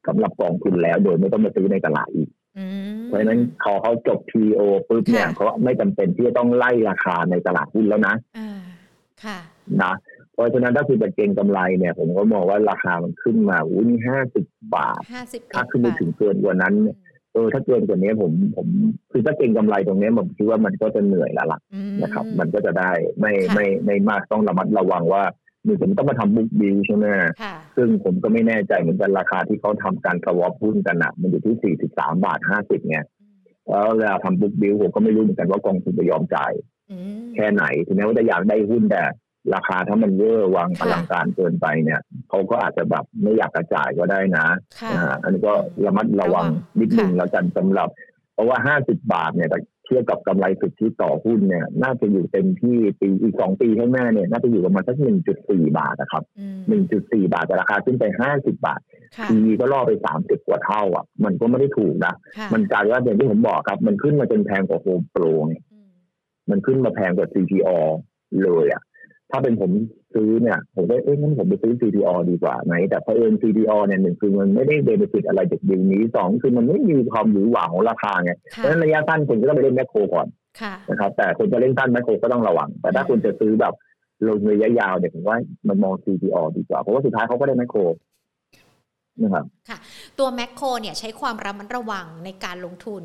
[0.07, 2.29] สำหรับกองทุนแล้วโดยไม่ต้องมาซื้อในตลาดอีก
[3.07, 8.15] เพราะฉะนั้นพอเขาจบ TO ปุ๊บเนี่ยเขาไม่จำเป็นที่จะต้องไล่ราคาในตลาดหุ้นแล้วนะ
[9.25, 9.39] ค่ะ
[9.83, 9.95] นะ
[10.33, 14.45] เพราะฉะนั้นถ้าคุณจะเก็งกำไรเนี่ย ผมก็มองว่าราคามันขึ้นมาอุ้ยห้าสิบ
[14.75, 15.01] บาท
[15.55, 16.75] ถ้าขึ้นไปถึงเกินกว่านั้น
[17.33, 18.69] เออถ้าเกินกว่านี้ผมผม
[19.11, 21.61] คือถ้าเก่งกำไรตรงนี้ผมคิดว่ามันก็จะเหนื่อยละล่ะ
[22.03, 22.91] นะครับ มันก็จะได้
[23.21, 25.23] ไม่ไม่ไม่มากต้องระมัดระวังว่า
[25.65, 27.07] หนึ่งผมต้องมาทำบุ๊กบิลใช่ไหม
[27.77, 32.99] ซึ่งผมก็ไม่แน่ใจเหมือนกันราคาที่เขาทำการสวอปหุ้นกันอะมันอยู่ที่สี่สิบสามบาทห้าสิบไง
[33.69, 36.53] แล้วเวลาทำบุ๊กบิลผมก็ไม่รู้เหมือนกันว่ากองทุนจะยอมจ่าย
[37.35, 39.03] แค่ไหนถึงแม้ว่าจะอยากได้หุ้นแต่
[39.55, 44.47] ราคาถ้ามันเยอะวางพลังการเกินไปเนี่ยเขาก็อาจจะแบบไม่อยากกระจายก็ได้นะ
[45.23, 45.55] อันนี้ก็
[45.85, 46.47] ระมัดระวัง
[46.79, 47.89] นิดนึงแล้วกันสำหรับ
[48.35, 56.23] เพราะว่าห้าสิบบาทเนี่ยเทียบกับกำไรสุทธิต่อหุ้นเนี่ย น่าจะอยู่เต็มที่ปีอีกสองปีข้างหน้าเนี่ย น่าจะอยู่ประมาณสักหนึ่งจุดสี่บาทนะครับ
[56.69, 58.81] หนึ่งจุดสี่บาทแต่ราคาขึ้นไปห้าสิบบาท
[59.31, 62.15] ปีก็ล่อไปสามสิบกว่าเท่าอะ มันก็ไม่ได้ถูกนะ
[62.53, 65.63] มันกลายว่าอย่างที่ผมบอกครับ มันขึ้นมาจนแพงกว่าโฮมโปรเนี่ย
[66.51, 67.69] มันขึ้นมาแพงกว่า CPO
[68.43, 68.83] เลยอะ
[69.31, 69.71] ถ้าเป็นผม
[70.15, 80.27] ซื้อเนี่ยผมก็เอ๊ะงั้นผมไปซื้อ CPO ดีกว่าไหมแต่พอเอิญ CPO เนี่ยหนึ่งคือมันไม่ได้ benefit อะไรจากดีลนี้สองคือมันไม่มีความหวือหวาของราคาไงเพราะฉะนั้นระยะสั้นคุณก็ต้องไปเล่นแมคโครก่อน
[80.91, 83.75] นะครับแต่คุณจะเล่นสั้นแมคโครก็ต้องระวัง แต่ถ้าคุณจะซื้อแบบ
[84.27, 85.37] ลงระยะยาวเนี่ยผมว่า
[85.69, 87.81] มันมอง CPO ดีกว่าเพราะว่าสุดท้ายเขาก็ได้แมคโคร
[89.23, 89.79] นะครับค่ะ
[90.19, 93.03] ตัวแมคโครเนี่ยใช้ความระมัดระวังในการลงทุน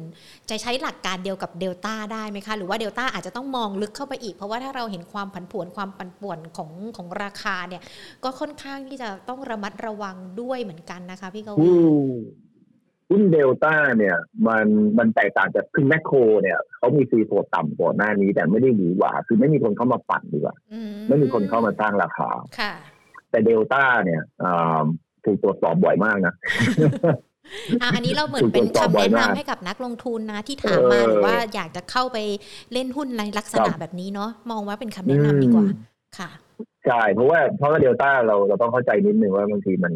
[0.49, 7.81] จะใช้หลักการเดียวกับเดลต้าได้ไหมคะ หรือว่าเดลต้าอาจจะต้องมองลึกเข้าไปอีก เพราะว่าถ้าเราเห็นความผันผวนความปั่นป่วนของของราคาเนี่ย
[8.23, 11.71] ก็ค่อนข้างที่จะต้องระมัดระวังด้วยเหมือนกันนะคะ พี่กวี
[13.09, 14.15] หุ้นเดลต้าเนี่ย
[14.47, 20.55] มันมันแตกต่างจากคือแมคโครเนี่ยเขามีซีโฟต่ำกว่าหน้านี้ แต่ไม่ได้หวือหวาคือไม่มีคนเข้ามาปั่นดีกว่า
[21.07, 22.73] ไม่มีคนเข้ามาสร้างราคาค่ะ
[23.31, 24.21] แต่เดลต้าเนี่ย
[25.25, 26.33] ถูกตรวจสอบบ่อยมากนะ
[27.95, 32.17] อันนี้เราเหมือนเป็นคำแนะนำให้กับนักลงทุนนะที่ถามมาหรือว่าอยากจะเข้าไป
[32.73, 35.65] เล่นหุ้นในลักษณะแบบนี้เนาะมองว่าเป็นคำแนะนำดีกว่า
[36.17, 36.29] ค่ะ
[36.85, 39.93] ใช่เพราะว่าเพราะว่าเดลต้าเราเราต้องเข้าใจนิดนึงว่าบางทีมัน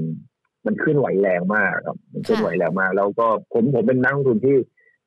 [0.65, 4.55] มันขึ้นไหวแรงมากครับมันขึ้นไหวแรงมากแล้วก็ผมผมเป็นนักลงทุนที่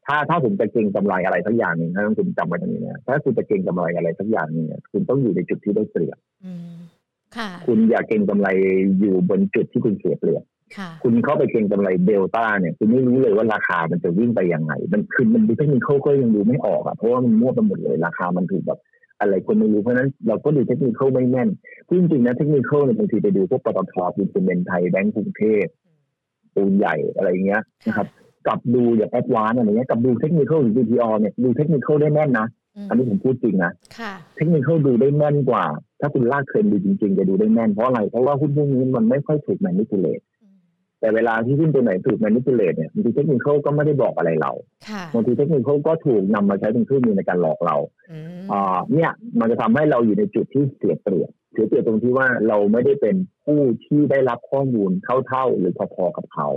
[0.06, 6.18] ถ้าถ้าผมจะเก็งกำไรอะไรสักอย่างหนึ่งถ้าคุณจำไว้ตรงนี้นะถ้าคุณจะเก็งกำไรอะไรสักอย่างหนึ่งคุณต้องอยู่ในจุดที่ได้เปรียบ
[7.66, 8.48] คุณอย่าเก็งกำไร
[9.00, 10.42] อยู่บนจุดที่คุณเสียเปรียบ
[11.02, 18.80] คุณเข้าไปเก็งกำไรเดลต้าเนี่ยคุณไม่รู้เลยว่าราคามันจะวิ่งไปยังไง มันคือมันดูเทคนิคก็ยังดูไม่ออกอะเพราะว่ามันมั่วไปหมดเลยราคามันถูกแบบ
[19.20, 21.48] อะไรคนไม่รู้เพราะนั้นเราก็ดูเทคนิคไม่แน่น
[21.88, 25.64] จริงๆนะเทคนิคเนี่ยบางทีไปดูพวกปตทปูนซิเมนต์ไทยแบงก์กรุงเทพ
[26.54, 28.08] ปูนใหญ่อะไรเงี้ยนะครับ
[28.46, 32.46] กับดูอย่าง Advance อะไรเงี้ยกับดูเทคนิคหรือ BPO เนี่ยดูเทคนิคได้แน่นนะ
[32.88, 33.72] อันนี้ผมพูดจริงนะ
[34.36, 35.64] เทคนิคดูได้แน่นกว่า
[36.00, 40.20] ถ้าคุณลากเทรนดูจริง ๆ จะดูได้แน่นเพราะอะไร เพราะว่าหุ้นพวกนี้มันไม่ค่อยถูก manipulate
[41.00, 44.52] แต่เวลาที่หุ้นตัวไหนถูก manipulate เนี่ยบางทีเทคนิคก็ไม่ได้บอกอะไรเรา
[45.14, 47.76] บางทีเทคนิคก็ถูกนำมาใช้เป็นเครื่องมือในการหลอกเรา
[48.52, 49.10] อ่าเนี่ย
[49.40, 54.90] มันจะทำให้เราอยู่ในจุดที่เสียเปรียบเสียเปรียบตรงที่ว่าเราไม่ได้เป็นผู้ที่ได้รับข้อมูล
[55.28, 56.48] เท่าๆหรือพอๆกับเขา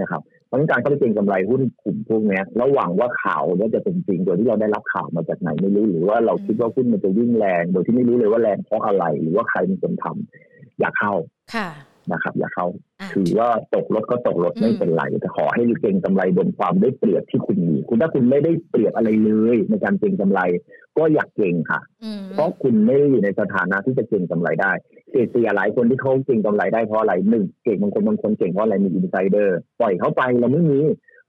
[0.00, 11.12] นะครับ เพราะการเข้าไปเก็งกำไรหุ้นกลุ่มพวกนี้ระหวังว่าข่าวนี้จะเป็นจริงโดยที่เราได้รับข่าวมาจากไหนไม่รู้หรือว่าเราคิดว่าหุ้นมันจะวิ่งแรง โดยที่ไม่รู้เลยว่าแรงเพราะอะไร หรือว่าใครเป็นคนทำอยากเข้า
[11.54, 11.68] ค่ะ
[12.12, 12.66] นะครับ อย่าเข้า
[13.14, 20.40] ถือว่าตกรถก็ตกรถไม่เป็นไรแต่ขอให้เก่งกำไรบนความได้เปรียบที่คุณมี คุณถ้าคุณไม่ได้เปรียบอะไรเลย ในการเก่งกำไร
[20.98, 21.80] ก็อยากเก่งค่ะ
[22.32, 24.72] เพราะคุณไม่ได้อยู่ในสถานะที่จะเก่งกำไรได้
[25.10, 30.80] เสียเสียหลายคนที่เขาเก่งกำไรได้เพราะอะไรหนึ่งเก่งบางคนบางคนเก่งเพราะอะไรมีอินไซเดอร์ ปล่อยเขาไปเราไม่มี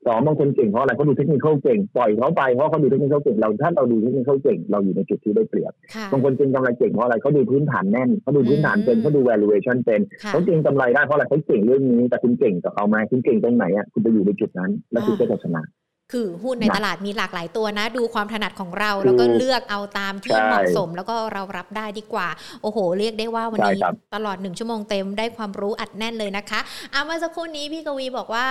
[0.08, 5.74] สองบางคนเก่งเพราะอะไรเขาดูเทคนิคเก่งปล่อยเขาไปเพราะเขาดูเทคนิคเก่งเราถ้าเราดูเทคนิคเก่งเราอยู่ในจุดที่ได้เปรียบ
[6.12, 10.02] บางคนเก่งกำไรเก่งเพราะอะไรเขาดูพื้นฐานแน่นเขาดูพื้นฐานเป็นเขาดู valuation เป็น
[10.32, 15.64] เขาเก่งกำไรได้เพราะอะไรเขาเก่งเรื่องนี้แต่คุณเก่งกับเขาไหมคุณเก่งตรงไหนอะคุณไปอยู่ในจุดนั้น แล้วคุณก็จะชนะ
[16.12, 22.28] คือหุ้นในตลาดมีหลากหลายตัวนะ ดูความถนัดของเราแล้วก็เลือกเอาตามที่เหมาะสม แล้วก็เรารับได้ดีกว่า
[22.62, 23.82] โอ้โห เรียกได้ว่าวันนี้
[24.16, 26.60] ตลอดหนึ่งชั่วโมงเต็มได้ความรู้อัดแน่นเลยนะคะ
[26.92, 28.48] เอามาสักครู่นี้พี่กวีบอกว่า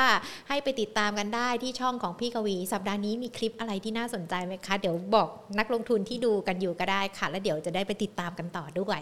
[0.48, 5.28] ให้ไปติดตามกันได้ที่ช่องของพี่กวี สัปดาห์นี้มีคลิปอะไรที่น่าสนใจไหมคะ เดี๋ยวบอก
[5.58, 9.00] นักลงทุนที่ดูกันอยู่ก็ได้ค่ะ แล้วเดี๋ยวจะได้ไปติดตามกันต่อด้วย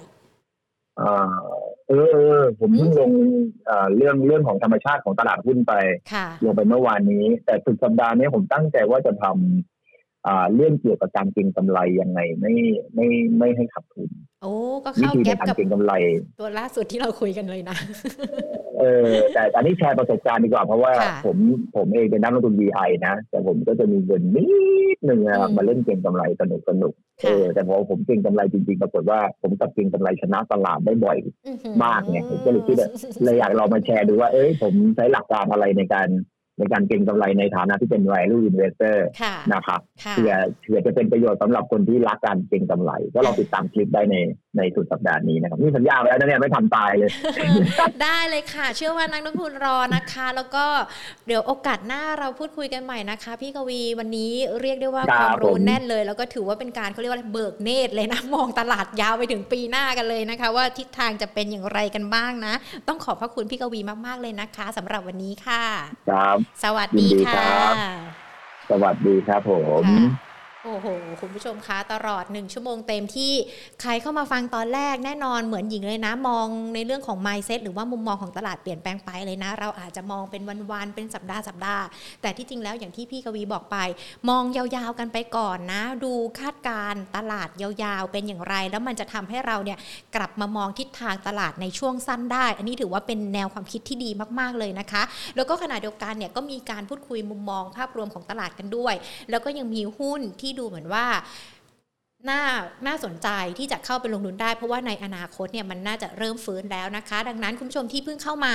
[0.99, 3.11] อ่า เออเออผมเพิ่งลง
[3.97, 5.73] เรื่องเรื่องของธรรมชาติของตลาดหุ้นไป
[6.45, 9.74] ลงไปเมื่อวานนี้ แต่สุดสัปดาห์นี้ผมตั้งใจว่าจะทำ
[10.55, 12.55] เรื่องเกี่ยวกับการเก็งกำไรยังไงไม่
[12.95, 13.07] ไม่
[13.39, 14.11] ไม่ให้ขับทุน
[14.43, 14.53] โอ้
[14.85, 15.93] ก็เข้าแก๊ปกับเก็งกำไร
[16.41, 17.77] ตัวล่าสุดที่เราคุยกันเลยนะ
[18.79, 20.93] เออแต่อันนี้แชร์ประสบการณ์ดีกว่าเพราะว่า
[21.27, 21.37] ผม
[21.77, 24.45] ผมเองเป็นนักลงทุน VI นะ แต่ผมก็จะมีเงินนิ
[24.97, 25.21] ดหนึ่ง
[25.57, 26.93] มาเล่นเก็งกำไรสนุกสนุก
[27.25, 31.19] เออแต่พอผมเก็งกำไรจริงๆปรากฏว่าผมกับเก็งกำไรชนะตลาดได้บ่อย
[31.83, 32.77] มากไงผมก็เลยคิด
[33.25, 36.09] เลยอยากเรามาแชร์ดูว่าเอ้ยผมใช้หลักการอะไรในการ
[36.59, 38.97] ในการเก็งกำไรในฐานะที่เป็น value investor
[39.55, 39.81] นะครับ
[40.17, 40.33] เพื่อ
[40.63, 44.17] เพื่อจะเป็นประโยชน์สำหรับคนที่รักการเก็งกำไร ก็เราติดตามคลิปได้ใน
[44.57, 47.11] ในสุดสัปดาห์นี้นะครับนี่สัญญาไว้แล้วนะเนี่ยไม่ทำตายเลย
[48.03, 50.67] ได้เลยค่ะ เชื่อว่านักลงทุนรอนะคะ แล้วก็
[51.27, 62.55] เดี๋ยวโอกาสหน้าเราพูดคุยกันใหม่นะคะ พี่กวีวันนี้เรียกได้ว่าความรู้แน่นเลย แล้วก็ถือว่าเป็นการเขาเรียกว่าเบิกเนตรเลยนะมองตลาดยาวไปถึงปีหน้ากันเลยนะคะ ว่าทิศทางจะเป็นอย่างไรกันบ้างนะ
[62.89, 65.63] ต้องขอบพระคุณพี่กวีมากๆเลยนะคะสำหรับวันนี้ค่ะ
[66.11, 67.49] ครับสวัสดีค่ะ
[68.71, 69.85] สวัสดีครับผม
[70.67, 70.87] โอ้โห
[71.21, 73.33] คุณผู้ชมคะตลอดหนึ่งชั่วโมงเต็มที่
[73.83, 80.43] ใครเข้ามาฟังตอนแรกแน่นอนเหมือนหญิงเลยนะ มองในเรื่องของ mindset หรือว่ามุมมองของตลาดเปลี่ยนแปลงไปเลยนะ เราอาจจะมองเป็น
[80.73, 81.85] วันๆเป็นสัปดาห์สัปดาห์
[82.23, 83.77] แต่ที่จริงแล้วอย่างที่พี่กวีบอกไป
[84.29, 89.79] มองยาวๆกันไปก่อนนะ ดูคาดการตลาดยาวๆ เป็นอย่างไร แล้วมันจะทำให้เราเนี่ย
[90.17, 94.11] กลับมามองทิศทางตลาดในช่วงสั้นได้ อันนี้ถือว่าเป็นแนวความคิดที่ดี
[94.41, 95.03] มากๆเลยนะคะ
[95.37, 98.95] แล้วก็ขณะเดียวกันเนี่ยก็มีการพูดคุยมุมมองภาพรวมของตลาดกันด้วย
[99.31, 101.07] แล้วก็ยังมีหุ้นที่ดูเหมือนว่า
[102.31, 102.43] น่า
[102.87, 103.29] น่าสนใจ
[103.59, 108.55] ที่จะเข้าไปลงทุนได้ เพราะว่าในอนาคตเนี่ยมันน่าจะเริ่มฟื้นแล้วนะคะ ดังนั้นคุณผู้ชมที่เพิ่งเข้ามา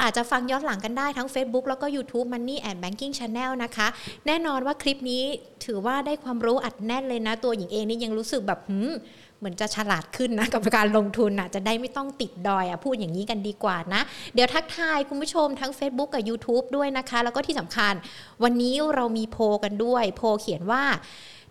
[0.00, 3.86] อาจจะฟังย้อนหลังกันได้ทั้ง Facebook แล้วก็ YouTube Money and Banking Channel นะคะ
[4.26, 5.22] แน่นอนว่าคลิปนี้
[5.64, 8.90] ถือว่าได้ความรู้อัดแน่นเลยนะ ตัวหญิงเองนี่ยังรู้สึกแบบหืม
[9.38, 14.02] เหมือนจะฉลาดขึ้นนะกับการลงทุนนะจะได้ไม่ต้องติดดอยอะพูดอย่างนี้กันดีกว่านะ
[14.34, 17.94] เดี๋ยวทักทายคุณผู้ชมทั้ง Facebook กับ YouTube ด้วยนะคะ แล้วก็ที่สำคัญ
[18.42, 20.84] วันนี้เรามีโพกันด้วย โพเขียนว่า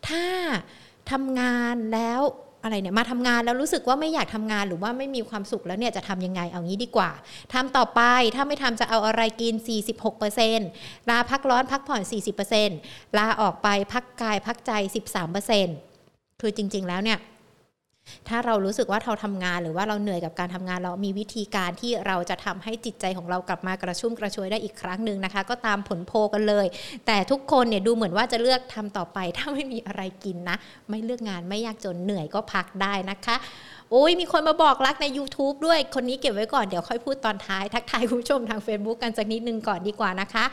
[0.08, 0.26] ถ้า
[1.12, 2.22] ทำงานแล้ว
[2.64, 7.12] อะไรเนี่ยมาทำงานแล้วรู้สึกว่าไม่อยากทำงานหรือว่าไม่มีความสุขแล้วเนี่ยจะทำยังไงเอางี้ดีกว่า
[7.54, 8.02] ทำต่อไป
[8.36, 9.54] ถ้าไม่ทำจะเอาอะไรกิน
[10.32, 12.02] 46%ลาพักร้อนพักผ่อน
[12.60, 14.72] 40%ลาออกไปพักกายพักใจ
[15.58, 17.20] 13%คือจริง ๆ แล้วเนี่ย
[18.28, 26.66] ถ้าเรารู้สึกว่าเราทำงานหรือว่าเราเหนื่อยกับการทำงานเรามีวิธีการที่เราจะทำให้จิตใจของเรากลับมากระชุ่มกระชวยได้อีกครั้งหนึ่งนะคะ ก็ตามผลโพกันเลย
[27.08, 30.58] แต่ทุกคนเนี่ยดูเหมือนว่าจะเลือกทำต่อไป ถ้าไม่มีอะไรกินนะ
[30.89, 33.36] ไม่เลือกงานไม่ยากจนเหนื่อยก็พักได้นะคะ
[33.92, 40.46] โอ้ยมีคนมาบอกรักใน YouTube ด้วยคนนี้เก็บไว้ก่อนเดี๋ยวค่อยพูดตอนท้าย ทักทายคุณผู้ชมทาง Facebook กันสักนิดนึงก่อนดีกว่านะคะ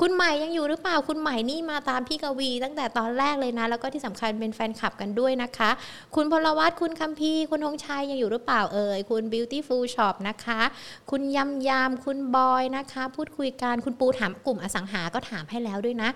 [0.00, 5.70] คุณใหม่ยังอยู่หรือเปล่าคุณใหม่นี่มาตามพี่กวี ตั้งแต่ตอนแรกเลยนะ แล้วก็ที่สำคัญเป็นแฟนคลับกันด้วยนะคะ
[6.14, 10.60] คุณพลวัตคุณคัมพีคุณธงชัยยังอยู่หรือเปล่าเอ่ยคุณ Beautiful Shop นะคะ
[11.10, 16.08] คุณยำยามคุณบอยนะคะ พูดคุยกันคุณปูถามกลุ่มอสังหาก็ถามให้แล้วด้วยนะ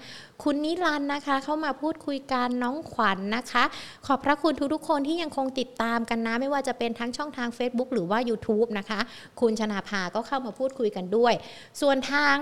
[0.42, 3.64] คุณนิรันนะคะ เข้ามาพูดคุยกันน้องขวัญนนะคะ
[4.06, 9.00] ขอบพระคุณทุกๆคนที่ยังคงติดตามกันนะไม่ว่าจะเป็นทั้งช่องทาง Facebook หรือว่า YouTube นะคะ
[9.40, 11.34] คุณชนาภาก็เข้ามาพูดคุยกันด้วย
[11.80, 12.36] ส่วนทาง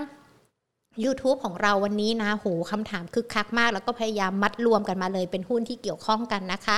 [1.05, 6.77] YouTube ของเราวันนี้นะโหคำถามคึกคักมาก แล้วก็พยายามมัดรวมกันมาเลยเป็นหุ้นที่เกี่ยวข้องกันนะคะ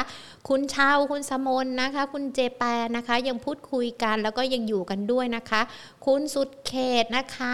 [0.49, 5.61] คุณเชาคุณสมนนะคะ คุณเจแปนนะคะ ยังพูดคุยกันแล้วก็ยังอยู่กันด้วยนะคะ
[6.05, 6.73] คุณสุดเข
[7.03, 7.53] ตนะคะ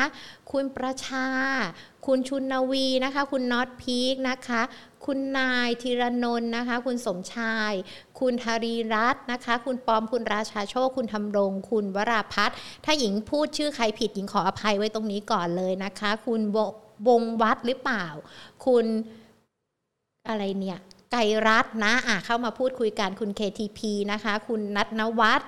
[0.52, 1.28] คุณประชา
[2.06, 4.62] คุณชุนนวีนะคะ คุณน็อตพีคนะคะ
[5.06, 7.74] คุณนายธีรนนท์นะคะ คุณสมชาย
[8.20, 16.42] คุณธารีรัตน์นะคะ คุณปอมคุณราชาโชค คุณธำรง คุณวราพัฒน์ถ้าหญิงพูดชื่อใครผิดหญิงขออภัยไว้ตรงนี้ก่อนเลยนะคะ คุณ
[17.08, 18.06] วงวัดหรือเปล่า
[18.66, 18.86] คุณ
[20.30, 20.80] อะไรเนี่ย
[21.12, 21.16] ไก
[21.48, 23.80] รัตนะอะเข้ามาพูดคุยกันคุณ KTP
[24.12, 25.48] นะคะ คุณนัทนวัฒน์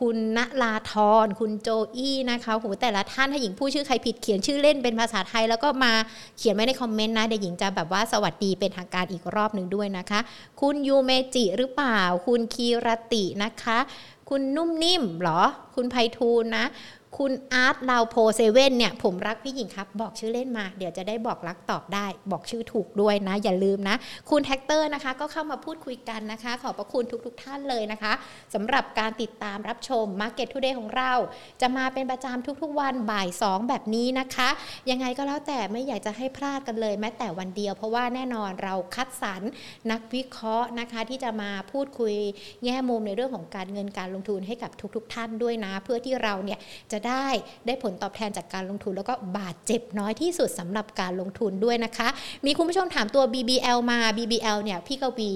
[0.00, 0.94] คุณณลาท
[1.24, 5.92] รคุณโจอี้นะคะโหแต่ละท่านถ้าหญิงผู้ชื่อใครผิดเขียนชื่อเล่นเป็นภาษาไทย แล้วก็มา
[6.38, 10.20] เขียนไว้ในคอมเมนต์นะเดี๋ยวหญิงจะแบบว่าสวัสดีเป็นทางการอีกรอบหนึ่งด้วยนะคะ
[10.60, 13.78] คุณยูเมจิหรือเปล่า คุณคีรตินะคะ
[14.28, 15.40] คุณนุ่มนิ่มหรอ
[15.74, 16.64] คุณไพฑูรย์นะ
[17.16, 23.96] คุณอาร์ตลาวโพเซเว่นเนี่ยผมรักพี่หญิงครับ บอกชื่อเล่นมา เดี๋ยวจะได้บอกรักตอบได้ บอกชื่อถูกด้วยนะ อย่าลืมนะ
[24.30, 28.12] คุณแท็กเตอร์นะคะ ก็เข้ามาพูดคุยกันนะคะ ขอบพระคุณทุกๆท่านเลยนะคะ
[28.54, 31.12] สำหรับการติดตามรับชม Market Today ของเรา
[31.60, 34.48] จะมาเป็นประจำทุกๆวันบ่าย 2 แบบนี้นะคะ
[34.90, 39.42] ยังไงก็แล้วแต่ไม่อยากจะให้พลาดกันเลย แม้แต่วันเดียว เพราะว่าแน่นอนเราคัดสรร
[39.90, 42.14] นักวิเคราะห์นะคะ ที่จะมาพูดคุย
[42.64, 46.58] แง่มุมในเรื่องของการเงินการลงทุนให้กับทุก ๆ ท่านด้วยนะ เพื่อที่เราเนี่ย
[46.92, 47.26] จะได้
[47.66, 52.08] ได้ผลตอบแทนจากการลงทุน แล้วก็บาดเจ็บน้อยที่สุดสำหรับการลงทุนด้วยนะคะ
[52.46, 55.30] มีคุณผู้ชมถามตัว BBL มา BBL เนี่ยพี่กวี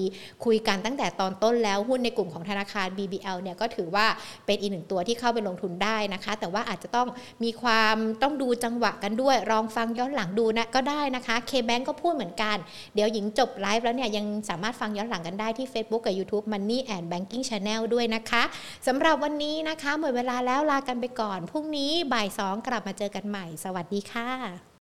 [0.45, 4.05] คุยกันตั้งแต่ตอนต้นแล้วหุ้นในกลุ่มของธนาคาร BBL เนี่ยก็ถือว่า
[4.45, 7.07] เป็นอีกหนึ่งตัวที่เข้าไปลงทุนได้นะคะ แต่ว่าอาจจะต้อง
[7.43, 12.57] มีความต้องดูจังหวะกันด้วยลองฟังย้อนหลังดูนะก็ได้นะคะ K-Bank ก็พูดเหมือนกัน
[12.95, 18.43] เดี๋ยวหญิงจบไลฟ์แล้วเนี่ยยังสามารถฟังย้อนหลังกันได้ที่ Facebook กับ YouTube Money and Banking Channel ด้วยนะคะ
[18.87, 24.63] สำหรับวันนี้นะคะหมดเวลาแล้วลากันไปก่อนพรุ่งนี้บ่ายสองกลับมาเจอกันใหม่ สวัสดีค่ะ